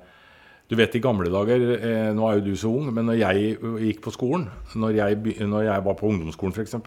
Du 0.72 0.78
vet, 0.80 0.96
i 0.96 1.04
gamle 1.04 1.28
dager 1.30 1.65
eh, 1.76 2.10
Nå 2.15 2.26
er 2.28 2.39
jo 2.39 2.46
du 2.46 2.56
så 2.58 2.72
ung, 2.72 2.89
men 2.96 3.06
når 3.10 3.20
jeg 3.20 3.58
gikk 3.86 4.02
på 4.06 4.13
skolen, 4.15 4.48
når 4.74 4.96
jeg, 4.98 5.20
når 5.46 5.67
jeg 5.67 5.86
var 5.86 6.00
på 6.00 6.10
ungdomsskolen 6.10 6.56
f.eks., 6.56 6.80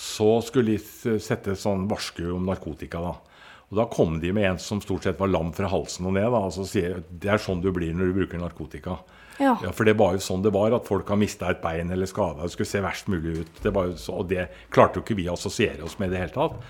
så 0.00 0.28
skulle 0.46 0.76
de 0.76 1.18
sette 1.20 1.56
sånn 1.58 1.88
varsku 1.90 2.22
om 2.36 2.46
narkotika. 2.46 3.00
da. 3.02 3.40
Og 3.70 3.80
Da 3.80 3.88
kom 3.90 4.20
de 4.22 4.30
med 4.32 4.46
en 4.52 4.60
som 4.62 4.78
stort 4.80 5.04
sett 5.04 5.18
var 5.18 5.32
lam 5.32 5.50
fra 5.56 5.68
halsen 5.68 6.06
og 6.06 6.14
ned. 6.14 6.30
da, 6.30 6.44
og 6.46 6.54
så 6.54 6.66
sier 6.68 7.02
det 7.10 7.32
er 7.34 7.42
sånn 7.42 7.60
du 7.60 7.72
blir 7.74 7.90
når 7.94 8.12
du 8.12 8.20
bruker 8.20 8.38
narkotika. 8.38 9.00
Ja. 9.40 9.54
Ja, 9.64 9.72
For 9.72 9.88
det 9.88 9.96
var 9.98 10.14
jo 10.16 10.22
sånn 10.22 10.44
det 10.44 10.52
var, 10.52 10.74
at 10.76 10.88
folk 10.88 11.08
har 11.08 11.18
mista 11.20 11.48
et 11.50 11.62
bein 11.64 11.90
eller 11.90 12.08
skada. 12.08 12.44
Det 12.44 12.52
skulle 12.52 12.68
se 12.68 12.84
verst 12.84 13.08
mulig 13.08 13.38
ut. 13.40 13.60
Det 13.64 13.72
så, 13.96 14.18
og 14.20 14.28
det 14.28 14.46
klarte 14.72 15.00
jo 15.00 15.04
ikke 15.06 15.16
vi 15.16 15.28
å 15.30 15.36
assosiere 15.38 15.86
oss 15.86 15.96
med 15.98 16.10
i 16.10 16.14
det 16.14 16.24
hele 16.26 16.36
tatt. 16.36 16.60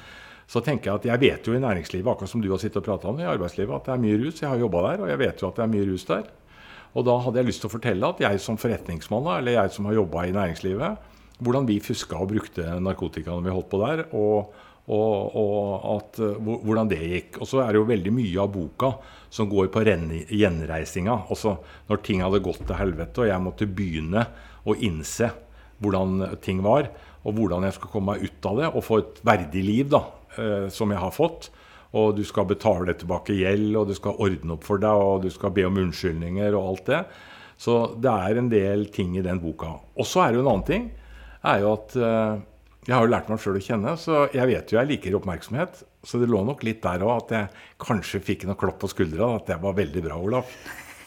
Så 0.51 0.63
tenker 0.67 0.91
jeg 0.91 1.01
at 1.01 1.07
jeg 1.07 1.23
vet 1.23 1.47
jo 1.47 1.55
i 1.55 1.63
næringslivet, 1.63 2.09
akkurat 2.11 2.31
som 2.31 2.43
du 2.43 2.49
har 2.51 2.59
sittet 2.63 2.81
og 2.81 2.87
pratet 2.87 3.11
om 3.11 3.19
i 3.23 3.27
arbeidslivet, 3.27 3.75
at 3.75 3.87
det 3.87 3.95
er 3.95 4.03
mye 4.03 4.19
rus. 4.23 4.41
Jeg 4.43 4.51
har 4.51 4.63
jobba 4.63 4.83
der, 4.89 5.03
og 5.05 5.11
jeg 5.13 5.21
vet 5.21 5.43
jo 5.43 5.51
at 5.51 5.59
det 5.59 5.67
er 5.67 5.75
mye 5.75 5.89
rus 5.91 6.07
der. 6.09 6.25
Og 6.91 7.07
da 7.07 7.15
hadde 7.23 7.39
jeg 7.39 7.47
lyst 7.51 7.63
til 7.63 7.71
å 7.71 7.75
fortelle 7.75 8.09
at 8.11 8.23
jeg 8.25 8.41
som 8.43 8.59
forretningsmann, 8.59 9.29
eller 9.37 9.59
jeg 9.61 9.75
som 9.77 9.87
har 9.87 9.99
jobba 10.01 10.25
i 10.27 10.35
næringslivet, 10.35 11.07
hvordan 11.41 11.69
vi 11.69 11.79
fuska 11.83 12.19
og 12.19 12.33
brukte 12.33 12.67
narkotika 12.83 13.31
når 13.31 13.47
vi 13.47 13.55
holdt 13.55 13.71
på 13.71 13.83
der, 13.85 14.03
og, 14.11 14.59
og, 14.91 15.37
og 15.39 15.85
at, 15.95 16.19
eh, 16.25 16.51
hvordan 16.51 16.91
det 16.91 17.01
gikk. 17.01 17.41
Og 17.41 17.49
så 17.49 17.63
er 17.63 17.73
det 17.73 17.81
jo 17.81 17.91
veldig 17.91 18.15
mye 18.17 18.41
av 18.43 18.51
boka 18.55 18.93
som 19.31 19.51
går 19.51 19.71
på 19.71 19.85
gjenreisinga. 19.87 21.21
Altså 21.31 21.57
når 21.91 22.03
ting 22.07 22.25
hadde 22.25 22.43
gått 22.45 22.65
til 22.67 22.81
helvete, 22.81 23.23
og 23.23 23.31
jeg 23.31 23.45
måtte 23.45 23.71
begynne 23.71 24.27
å 24.67 24.77
innse 24.77 25.31
hvordan 25.81 26.37
ting 26.45 26.61
var, 26.65 26.91
og 27.25 27.37
hvordan 27.37 27.65
jeg 27.67 27.77
skulle 27.77 27.95
komme 27.95 28.15
meg 28.15 28.27
ut 28.27 28.49
av 28.49 28.61
det 28.61 28.69
og 28.69 28.85
få 28.85 29.01
et 29.01 29.25
verdig 29.27 29.65
liv, 29.65 29.89
da, 29.93 30.05
eh, 30.37 30.69
som 30.73 30.93
jeg 30.93 31.01
har 31.01 31.15
fått. 31.15 31.51
Og 31.97 32.15
du 32.15 32.23
skal 32.27 32.47
betale 32.47 32.95
tilbake 32.95 33.35
gjeld, 33.35 33.75
og 33.77 33.91
du 33.91 33.97
skal 33.99 34.19
ordne 34.23 34.55
opp 34.55 34.67
for 34.67 34.83
deg, 34.83 34.95
og 34.95 35.25
du 35.25 35.31
skal 35.35 35.55
be 35.55 35.65
om 35.67 35.81
unnskyldninger 35.81 36.55
og 36.55 36.69
alt 36.69 36.91
det. 36.91 37.01
Så 37.61 37.75
det 38.01 38.11
er 38.11 38.39
en 38.39 38.49
del 38.49 38.87
ting 38.95 39.17
i 39.19 39.25
den 39.25 39.41
boka. 39.43 39.75
Og 39.99 40.07
så 40.09 40.25
er 40.25 40.31
det 40.31 40.41
jo 40.41 40.45
en 40.47 40.53
annen 40.55 40.69
ting. 40.69 40.87
er 41.43 41.61
jo 41.61 41.73
at 41.75 41.97
eh, 41.97 42.41
Jeg 42.87 42.97
har 42.97 43.05
jo 43.05 43.13
lært 43.13 43.29
meg 43.29 43.41
sjøl 43.43 43.59
å 43.59 43.63
kjenne, 43.63 43.97
så 44.01 44.23
jeg 44.33 44.49
vet 44.49 44.71
jo 44.73 44.79
jeg 44.79 44.89
liker 44.89 45.17
oppmerksomhet. 45.19 45.83
Så 46.07 46.21
det 46.21 46.31
lå 46.33 46.41
nok 46.49 46.63
litt 46.65 46.81
der 46.85 47.03
òg 47.05 47.27
at 47.27 47.35
jeg 47.37 47.65
kanskje 47.83 48.23
fikk 48.25 48.47
noe 48.49 48.57
klopp 48.61 48.79
på 48.81 48.89
skuldra. 48.89 49.35
At 49.37 49.51
det 49.53 49.59
var 49.61 49.77
veldig 49.77 50.05
bra, 50.07 50.21
Olaf. 50.21 50.55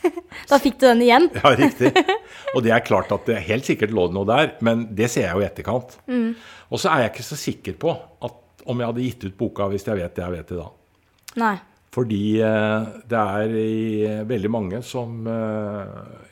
Da 0.49 0.57
fikk 0.59 0.81
du 0.81 0.87
den 0.89 1.01
igjen. 1.05 1.29
Ja, 1.37 1.53
riktig. 1.55 1.93
Og 2.53 2.63
det 2.65 2.73
er 2.75 2.83
klart 2.83 3.11
at 3.15 3.27
det 3.29 3.37
helt 3.47 3.65
sikkert 3.65 3.93
lå 3.95 4.09
noe 4.11 4.27
der, 4.27 4.49
men 4.65 4.89
det 4.91 5.07
ser 5.13 5.29
jeg 5.29 5.37
jo 5.37 5.43
i 5.43 5.47
etterkant. 5.47 5.95
Og 6.67 6.81
så 6.81 6.91
er 6.91 7.05
jeg 7.05 7.13
ikke 7.13 7.25
så 7.29 7.37
sikker 7.39 7.77
på 7.79 7.93
at 8.27 8.65
om 8.67 8.81
jeg 8.81 8.89
hadde 8.91 9.05
gitt 9.05 9.23
ut 9.29 9.37
boka 9.39 9.67
hvis 9.71 9.87
jeg 9.87 9.99
vet 9.99 10.17
det 10.17 10.25
jeg 10.25 10.35
vet 10.35 10.51
i 10.51 10.59
dag. 10.59 10.75
Nei. 11.39 11.55
Fordi 11.93 12.21
eh, 12.41 12.91
det 13.09 13.23
er 13.39 13.55
i, 13.57 14.05
veldig 14.27 14.51
mange 14.51 14.79
som 14.85 15.27
eh, 15.29 16.29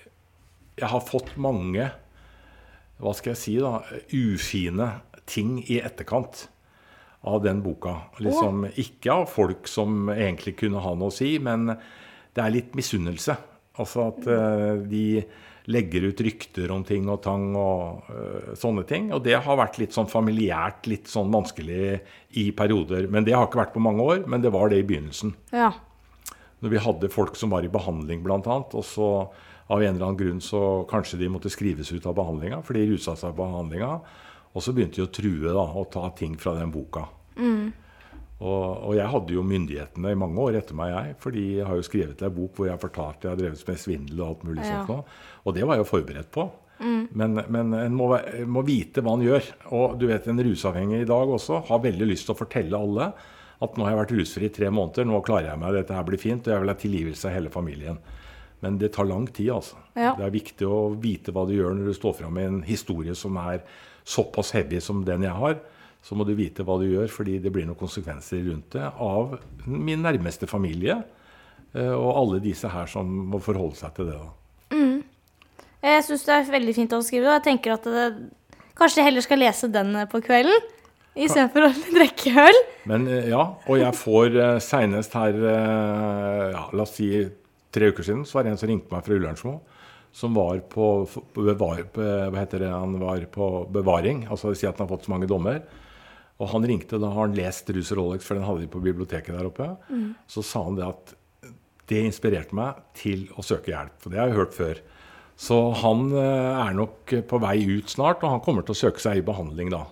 Jeg 0.79 0.89
har 0.89 1.03
fått 1.05 1.35
mange 1.41 1.89
hva 3.01 3.13
skal 3.17 3.31
jeg 3.33 3.39
si 3.41 3.53
da, 3.57 3.79
ufine 4.13 4.87
ting 5.31 5.59
i 5.63 5.79
etterkant 5.81 6.47
av 7.21 7.43
den 7.43 7.61
boka. 7.63 7.95
Liksom, 8.19 8.65
Ikke 8.81 9.13
av 9.13 9.29
folk 9.29 9.69
som 9.69 10.09
egentlig 10.13 10.57
kunne 10.63 10.81
ha 10.81 10.93
noe 10.97 11.11
å 11.11 11.15
si, 11.15 11.35
men 11.39 11.69
det 11.71 12.43
er 12.43 12.53
litt 12.53 12.75
misunnelse. 12.77 13.37
Altså 13.81 14.07
at 14.09 14.25
uh, 14.27 14.81
de 14.89 15.21
legger 15.71 16.07
ut 16.09 16.23
rykter 16.25 16.71
om 16.73 16.81
ting 16.83 17.05
og 17.11 17.21
tang 17.23 17.51
og 17.55 18.09
uh, 18.09 18.51
sånne 18.57 18.83
ting. 18.89 19.11
Og 19.15 19.21
det 19.25 19.37
har 19.45 19.59
vært 19.59 19.77
litt 19.81 19.95
sånn 19.95 20.09
familiært, 20.11 20.89
litt 20.89 21.11
sånn 21.11 21.31
vanskelig 21.33 22.01
i 22.41 22.49
perioder. 22.57 23.07
Men 23.11 23.27
det 23.27 23.37
har 23.37 23.47
ikke 23.47 23.61
vært 23.61 23.77
på 23.77 23.83
mange 23.83 24.03
år, 24.03 24.25
men 24.25 24.43
det 24.43 24.53
var 24.55 24.73
det 24.73 24.81
i 24.81 24.87
begynnelsen. 24.87 25.35
Ja. 25.53 25.71
Når 26.61 26.73
vi 26.73 26.83
hadde 26.83 27.13
folk 27.13 27.37
som 27.39 27.53
var 27.53 27.65
i 27.65 27.71
behandling 27.73 28.25
bl.a., 28.25 28.41
og 28.41 28.85
så 28.85 29.11
av 29.71 29.79
en 29.79 29.95
eller 29.95 30.03
annen 30.09 30.19
grunn 30.19 30.41
så 30.43 30.83
kanskje 30.89 31.21
de 31.21 31.29
måtte 31.31 31.49
skrives 31.53 31.93
ut 31.93 32.05
av 32.09 32.17
behandlinga, 32.17 32.59
for 32.65 32.75
de 32.75 32.89
rusa 32.89 33.15
seg 33.15 33.31
på 33.37 33.45
behandlinga. 33.45 33.93
Og 34.53 34.63
så 34.65 34.73
begynte 34.75 34.99
de 34.99 35.05
å 35.07 35.11
true 35.13 35.53
da, 35.55 35.63
og 35.79 35.91
ta 35.93 36.09
ting 36.17 36.33
fra 36.39 36.53
den 36.57 36.71
boka. 36.73 37.05
Og, 38.41 38.87
og 38.89 38.95
jeg 38.97 39.05
hadde 39.13 39.35
jo 39.35 39.43
myndighetene 39.45 40.11
i 40.15 40.17
mange 40.17 40.41
år 40.41 40.55
etter 40.57 40.73
meg, 40.77 40.89
jeg. 40.95 41.17
For 41.21 41.35
de 41.35 41.43
har 41.61 41.77
jo 41.77 41.85
skrevet 41.85 42.23
en 42.25 42.33
bok 42.33 42.55
hvor 42.57 42.67
jeg 42.67 42.73
har 42.73 42.81
fortalt 42.81 43.27
jeg 43.27 43.29
har 43.35 43.37
drevet 43.37 43.67
med 43.67 43.81
svindel 43.83 44.23
og 44.23 44.27
alt 44.31 44.45
mulig 44.47 44.63
Ja. 44.65 44.79
sånt. 44.81 44.89
nå. 44.89 45.03
Og 45.45 45.53
det 45.55 45.67
var 45.67 45.77
jeg 45.77 45.85
jo 45.85 45.91
forberedt 45.91 46.31
på. 46.33 46.47
Men, 47.13 47.37
men 47.53 47.75
en 47.77 47.93
må, 47.93 48.07
må 48.49 48.63
vite 48.65 49.03
hva 49.05 49.13
en 49.13 49.21
gjør. 49.27 49.45
Og 49.77 49.99
du 50.01 50.07
vet, 50.09 50.25
en 50.27 50.41
rusavhengig 50.41 51.03
i 51.03 51.09
dag 51.11 51.29
også 51.29 51.59
har 51.67 51.83
veldig 51.83 52.07
lyst 52.09 52.25
til 52.25 52.33
å 52.33 52.39
fortelle 52.41 52.79
alle 52.79 53.11
at 53.61 53.75
nå 53.77 53.85
har 53.85 53.91
jeg 53.93 53.99
vært 53.99 54.13
rusfri 54.17 54.47
i 54.47 54.53
tre 54.55 54.71
måneder, 54.73 55.05
nå 55.05 55.19
klarer 55.21 55.51
jeg 55.51 55.59
meg, 55.61 55.75
dette 55.77 55.93
her 55.93 56.05
blir 56.07 56.17
fint, 56.17 56.47
og 56.47 56.49
jeg 56.55 56.63
vil 56.63 56.71
ha 56.71 56.77
tilgivelse 56.81 57.27
av 57.29 57.35
hele 57.35 57.51
familien. 57.53 57.99
Men 58.65 58.79
det 58.81 58.89
tar 58.95 59.05
lang 59.05 59.27
tid, 59.29 59.51
altså. 59.53 59.77
Ja. 59.93 60.15
Det 60.17 60.25
er 60.25 60.33
viktig 60.33 60.65
å 60.65 60.79
vite 60.97 61.29
hva 61.35 61.43
du 61.45 61.53
gjør 61.53 61.77
når 61.77 61.91
du 61.91 61.93
står 61.93 62.15
fram 62.23 62.33
med 62.33 62.47
en 62.49 62.59
historie 62.65 63.13
som 63.13 63.37
er 63.37 63.61
såpass 64.07 64.51
heavy 64.55 64.79
som 64.81 65.03
den 65.05 65.23
jeg 65.27 65.35
har. 65.37 65.59
Så 66.01 66.15
må 66.17 66.25
du 66.25 66.33
vite 66.33 66.63
hva 66.65 66.79
du 66.81 66.87
gjør, 66.89 67.11
fordi 67.13 67.35
det 67.43 67.51
blir 67.53 67.67
noen 67.67 67.77
konsekvenser 67.77 68.41
rundt 68.47 68.71
det 68.73 68.87
av 68.97 69.35
min 69.67 70.01
nærmeste 70.01 70.47
familie. 70.49 71.03
eh, 71.75 71.91
Og 71.93 72.11
alle 72.17 72.39
disse 72.41 72.67
her 72.67 72.87
som 72.89 73.05
må 73.29 73.39
forholde 73.39 73.75
seg 73.77 73.93
til 73.95 74.05
det. 74.09 74.17
da. 74.17 74.29
Jeg 75.81 76.03
syns 76.05 76.25
det 76.27 76.33
er 76.35 76.51
veldig 76.53 76.73
fint 76.77 76.93
å 76.93 77.01
skrive, 77.05 77.25
og 77.29 77.37
jeg 77.39 77.43
tenker 77.47 77.73
at 77.73 77.83
det, 77.89 78.03
kanskje 78.77 79.01
jeg 79.01 79.07
heller 79.11 79.25
skal 79.25 79.39
lese 79.41 79.69
den 79.73 79.95
eh, 79.95 80.05
på 80.09 80.21
kvelden 80.25 80.69
istedenfor 81.17 81.65
å 81.67 81.71
drikke 81.97 82.33
øl. 82.47 82.59
Men 82.89 83.07
eh, 83.09 83.29
ja, 83.33 83.45
og 83.67 83.77
jeg 83.81 83.97
får 83.97 84.37
senest 84.63 85.13
her 85.17 85.37
ja, 85.41 86.65
La 86.73 86.85
oss 86.85 86.93
si 86.97 87.09
tre 87.71 87.89
uker 87.91 88.03
siden, 88.03 88.25
så 88.27 88.39
var 88.39 88.43
det 88.47 88.53
en 88.55 88.59
som 88.61 88.69
ringte 88.71 88.91
meg 88.93 89.05
fra 89.05 89.15
Ullernsmo. 89.17 89.57
Som 90.11 90.35
var 90.35 90.59
på, 90.67 91.07
bevar, 91.37 91.85
Hva 91.95 92.35
heter 92.35 92.65
det? 92.65 92.71
Han 92.73 92.97
var 92.99 93.23
på 93.31 93.51
bevaring. 93.71 94.25
Altså 94.29 94.51
si 94.55 94.67
at 94.67 94.75
han 94.77 94.87
har 94.87 94.91
fått 94.91 95.07
så 95.07 95.13
mange 95.13 95.29
dommer. 95.31 95.61
Og 96.41 96.49
han 96.51 96.65
ringte, 96.65 96.99
da 96.99 97.11
har 97.13 97.27
han 97.27 97.37
lest 97.37 97.69
Rus 97.69 97.93
og 97.93 97.99
Rolex, 97.99 98.25
for 98.25 98.35
den 98.35 98.47
hadde 98.47 98.65
de 98.65 98.71
på 98.71 98.81
biblioteket 98.83 99.35
der 99.37 99.47
oppe. 99.47 99.67
Så 100.27 100.43
sa 100.45 100.63
han 100.65 100.79
det 100.79 100.87
at 100.87 101.13
det 101.91 102.01
inspirerte 102.07 102.55
meg 102.55 102.79
til 102.97 103.27
å 103.37 103.45
søke 103.45 103.71
hjelp. 103.73 103.95
For 104.01 104.11
det 104.11 104.19
har 104.21 104.31
jeg 104.31 104.39
hørt 104.39 104.57
før. 104.57 104.81
Så 105.41 105.57
han 105.81 106.11
eh, 106.13 106.59
er 106.67 106.75
nok 106.77 107.13
på 107.27 107.39
vei 107.41 107.57
ut 107.65 107.89
snart, 107.91 108.21
og 108.21 108.35
han 108.35 108.43
kommer 108.45 108.65
til 108.65 108.75
å 108.75 108.81
søke 108.83 109.01
seg 109.01 109.19
i 109.21 109.25
behandling 109.25 109.71
da. 109.73 109.85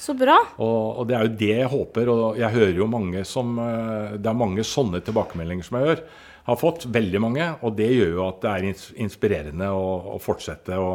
Så 0.00 0.14
bra. 0.18 0.36
Og, 0.58 1.00
og 1.00 1.08
det 1.08 1.16
er 1.16 1.26
jo 1.26 1.34
det 1.40 1.50
jeg 1.52 1.70
håper. 1.72 2.10
Og 2.10 2.38
jeg 2.40 2.54
hører 2.54 2.78
jo 2.80 2.90
mange 2.90 3.24
som 3.28 3.58
eh, 3.62 4.14
Det 4.18 4.30
er 4.30 4.38
mange 4.38 4.66
sånne 4.66 5.02
tilbakemeldinger 5.06 5.66
som 5.66 5.78
jeg 5.78 5.90
gjør. 5.90 6.04
Har 6.44 6.56
fått 6.60 6.84
veldig 6.92 7.20
mange. 7.24 7.46
Og 7.64 7.76
det 7.78 7.88
gjør 7.94 8.10
jo 8.18 8.24
at 8.28 8.40
det 8.44 8.50
er 8.52 8.66
inspirerende 9.04 9.70
å, 9.72 9.84
å 10.14 10.18
fortsette 10.20 10.76
å, 10.80 10.90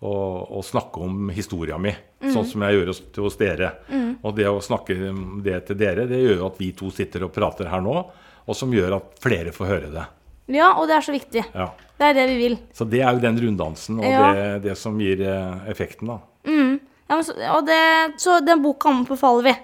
å, 0.00 0.12
å 0.58 0.62
snakke 0.62 1.02
om 1.02 1.30
historia 1.34 1.78
mi. 1.82 1.94
Sånn 2.22 2.46
som 2.46 2.62
jeg 2.66 2.76
gjør 2.78 2.92
hos, 2.92 3.00
hos 3.18 3.36
dere. 3.40 3.72
Og 4.22 4.34
det 4.38 4.46
å 4.50 4.60
snakke 4.62 4.94
det 5.44 5.60
til 5.68 5.78
dere, 5.78 6.06
det 6.10 6.18
gjør 6.22 6.40
jo 6.40 6.46
at 6.50 6.60
vi 6.62 6.72
to 6.78 6.90
sitter 6.94 7.26
og 7.26 7.34
prater 7.34 7.70
her 7.70 7.82
nå. 7.84 7.96
Og 8.48 8.56
som 8.56 8.72
gjør 8.72 8.96
at 9.00 9.18
flere 9.22 9.52
får 9.54 9.70
høre 9.70 9.90
det. 9.92 10.06
Ja, 10.56 10.70
og 10.80 10.86
det 10.88 10.96
er 10.96 11.04
så 11.04 11.12
viktig. 11.12 11.42
Ja. 11.52 11.66
Det 11.98 12.06
er 12.06 12.14
det 12.16 12.26
vi 12.30 12.36
vil. 12.40 12.54
Så 12.72 12.86
det 12.88 13.02
er 13.04 13.12
jo 13.18 13.20
den 13.20 13.36
runddansen 13.42 13.98
og 14.00 14.06
Ja. 14.06 14.28
det, 14.34 14.46
det 14.70 14.76
som 14.78 14.96
gir 15.02 15.20
eh, 15.26 15.66
effekten, 15.68 16.08
da. 16.14 16.20
Ja, 17.08 17.16
men 17.16 17.24
så, 17.24 17.34
og 17.56 17.66
det, 17.66 17.80
så 18.22 18.38
den 18.44 18.62
boka 18.62 18.88
anbefaler 18.92 19.44
vi. 19.48 19.54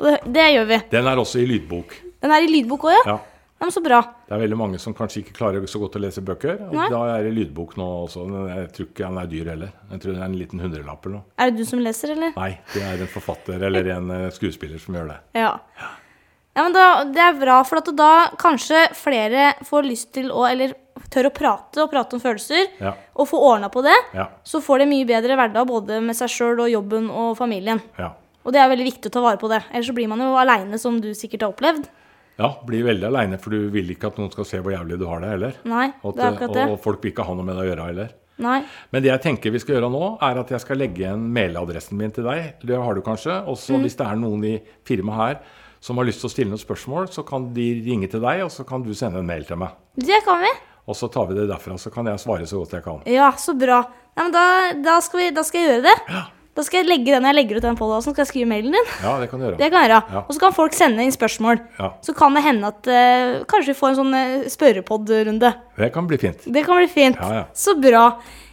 Det, 0.00 0.14
det 0.36 0.46
gjør 0.54 0.68
vi. 0.70 0.78
Den 0.92 1.08
er 1.10 1.20
også 1.22 1.40
i 1.42 1.46
lydbok. 1.48 1.96
Den 2.20 2.32
er 2.34 2.44
i 2.44 2.50
lydbok 2.50 2.86
òg, 2.88 2.96
ja? 3.08 3.16
Ja. 3.60 3.66
Men 3.66 3.72
så 3.74 3.80
bra. 3.84 4.00
Det 4.26 4.32
er 4.32 4.40
veldig 4.40 4.56
mange 4.56 4.78
som 4.80 4.94
kanskje 4.96 5.20
ikke 5.20 5.34
klarer 5.36 5.66
så 5.68 5.78
godt 5.82 5.98
å 5.98 6.00
lese 6.00 6.22
bøker. 6.24 6.56
og 6.68 6.72
Nei. 6.74 6.86
Da 6.88 7.00
er 7.18 7.26
det 7.28 7.32
lydbok 7.36 7.74
nå 7.76 7.86
også. 8.06 8.24
Jeg 8.48 8.70
tror 8.72 8.86
ikke 8.88 9.04
den 9.06 9.18
er 9.20 9.26
dyr 9.28 9.50
heller. 9.52 9.72
Jeg 9.90 10.00
tror 10.00 10.14
det 10.16 10.20
er 10.22 10.24
en 10.30 10.38
liten 10.40 10.60
hundrelapp 10.64 11.04
eller 11.06 11.16
noe. 11.18 11.24
Er 11.38 11.50
det 11.50 11.58
du 11.60 11.64
som 11.68 11.82
leser, 11.84 12.14
eller? 12.16 12.32
Nei, 12.38 12.50
det 12.72 12.82
er 12.82 13.02
en 13.04 13.10
forfatter 13.12 13.66
eller 13.68 13.90
en 13.98 14.10
eh, 14.16 14.30
skuespiller 14.32 14.80
som 14.80 14.96
gjør 14.96 15.10
det. 15.12 15.18
Ja. 15.42 15.50
Ja, 16.56 16.64
men 16.64 16.72
da, 16.74 17.04
Det 17.04 17.20
er 17.22 17.36
bra, 17.38 17.60
for 17.68 17.78
at 17.78 17.90
da 17.96 18.08
kanskje 18.40 18.86
flere 18.98 19.52
får 19.68 19.84
lyst 19.86 20.10
til 20.16 20.32
å 20.34 20.48
Eller 20.50 20.72
tør 21.10 21.28
å 21.28 21.34
prate 21.34 21.82
og 21.84 21.90
prate 21.92 22.14
om 22.16 22.20
følelser, 22.20 22.66
Ja. 22.80 22.92
og 23.14 23.26
få 23.28 23.38
ordna 23.38 23.68
på 23.72 23.82
det. 23.82 23.94
Ja. 24.14 24.28
Så 24.44 24.60
får 24.62 24.78
de 24.82 24.86
mye 24.90 25.06
bedre 25.06 25.36
hverdag 25.36 25.66
både 25.66 26.00
med 26.02 26.14
seg 26.16 26.28
sjøl 26.28 26.60
og 26.60 26.68
jobben 26.70 27.08
og 27.10 27.36
familien. 27.38 27.80
Ja. 27.98 28.12
Og 28.44 28.52
det 28.52 28.60
er 28.60 28.68
veldig 28.72 28.84
viktig 28.88 29.10
å 29.10 29.12
ta 29.12 29.20
vare 29.20 29.36
på 29.40 29.48
det. 29.52 29.62
Ellers 29.72 29.88
så 29.88 29.94
blir 29.94 30.08
man 30.08 30.18
jo 30.20 30.32
aleine, 30.38 30.78
som 30.78 31.00
du 31.00 31.10
sikkert 31.14 31.42
har 31.42 31.52
opplevd. 31.52 31.88
Ja, 32.40 32.48
blir 32.66 32.86
veldig 32.86 33.06
aleine, 33.10 33.38
for 33.40 33.52
du 33.52 33.68
vil 33.74 33.92
ikke 33.92 34.08
at 34.10 34.18
noen 34.20 34.32
skal 34.32 34.48
se 34.48 34.62
hvor 34.64 34.72
jævlig 34.72 34.96
du 35.00 35.06
har 35.10 35.20
det 35.22 35.34
heller. 35.34 35.60
Nei, 35.68 35.90
det 36.00 36.24
er 36.24 36.32
akkurat 36.32 36.56
det. 36.56 36.66
og, 36.66 36.74
og 36.78 36.82
folk 36.86 37.04
vil 37.04 37.12
ikke 37.12 37.28
ha 37.28 37.36
noe 37.36 37.46
med 37.46 37.58
det 37.58 37.66
å 37.66 37.70
gjøre 37.70 37.88
heller. 37.90 38.14
Nei. 38.40 38.60
Men 38.94 39.04
det 39.04 39.10
jeg 39.10 39.22
tenker 39.26 39.52
vi 39.52 39.60
skal 39.60 39.76
gjøre 39.76 39.90
nå, 39.92 40.04
er 40.24 40.40
at 40.40 40.52
jeg 40.54 40.64
skal 40.64 40.80
legge 40.80 41.04
igjen 41.04 41.26
mailadressen 41.34 41.98
min 42.00 42.14
til 42.16 42.24
deg. 42.24 42.54
Det 42.64 42.78
har 42.80 42.96
du 42.96 43.02
kanskje. 43.04 43.36
Og 43.50 43.58
så 43.60 43.76
hvis 43.82 43.98
det 43.98 44.06
er 44.06 44.16
noen 44.20 44.46
i 44.48 44.54
firmaet 44.88 45.20
her 45.20 45.58
som 45.84 46.00
har 46.00 46.08
lyst 46.08 46.20
til 46.24 46.28
å 46.28 46.32
stille 46.32 46.52
noen 46.52 46.60
spørsmål, 46.60 47.08
så 47.12 47.24
kan 47.28 47.50
de 47.56 47.68
ringe 47.86 48.08
til 48.12 48.20
deg, 48.24 48.42
og 48.44 48.50
så 48.52 48.66
kan 48.68 48.82
du 48.84 48.90
sende 48.96 49.22
en 49.22 49.28
mail 49.28 49.46
til 49.48 49.60
meg. 49.60 49.76
Det 49.96 50.18
kan 50.26 50.42
vi. 50.42 50.50
Og 50.90 50.96
så 50.96 51.08
tar 51.12 51.28
vi 51.28 51.36
det 51.38 51.46
derfra, 51.48 51.76
så 51.80 51.92
kan 51.92 52.08
jeg 52.10 52.20
svare 52.20 52.48
så 52.48 52.60
godt 52.60 52.74
jeg 52.76 52.84
kan. 52.84 53.00
Ja, 53.08 53.30
så 53.40 53.54
bra. 53.56 53.82
Ja, 54.16 54.26
men 54.26 54.34
da, 54.34 54.44
da, 54.84 54.98
skal 55.04 55.22
vi, 55.22 55.30
da 55.36 55.44
skal 55.46 55.62
jeg 55.62 55.70
gjøre 55.70 55.84
det. 55.88 56.24
Da 56.58 56.64
skal 56.66 56.80
jeg 56.80 56.88
legge 56.90 57.14
den 57.14 57.26
jeg 57.28 57.36
legger 57.36 57.60
ut 57.60 57.64
den 57.64 57.78
podcasten, 57.78 58.14
skal 58.14 58.24
jeg 58.24 58.30
skrive 58.32 58.50
mailen 58.50 58.74
din. 58.74 58.88
Ja, 59.04 59.14
det 59.22 59.28
kan 59.30 59.38
du 59.38 59.46
gjøre. 59.46 59.58
Det 59.60 59.68
kan 59.70 59.84
jeg 59.84 59.90
gjøre. 59.90 60.00
Ja. 60.16 60.22
Og 60.26 60.34
så 60.34 60.42
kan 60.42 60.54
folk 60.56 60.74
sende 60.76 61.06
inn 61.06 61.14
spørsmål. 61.14 61.60
Ja. 61.78 61.90
Så 62.04 62.14
kan 62.18 62.36
det 62.36 62.42
hende 62.44 62.72
at 62.72 62.90
uh, 62.90 63.44
kanskje 63.50 63.70
vi 63.70 63.78
får 63.78 63.92
en 63.92 63.98
sånn 64.00 64.16
uh, 64.18 64.48
spørrepod-runde. 64.50 65.52
Det 65.78 65.90
kan 65.94 66.10
bli 66.10 66.18
fint. 66.20 66.42
Det 66.44 66.64
kan 66.66 66.80
bli 66.82 66.90
fint. 66.90 67.20
Ja, 67.22 67.42
ja. 67.42 67.44
Så 67.54 67.76
bra. 67.78 68.04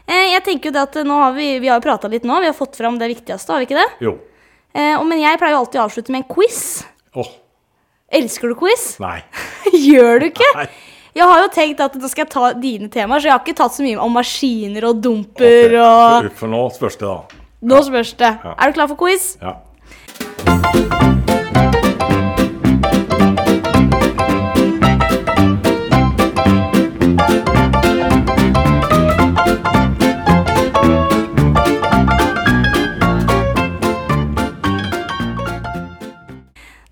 Eh, 0.08 0.30
jeg 0.36 0.44
tenker 0.46 0.70
jo 0.70 0.76
det 0.78 0.84
at 0.86 1.00
nå 1.10 1.18
har 1.20 1.34
vi, 1.36 1.50
vi 1.60 1.68
har 1.68 1.82
jo 1.82 1.88
prata 1.88 2.08
litt 2.12 2.28
nå. 2.28 2.38
Vi 2.44 2.48
har 2.48 2.56
fått 2.56 2.78
fram 2.80 3.00
det 3.02 3.10
viktigste, 3.12 3.52
har 3.52 3.64
vi 3.64 3.68
ikke 3.68 3.80
det? 3.82 3.88
Jo. 4.06 4.14
Eh, 4.72 4.94
og, 4.94 5.04
men 5.10 5.20
jeg 5.20 5.40
pleier 5.42 5.58
jo 5.58 5.64
alltid 5.66 5.82
å 5.82 5.88
avslutte 5.88 6.14
med 6.14 6.24
en 6.24 6.30
quiz. 6.32 6.62
Åh, 7.18 7.34
Elsker 8.22 8.54
du 8.54 8.56
quiz? 8.56 8.94
nei. 9.04 9.18
Gjør 9.90 10.22
du 10.22 10.30
ikke? 10.30 10.48
Nei. 10.56 10.70
Jeg 11.18 11.26
har 11.26 11.42
jo 11.42 11.50
tenkt 11.50 11.80
at 11.82 11.96
nå 11.98 12.08
skal 12.12 12.24
jeg 12.24 12.32
ta 12.32 12.50
dine 12.62 12.88
temaer, 12.94 13.20
så 13.20 13.28
jeg 13.28 13.34
har 13.34 13.42
ikke 13.42 13.58
tatt 13.58 13.74
så 13.74 13.84
mye 13.84 13.98
om 14.00 14.14
maskiner 14.14 14.86
og 14.86 15.00
dumper 15.02 15.74
og 15.82 16.28
For 16.38 16.52
nå 16.52 16.60
spørs 16.76 17.00
det, 17.02 17.10
da. 17.10 17.37
Nå 17.62 17.84
spørs 17.84 18.14
det. 18.14 18.38
Ja. 18.44 18.54
Er 18.60 18.66
du 18.68 18.74
klar 18.74 18.88
for 18.88 18.96
quiz? 18.96 19.38
Ja. 19.42 19.52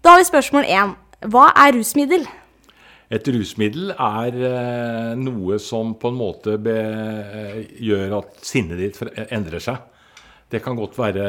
Da 0.04 0.10
har 0.10 0.18
vi 0.18 0.26
spørsmål 0.26 0.64
én. 0.64 0.96
Hva 1.30 1.52
er 1.54 1.78
rusmiddel? 1.78 2.26
Et 3.12 3.28
rusmiddel 3.28 3.92
er 3.92 4.34
eh, 4.34 5.16
noe 5.18 5.60
som 5.62 5.94
på 5.94 6.10
en 6.10 6.18
måte 6.18 6.58
eh, 6.58 7.68
gjør 7.86 8.18
at 8.24 8.40
sinnet 8.42 8.82
ditt 8.82 9.30
endrer 9.30 9.62
seg. 9.62 9.78
Det 10.56 10.62
kan 10.64 10.78
godt 10.80 10.96
være 10.96 11.24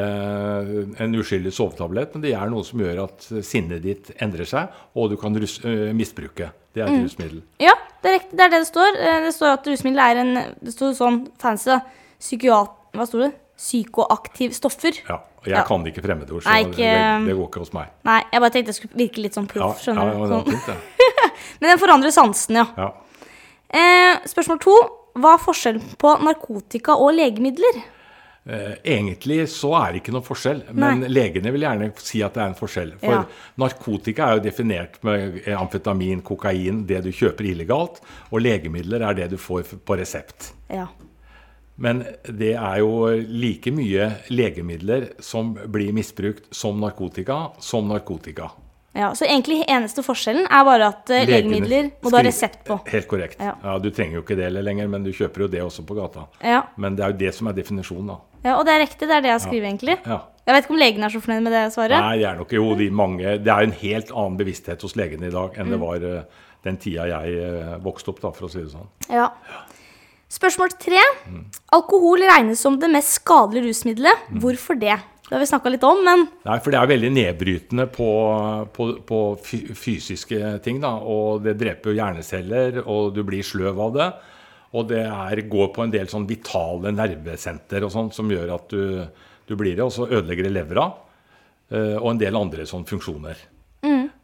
en 1.03 1.15
uskyldig 1.19 1.51
sovetablett, 1.51 2.13
men 2.15 2.23
det 2.23 2.31
er 2.37 2.47
noe 2.51 2.63
som 2.63 2.79
gjør 2.79 3.01
at 3.03 3.25
sinnet 3.43 3.81
ditt 3.83 4.11
endrer 4.23 4.47
seg, 4.47 4.69
og 4.95 5.09
du 5.11 5.17
kan 5.19 5.35
rus, 5.35 5.57
eh, 5.67 5.89
misbruke. 5.97 6.47
Det 6.73 6.83
er 6.85 6.91
et 6.93 7.01
rusmiddel. 7.03 7.41
Ja, 7.59 7.73
det 8.03 8.07
er 8.11 8.15
riktig. 8.19 8.37
Det 8.37 8.45
er 8.45 8.49
det 8.53 8.59
det 8.63 8.69
står. 8.69 8.95
Eh, 9.01 9.19
Det 9.25 9.33
står 9.35 9.53
at 9.57 9.67
rusmiddel 9.67 9.99
er 9.99 10.21
en 10.21 10.33
Det 10.63 10.71
står 10.73 10.93
sånn 10.95 11.27
fancy 11.41 11.69
da. 11.73 11.81
Psykiat... 12.19 12.71
Hva 12.95 13.05
sto 13.09 13.19
det? 13.19 13.31
Psykoaktiv 13.57 14.53
stoffer. 14.53 14.93
Ja, 15.09 15.15
og 15.17 15.45
jeg 15.45 15.55
Ja. 15.57 15.63
kan 15.67 15.83
ikke 15.85 16.01
fremmedord, 16.05 16.43
så 16.43 16.49
Nei, 16.49 16.63
det, 16.63 16.71
ikke- 16.77 17.25
det 17.27 17.35
går 17.35 17.47
ikke 17.49 17.59
hos 17.65 17.73
meg. 17.73 17.87
Nei, 18.05 18.21
jeg 18.31 18.39
bare 18.41 18.49
tenkte 18.51 18.71
jeg 18.71 18.75
skulle 18.75 18.95
virke 19.01 19.21
litt 19.21 19.33
sånn 19.33 19.47
Ja, 19.49 19.53
proff. 19.53 19.81
ja, 19.85 19.93
skjønner 19.93 20.05
ja, 20.05 20.13
du? 20.13 20.19
det 20.21 20.29
var 20.29 20.61
Sånn. 20.67 20.77
Men 21.59 21.69
den 21.71 21.79
forandrer 21.79 22.11
sansen, 22.13 22.55
ja. 22.55 22.65
Ja. 22.77 22.91
Eh, 23.73 24.19
spørsmål 24.25 24.59
to. 24.61 24.75
Hva 25.17 25.33
er 25.33 25.41
forskjellen 25.41 25.81
på 25.97 26.13
narkotika 26.21 26.93
og 26.95 27.13
legemidler? 27.17 27.83
Eh, 28.47 28.75
Egentlig 28.95 29.41
så 29.51 29.73
er 29.75 29.91
det 29.91 30.01
ikke 30.01 30.13
noen 30.15 30.23
forskjell, 30.23 30.61
men 30.71 31.01
Nei. 31.01 31.09
legene 31.09 31.51
vil 31.51 31.65
gjerne 31.65 31.89
si 31.99 32.21
at 32.23 32.33
det 32.37 32.43
er 32.43 32.47
en 32.53 32.55
forskjell. 32.55 32.93
For 33.01 33.11
Ja. 33.11 33.25
narkotika 33.59 34.29
er 34.29 34.37
jo 34.37 34.43
definert 34.45 35.01
med 35.03 35.41
amfetamin, 35.51 36.21
kokain, 36.23 36.85
det 36.87 37.03
du 37.03 37.09
kjøper 37.11 37.43
illegalt, 37.51 37.99
og 38.31 38.39
legemidler 38.41 39.01
er 39.09 39.13
det 39.19 39.29
du 39.31 39.37
får 39.37 39.63
på 39.83 39.97
resept. 39.99 40.53
Ja. 40.69 40.87
Men 41.79 42.05
det 42.23 42.55
er 42.55 42.77
jo 42.79 43.05
like 43.29 43.69
mye 43.71 44.07
legemidler 44.33 45.11
som 45.21 45.53
blir 45.53 45.91
misbrukt 45.93 46.47
som 46.55 46.79
narkotika, 46.79 47.51
som 47.59 47.87
narkotika. 47.87 48.49
ja. 48.95 49.11
Så 49.13 49.25
egentlig 49.27 49.63
eneste 49.69 50.01
forskjellen 50.01 50.47
er 50.49 50.63
bare 50.65 50.87
at 50.87 51.09
eh, 51.11 51.25
Legene 51.27 51.51
legemidler 51.51 51.91
må 52.01 52.09
du 52.09 52.15
ha 52.17 52.23
resept 52.23 52.63
på. 52.65 52.79
Helt 52.87 53.07
korrekt. 53.07 53.37
Ja. 53.39 53.53
Ja. 53.63 53.77
Du 53.77 53.91
trenger 53.91 54.15
jo 54.17 54.21
ikke 54.23 54.35
det 54.39 54.49
lenger, 54.63 54.87
men 54.89 55.03
du 55.03 55.11
kjøper 55.11 55.41
jo 55.45 55.47
det 55.47 55.61
også 55.61 55.85
på 55.85 55.93
gata. 55.99 56.25
Ja. 56.41 56.63
Men 56.77 56.95
det 56.95 57.03
er 57.05 57.11
jo 57.13 57.17
det 57.17 57.35
som 57.35 57.47
er 57.47 57.53
definisjonen, 57.53 58.07
da. 58.07 58.17
Ja, 58.47 58.55
Og 58.57 58.65
det 58.67 58.73
er 58.75 58.83
riktig, 58.85 59.05
det 59.07 59.15
er 59.17 59.23
det 59.25 59.31
jeg 59.33 59.43
skriver, 59.45 59.67
egentlig. 59.69 59.97
Ja. 60.07 60.19
Jeg 60.47 60.55
vet 60.55 60.63
ikke 60.65 60.73
om 60.77 60.79
legene 60.79 61.07
er 61.09 61.11
så 61.11 61.19
fornøyd 61.23 61.43
med 61.43 61.51
det 61.57 61.63
svaret. 61.75 61.99
Nei, 61.99 62.17
det 62.21 62.27
er 62.29 62.37
nok 62.39 62.53
jo 62.55 62.67
de 62.79 62.85
mange 62.95 63.33
Det 63.43 63.51
er 63.51 63.65
en 63.67 63.73
helt 63.81 64.11
annen 64.15 64.37
bevissthet 64.39 64.85
hos 64.85 64.95
legene 64.95 65.27
i 65.27 65.33
dag 65.33 65.57
enn 65.59 65.67
Mm. 65.67 65.73
det 65.75 65.79
var 65.81 66.05
eh, 66.07 66.45
den 66.63 66.77
tida 66.79 67.07
jeg 67.11 67.35
eh, 67.43 67.73
vokste 67.83 68.13
opp, 68.13 68.21
da, 68.23 68.31
for 68.31 68.47
å 68.47 68.51
si 68.51 68.63
det 68.63 68.71
sånn. 68.71 68.87
Ja. 69.11 69.27
Spørsmål 70.31 70.73
tre. 70.79 71.03
Alkohol 71.75 72.23
regnes 72.27 72.59
som 72.63 72.79
det 72.79 72.89
mest 72.91 73.19
skadelige 73.21 73.69
rusmiddelet. 73.69 74.25
Mm. 74.31 74.39
Hvorfor 74.43 74.79
det? 74.79 74.95
Det 75.27 75.35
har 75.35 75.43
vi 75.43 75.49
snakka 75.49 75.71
litt 75.73 75.83
om, 75.83 75.99
men 76.07 76.21
Nei, 76.47 76.57
for 76.63 76.71
det 76.71 76.79
er 76.79 76.87
veldig 76.87 77.09
nedbrytende 77.11 77.85
på, 77.91 78.07
på, 78.75 78.85
på 79.07 79.19
fysiske 79.75 80.53
ting, 80.63 80.79
da. 80.83 80.93
Og 81.03 81.43
det 81.43 81.57
dreper 81.59 81.91
jo 81.91 81.97
hjerneceller, 81.99 82.79
og 82.87 83.11
du 83.15 83.23
blir 83.27 83.43
sløv 83.43 83.81
av 83.87 83.95
det. 83.97 84.07
Og 84.75 84.87
det 84.89 85.03
er, 85.05 85.41
går 85.47 85.69
på 85.75 85.83
en 85.85 85.91
del 85.93 86.07
sånn 86.11 86.27
vitale 86.27 86.91
nervesenter 86.91 87.85
og 87.87 87.91
sånn 87.93 88.09
som 88.11 88.31
gjør 88.31 88.55
at 88.57 88.73
du, 88.73 89.05
du 89.47 89.55
blir 89.55 89.75
det. 89.77 89.85
Og 89.85 89.93
så 89.95 90.07
ødelegger 90.09 90.49
det 90.49 90.55
levra. 90.57 90.89
eh, 91.71 91.95
Og 92.01 92.11
en 92.11 92.19
del 92.19 92.35
andre 92.35 92.65
sånne 92.67 92.89
funksjoner. 92.89 93.45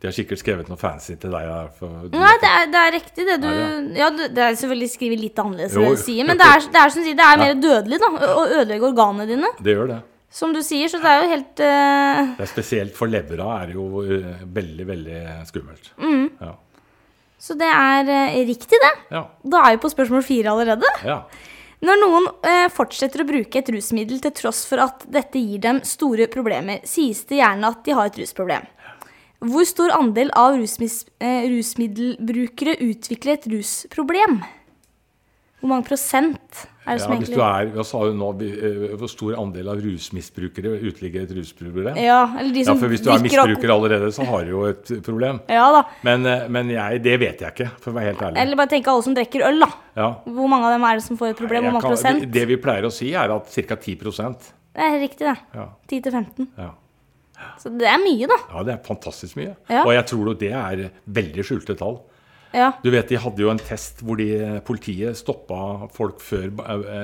De 0.03 0.09
har 0.09 0.15
sikkert 0.17 0.41
skrevet 0.41 0.67
noe 0.67 0.75
fancy 0.75 1.13
til 1.15 1.31
deg. 1.31 1.45
For, 1.77 1.87
Nei, 2.11 2.31
det 2.41 2.47
er, 2.49 2.65
det 2.73 2.79
er 2.81 2.89
riktig, 2.91 3.23
det 3.23 3.37
du 3.39 3.45
Er 3.47 3.59
Ja, 3.95 4.09
ja, 4.09 4.27
det 4.27 4.41
er 4.43 4.57
selvfølgelig 4.59 4.89
skrevet 4.91 5.21
litt 5.21 5.37
annerledes, 5.39 5.77
Jo, 5.79 5.93
sier, 5.95 6.25
men 6.27 6.35
det 6.41 6.43
er, 6.43 6.65
det 6.73 6.81
er 6.81 6.91
som 6.91 7.05
sier, 7.05 7.15
det 7.15 7.23
er 7.23 7.39
mer 7.39 7.53
dødelig, 7.55 7.99
da. 8.01 8.09
Å 8.33 8.43
ødelegge 8.49 8.89
organene 8.89 9.27
dine. 9.29 9.51
Det 9.63 9.77
gjør 9.77 9.87
det. 9.93 9.99
Som 10.33 10.51
du 10.51 10.59
sier, 10.65 10.91
så 10.91 10.99
det 10.99 11.07
er 11.07 11.21
jo 11.23 11.29
helt 11.31 11.63
uh... 11.63 12.33
det 12.35 12.43
er 12.43 12.51
spesielt 12.51 12.97
for 12.97 13.07
levra 13.13 13.47
er 13.61 13.71
det 13.71 13.77
jo 13.77 14.03
eh, 14.03 14.43
veldig, 14.59 14.87
veldig 14.91 15.19
skummelt. 15.47 15.91
Ja. 16.41 16.51
Så 17.43 17.57
det 17.59 17.67
er 17.67 18.07
eh, 18.07 18.37
riktig, 18.47 18.79
det. 18.79 18.93
Ja. 19.11 19.25
Da 19.43 19.65
er 19.65 19.75
vi 19.75 19.83
på 19.83 19.91
spørsmål 19.91 20.23
fire 20.23 20.53
allerede. 20.53 20.93
ja. 21.07 21.23
Når 21.83 21.97
noen 21.99 22.27
eh, 22.47 22.69
fortsetter 22.71 23.25
å 23.25 23.27
bruke 23.27 23.59
et 23.59 23.69
rusmiddel 23.75 24.21
til 24.23 24.31
tross 24.37 24.61
for 24.69 24.79
at 24.79 25.01
dette 25.11 25.41
gir 25.41 25.59
dem 25.65 25.81
store 25.83 26.29
problemer, 26.31 26.79
sies 26.87 27.25
det 27.27 27.41
gjerne 27.41 27.73
at 27.73 27.81
de 27.83 27.95
har 27.97 28.07
et 28.07 28.19
rusproblem. 28.21 28.69
Hvor 29.43 29.67
stor 29.67 29.91
andel 29.91 30.31
av 30.39 30.55
rusmis, 30.55 31.01
eh, 31.19 31.43
rusmiddelbrukere 31.51 32.77
utvikler 32.85 33.35
et 33.35 33.49
rusproblem? 33.51 34.39
Hvor 35.63 35.69
mange 35.71 35.85
prosent 35.87 36.65
er 36.83 36.97
det 36.97 37.01
som 37.05 37.13
Ja, 37.13 37.15
egentlig 37.15 37.37
du 37.37 37.41
er, 37.41 37.67
Hva 37.71 37.83
sa 37.87 37.99
hun 38.03 38.17
nå? 38.19 38.27
eh, 38.43 38.95
Hvor 38.99 39.07
stor 39.07 39.37
andel 39.39 39.69
av 39.71 39.79
rusmisbrukere 39.79 40.73
utligger 40.89 41.23
et 41.23 41.31
rusproblem? 41.37 41.95
Ja, 42.03 42.17
eller 42.35 42.51
de 42.51 42.65
Ja, 42.67 42.73
for 42.75 42.91
hvis 42.91 43.03
du 43.05 43.07
er 43.13 43.23
misbruker 43.23 43.71
allerede, 43.71 44.09
så 44.11 44.25
har 44.27 44.43
du 44.43 44.51
jo 44.51 44.65
et 44.67 44.91
problem. 45.05 45.39
Ja 45.47 45.69
da. 45.71 45.85
Men, 46.03 46.25
eh, 46.27 46.43
men 46.51 46.67
jeg, 46.73 46.99
det 47.05 47.15
vet 47.23 47.39
jeg 47.45 47.55
ikke, 47.55 47.69
for 47.79 47.93
å 47.93 47.95
være 47.95 48.11
helt 48.11 48.25
ærlig. 48.27 48.41
Eller 48.43 48.59
bare 48.59 48.73
tenke 48.75 48.91
alle 48.91 49.07
som 49.07 49.15
drikker 49.15 49.47
øl, 49.47 49.63
da. 49.63 49.71
Ja. 49.95 50.09
Hvor 50.27 50.51
mange 50.51 50.67
av 50.67 50.75
dem 50.75 50.83
er 50.91 50.99
det 50.99 51.07
som 51.07 51.17
får 51.23 51.31
et 51.31 51.37
problem? 51.39 51.63
Hvor 51.63 51.77
mange 51.77 51.87
kan- 51.87 51.95
prosent? 51.95 52.31
Det 52.35 52.45
vi 52.51 52.57
pleier 52.57 52.83
å 52.83 52.91
si, 52.91 53.13
er 53.15 53.31
at 53.31 53.47
ca. 53.47 53.75
10 53.79 53.95
Det 54.75 54.81
er 54.83 54.99
riktig, 54.99 55.19
det. 55.31 55.37
ja, 55.55 55.69
10-15. 55.87 56.47
ja. 56.57 56.71
Så 57.59 57.69
det 57.77 57.87
er 57.87 57.97
mye, 57.99 58.27
da. 58.27 58.35
ja, 58.53 58.63
det 58.63 58.73
er 58.73 58.83
fantastisk 58.83 59.35
mye. 59.35 59.55
Ja. 59.69 59.83
Og 59.85 59.91
jeg 59.93 60.05
tror 60.07 60.33
det 60.39 60.51
er 60.51 60.89
veldig 61.11 61.43
skjulte 61.43 61.75
tall. 61.77 62.01
Ja. 62.53 62.71
Du 62.83 62.89
vet, 62.93 63.09
De 63.09 63.17
hadde 63.17 63.41
jo 63.41 63.49
en 63.49 63.61
test 63.61 64.03
hvor 64.05 64.17
de, 64.19 64.59
politiet 64.67 65.17
stoppa 65.17 65.87
folk 65.93 66.19
før 66.21 66.51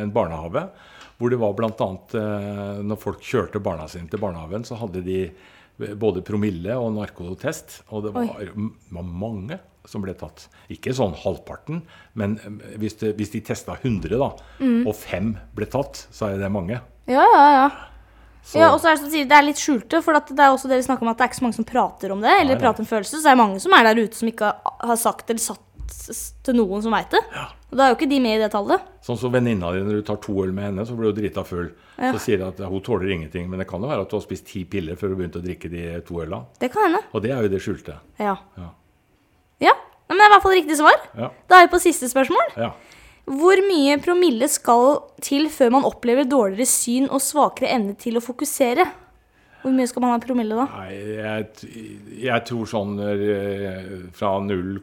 en 0.03 0.11
barnehage. 0.13 0.67
Hvor 1.19 1.29
det 1.33 1.39
var 1.41 1.55
bl.a. 1.57 1.87
Eh, 2.15 2.83
når 2.85 2.99
folk 3.01 3.19
kjørte 3.25 3.59
barna 3.59 3.87
sine 3.91 4.07
til 4.11 4.21
barnehagen, 4.21 4.63
så 4.63 4.77
hadde 4.79 5.01
de 5.03 5.23
både 5.99 6.21
promille 6.27 6.75
og 6.79 6.93
narkotest. 6.95 7.81
Og 7.91 8.05
det 8.05 8.13
var, 8.15 8.53
var 8.95 9.03
mange 9.03 9.57
som 9.89 10.03
ble 10.03 10.13
tatt. 10.19 10.45
Ikke 10.71 10.93
sånn 10.95 11.15
halvparten, 11.17 11.81
men 12.19 12.37
eh, 12.45 12.77
hvis, 12.79 12.95
det, 13.01 13.13
hvis 13.19 13.31
de 13.35 13.41
testa 13.47 13.75
100, 13.81 14.15
da, 14.21 14.31
Mm. 14.59 14.83
og 14.87 14.95
fem 14.95 15.33
ble 15.55 15.65
tatt, 15.71 16.05
så 16.11 16.29
er 16.29 16.37
det 16.41 16.49
mange. 16.51 16.79
Ja, 17.09 17.23
ja, 17.33 17.45
ja. 17.55 17.69
Så, 18.43 18.57
ja 18.57 18.71
og 18.73 18.79
så 18.81 18.89
er 18.89 18.95
det, 18.95 19.01
som 19.03 19.11
sier, 19.13 19.25
det 19.29 19.35
er 19.37 19.45
litt 19.45 19.59
skjulte, 19.61 19.99
for 20.01 20.15
det 20.17 20.39
er 20.41 20.49
også 20.55 20.69
det 20.71 20.79
vi 20.79 20.85
snakker 20.87 21.05
om 21.05 21.11
at 21.11 21.17
det 21.19 21.25
er 21.25 21.29
ikke 21.29 21.39
så 21.41 21.45
mange 21.45 21.57
som 21.59 21.67
prater 21.69 22.11
om 22.15 22.21
det, 22.23 22.31
eller 22.31 22.55
Nei, 22.55 22.57
nei. 22.57 22.61
prater 22.63 22.81
om 22.85 22.87
følelser. 22.89 23.19
Så 23.19 23.27
det 23.27 23.33
er 23.35 23.41
mange 23.43 23.59
som 23.61 23.73
er 23.77 23.83
der 23.89 23.99
ute 24.01 24.17
som 24.17 24.31
ikke 24.31 24.53
har 24.63 24.97
sagt 24.97 25.29
eller 25.29 25.43
satt 25.43 25.65
til 26.45 26.55
noen 26.57 26.81
som 26.85 26.93
veit 26.93 27.09
det. 27.13 27.21
Ja. 27.33 27.47
Og 27.69 27.77
da 27.77 27.85
er 27.85 27.91
jo 27.91 27.97
ikke 27.99 28.09
de 28.09 28.19
med 28.23 28.37
i 28.37 28.41
det 28.41 28.49
tallet. 28.53 28.81
Sånn 29.05 29.17
som 29.21 29.33
venninna 29.33 29.69
di, 29.75 29.81
når 29.85 29.99
du 29.99 30.05
tar 30.07 30.17
to 30.23 30.33
øl 30.41 30.51
med 30.55 30.69
henne, 30.69 30.85
så 30.85 30.95
blir 30.97 31.11
du 31.13 31.19
drita 31.21 31.43
full. 31.45 31.67
Ja. 31.99 32.11
Så 32.15 32.21
sier 32.23 32.41
de 32.41 32.47
at 32.47 32.61
hun 32.71 32.81
tåler 32.85 33.11
ingenting. 33.13 33.49
Men 33.49 33.61
det 33.61 33.67
kan 33.69 33.81
jo 33.83 33.89
være 33.89 34.05
at 34.05 34.09
du 34.09 34.15
har 34.17 34.23
spist 34.25 34.47
ti 34.49 34.63
piller 34.69 34.97
før 34.97 35.13
du 35.13 35.19
begynte 35.19 35.41
å 35.41 35.45
drikke 35.45 35.69
de 35.69 35.83
to 36.07 36.21
øla. 36.23 36.43
Det 36.61 36.71
kan 36.73 36.87
hende. 36.87 37.01
Og 37.13 37.21
det 37.25 37.33
er 37.35 37.45
jo 37.45 37.51
det 37.53 37.61
skjulte. 37.65 37.97
Ja. 38.21 38.35
Ja. 38.57 38.69
ja. 39.67 39.75
Men 40.09 40.17
det 40.17 40.25
er 40.25 40.31
i 40.31 40.33
hvert 40.37 40.45
fall 40.47 40.57
riktig 40.57 40.77
svar. 40.79 40.97
Ja. 41.19 41.29
Da 41.49 41.59
er 41.59 41.67
vi 41.67 41.73
på 41.75 41.81
siste 41.83 42.09
spørsmål. 42.09 42.55
ja. 42.57 42.71
Hvor 43.29 43.61
mye 43.61 43.99
promille 44.01 44.47
skal 44.49 45.03
til 45.21 45.49
før 45.53 45.75
man 45.75 45.85
opplever 45.85 46.25
dårligere 46.25 46.65
syn 46.69 47.05
og 47.13 47.21
svakere 47.21 47.69
evne 47.75 47.93
til 47.99 48.17
å 48.17 48.23
fokusere? 48.25 48.87
Hvor 49.61 49.75
mye 49.75 49.89
skal 49.91 50.01
man 50.05 50.15
ha 50.15 50.21
promille 50.23 50.55
da? 50.55 50.65
Nei, 50.71 50.95
jeg, 51.19 51.69
jeg 52.23 52.45
tror 52.47 52.69
sånn 52.71 52.95
eh, 53.03 54.09
fra 54.15 54.31
0, 54.41 54.79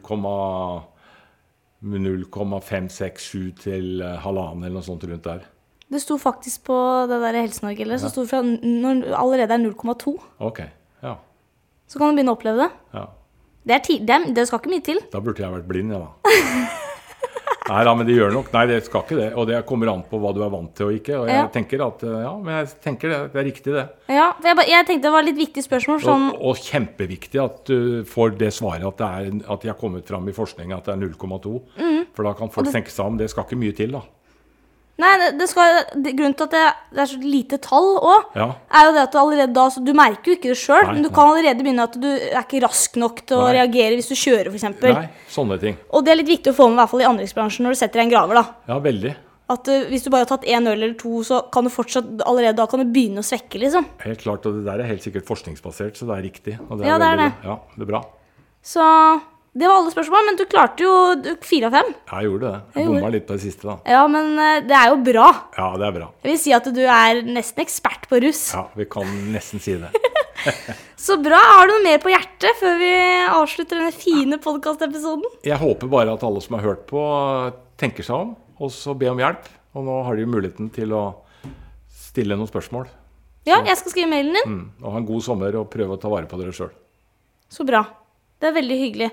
0,567 1.81 3.51
til 3.65 4.01
eh, 4.05 4.15
halvannen 4.23 4.63
eller 4.67 4.79
noe 4.79 4.87
sånt 4.87 5.03
rundt 5.09 5.27
der. 5.27 5.43
Det 5.87 6.01
sto 6.03 6.17
faktisk 6.19 6.67
på 6.67 6.77
det 7.09 7.19
der 7.23 7.41
Helse-Norge, 7.41 7.83
eller 7.83 7.99
så 7.99 8.11
sto 8.11 8.25
fra 8.27 8.41
når 8.43 9.05
allerede 9.15 9.55
er 9.55 9.63
0,2. 9.63 10.17
Ok. 10.43 10.59
Ja. 11.03 11.15
Så 11.87 11.99
kan 11.99 12.11
du 12.11 12.19
begynne 12.19 12.35
å 12.35 12.39
oppleve 12.39 12.67
det. 12.67 12.71
ja. 12.95 13.07
Det, 13.67 13.81
det, 14.07 14.13
er, 14.15 14.23
det 14.31 14.45
skal 14.47 14.61
ikke 14.61 14.71
mye 14.71 14.83
til. 14.85 14.99
Da 15.11 15.19
burde 15.19 15.43
jeg 15.43 15.51
vært 15.51 15.65
blind, 15.67 15.91
jeg, 15.91 15.99
da. 15.99 16.77
Nei 17.67 17.83
da, 17.83 17.93
men 17.99 18.07
det 18.07 18.15
gjør 18.15 18.31
nok 18.31 18.51
Nei, 18.53 18.65
det 18.69 18.77
skal 18.85 19.03
ikke 19.03 19.17
det. 19.19 19.27
Og 19.35 19.47
det 19.49 19.57
kommer 19.67 19.89
an 19.91 20.03
på 20.07 20.19
hva 20.23 20.33
du 20.35 20.41
er 20.45 20.51
vant 20.53 20.73
til 20.77 20.87
og 20.87 20.93
ikke. 20.97 21.17
Og 21.19 21.27
jeg 21.27 21.35
Ja. 21.41 21.47
tenker 21.51 21.83
at 21.87 22.03
eh, 22.07 22.17
Ja, 22.23 22.33
men 22.37 22.53
jeg 22.61 22.67
tenker 22.83 23.09
det. 23.11 23.19
Det 23.33 23.41
er 23.41 23.47
riktig, 23.49 23.73
det. 23.75 23.85
Ja, 24.09 24.27
for 24.39 24.47
jeg, 24.47 24.69
jeg 24.71 24.85
tenkte 24.87 25.07
det 25.09 25.15
var 25.17 25.23
litt 25.27 25.37
viktig 25.41 25.63
spørsmål. 25.65 26.01
Sånn, 26.05 26.27
Og, 26.35 26.41
og 26.51 26.55
kjempeviktig 26.63 27.41
at 27.43 27.63
du 27.67 28.03
får 28.07 28.37
det 28.39 28.53
svaret 28.55 28.85
at, 28.87 28.97
det 28.97 29.07
er, 29.07 29.51
at 29.51 29.61
de 29.61 29.67
har 29.73 29.79
kommet 29.79 30.07
fram 30.07 30.27
i 30.29 30.35
forskning 30.35 30.71
at 30.73 30.85
det 30.87 30.95
er 30.95 31.01
0,2. 31.03 31.57
Mm. 31.77 32.05
For 32.15 32.23
da 32.23 32.33
kan 32.39 32.49
folk 32.53 32.71
tenke 32.71 32.89
seg 32.93 33.05
om. 33.05 33.17
Det 33.19 33.29
skal 33.29 33.43
ikke 33.47 33.59
mye 33.59 33.75
til, 33.75 33.91
da. 33.91 34.01
Nei, 34.97 35.11
det, 35.21 35.27
det 35.39 35.47
skal, 35.51 35.83
det, 35.93 36.13
grunnen 36.17 36.33
til 36.37 36.47
at 36.47 36.55
det, 36.55 36.63
det 36.97 37.01
er 37.03 37.09
så 37.11 37.19
lite 37.21 37.59
tall 37.61 37.89
òg, 37.99 38.31
Ja. 38.35 38.47
er 38.79 38.87
jo 38.87 38.95
det 38.95 39.03
at 39.03 39.11
du 39.13 39.19
allerede 39.21 39.53
da 39.53 39.67
så 39.69 39.83
Du 39.85 39.93
merker 39.93 40.31
jo 40.33 40.37
ikke 40.39 40.49
det 40.53 40.57
sjøl, 40.57 40.87
men 40.89 41.03
du 41.03 41.09
nei. 41.09 41.15
kan 41.15 41.29
allerede 41.33 41.61
begynne 41.63 41.83
at 41.85 41.99
du 42.01 42.07
er 42.09 42.41
ikke 42.41 42.63
rask 42.65 42.97
nok 42.97 43.21
til 43.29 43.37
å 43.37 43.45
Nei. 43.47 43.53
reagere 43.59 43.95
hvis 43.99 44.09
du 44.09 44.15
kjører, 44.17 44.49
f.eks. 44.51 44.67
Nei, 44.81 45.05
sånne 45.29 45.59
ting. 45.61 45.77
Og 45.93 46.03
det 46.03 46.11
er 46.15 46.21
litt 46.23 46.31
viktig 46.33 46.51
å 46.53 46.57
få 46.57 46.67
med 46.69 46.79
i 46.79 46.81
hvert 46.81 46.93
fall 46.95 47.05
i 47.05 47.09
anleggsbransjen 47.11 47.63
når 47.67 47.77
du 47.77 47.81
setter 47.83 47.99
deg 48.01 48.05
i 48.05 48.07
en 48.09 48.13
graver. 48.15 48.41
da. 48.41 48.45
Ja, 48.73 48.79
veldig. 48.79 49.15
At 49.49 49.69
uh, 49.71 49.85
Hvis 49.87 50.03
du 50.03 50.09
bare 50.11 50.25
har 50.25 50.31
tatt 50.33 50.43
én 50.43 50.65
øl 50.67 50.73
eller 50.75 50.97
to, 50.99 51.21
så 51.23 51.37
kan 51.53 51.63
du 51.63 51.69
fortsatt 51.71 52.09
allerede 52.27 52.57
da 52.57 52.65
kan 52.67 52.81
du 52.83 52.89
begynne 52.91 53.21
å 53.23 53.23
svekke. 53.23 53.61
liksom. 53.61 53.85
Helt 54.03 54.19
klart, 54.25 54.43
og 54.49 54.57
det 54.57 54.65
der 54.65 54.81
er 54.83 54.89
helt 54.89 55.05
sikkert 55.05 55.23
forskningsbasert, 55.29 55.95
så 55.95 56.03
det 56.09 56.17
er 56.17 56.25
riktig. 56.25 56.57
Og 56.67 56.81
det 56.81 56.89
Ja, 56.89 56.97
det 56.99 57.07
er 57.07 57.15
veldig 57.15 57.29
det. 57.31 57.47
Ja, 57.47 57.55
det 57.77 57.85
er 57.85 57.91
bra. 57.93 58.01
Så 58.67 58.83
det 59.57 59.65
var 59.65 59.79
alle 59.79 59.91
spørsmål, 59.93 60.25
men 60.27 60.37
du 60.37 60.43
klarte 60.49 60.85
jo 60.85 60.91
fire 61.45 61.69
av 61.69 61.77
fem. 61.79 61.87
Jeg 62.11 62.27
gjorde 62.27 62.51
det. 62.51 62.59
Jeg 62.75 62.83
Jeg 62.83 62.91
bomma 62.91 63.09
litt 63.15 63.25
på 63.29 63.37
det 63.37 63.43
siste, 63.43 63.65
da. 63.65 63.77
Ja, 63.89 64.03
men 64.11 64.33
uh, 64.37 64.59
det 64.67 64.75
er 64.77 64.91
jo 64.91 64.99
bra. 65.07 65.29
Ja, 65.57 65.69
det 65.81 65.87
er 65.87 65.95
bra. 65.95 66.09
Jeg 66.23 66.31
vil 66.33 66.39
si 66.43 66.53
at 66.57 66.69
du 66.75 66.83
er 66.83 67.21
nesten 67.25 67.63
ekspert 67.65 68.05
på 68.11 68.21
russ. 68.21 68.43
Ja, 68.53 68.67
Vi 68.77 68.85
kan 68.91 69.09
nesten 69.33 69.63
si 69.63 69.77
det. 69.81 69.89
Så 71.07 71.17
bra. 71.21 71.39
Har 71.57 71.67
du 71.67 71.73
noe 71.73 71.83
mer 71.85 72.01
på 72.03 72.11
hjertet 72.13 72.59
før 72.59 72.77
vi 72.79 72.93
avslutter 73.33 73.81
denne 73.81 73.95
fine 73.95 74.39
podkastepisoden? 74.43 75.39
Jeg 75.47 75.59
håper 75.61 75.89
bare 75.91 76.13
at 76.13 76.25
alle 76.27 76.43
som 76.45 76.57
har 76.59 76.65
hørt 76.67 76.85
på, 76.89 77.01
tenker 77.81 78.05
seg 78.05 78.27
om, 78.27 78.35
og 78.61 78.73
så 78.73 78.95
be 78.97 79.09
om 79.11 79.21
hjelp. 79.21 79.49
Og 79.77 79.85
nå 79.85 79.99
har 80.05 80.17
de 80.17 80.25
jo 80.25 80.31
muligheten 80.31 80.71
til 80.73 80.93
å 80.97 81.03
stille 82.07 82.37
noen 82.37 82.49
spørsmål. 82.49 82.87
Ja, 83.47 83.61
jeg 83.63 83.77
skal 83.79 83.93
skrive 83.93 84.11
mailen 84.11 84.35
din. 84.35 84.57
Mm. 84.57 84.65
Og 84.83 84.91
ha 84.91 84.99
en 84.99 85.07
god 85.07 85.23
sommer 85.23 85.55
og 85.59 85.69
prøve 85.71 85.95
å 85.95 86.01
ta 86.01 86.11
vare 86.11 86.27
på 86.29 86.39
dere 86.39 86.53
sjøl. 86.55 86.73
Så 87.49 87.63
bra. 87.67 87.85
Det 88.41 88.49
er 88.49 88.57
veldig 88.57 88.77
hyggelig. 88.81 89.09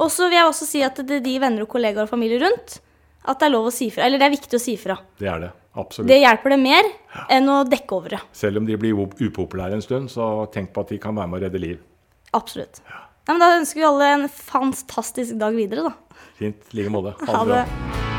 Og 0.00 0.08
så 0.12 0.28
vil 0.30 0.38
jeg 0.38 0.48
også 0.48 0.68
si 0.68 0.82
at 0.86 1.00
det 1.04 1.20
er 1.20 1.24
de 1.24 1.34
venner 1.42 1.66
og 1.66 1.70
kollegaer 1.72 2.06
og 2.06 2.12
familie 2.12 2.40
rundt, 2.42 2.78
at 3.28 3.40
det 3.40 3.48
er 3.50 3.52
lov 3.52 3.68
å 3.68 3.74
si 3.74 3.90
fra. 3.92 4.06
Eller 4.06 4.20
det 4.20 4.30
er 4.30 4.36
viktig 4.36 4.56
å 4.56 4.62
si 4.62 4.76
fra. 4.80 4.96
Det 5.20 5.28
er 5.28 5.44
det. 5.44 5.50
Absolutt. 5.78 6.08
Det 6.10 6.18
hjelper 6.18 6.54
det 6.54 6.58
mer 6.64 6.88
enn 7.30 7.46
å 7.52 7.60
dekke 7.68 7.94
over 7.94 8.16
det. 8.16 8.22
Selv 8.34 8.58
om 8.58 8.66
de 8.66 8.78
blir 8.80 8.96
upopulære 8.96 9.78
en 9.78 9.84
stund, 9.84 10.10
så 10.10 10.48
tenk 10.54 10.72
på 10.74 10.82
at 10.82 10.94
de 10.94 10.98
kan 11.02 11.14
være 11.14 11.30
med 11.30 11.38
å 11.38 11.44
redde 11.46 11.62
liv. 11.62 11.78
Absolutt. 12.34 12.82
Ja, 12.88 13.34
men 13.34 13.42
da 13.44 13.52
ønsker 13.60 13.82
vi 13.82 13.86
alle 13.86 14.12
en 14.16 14.28
fantastisk 14.34 15.38
dag 15.38 15.54
videre, 15.54 15.92
da. 15.92 16.22
Fint. 16.40 16.64
I 16.72 16.80
like 16.80 16.94
måte. 16.96 17.14
Ha 17.28 17.44
det. 17.46 18.09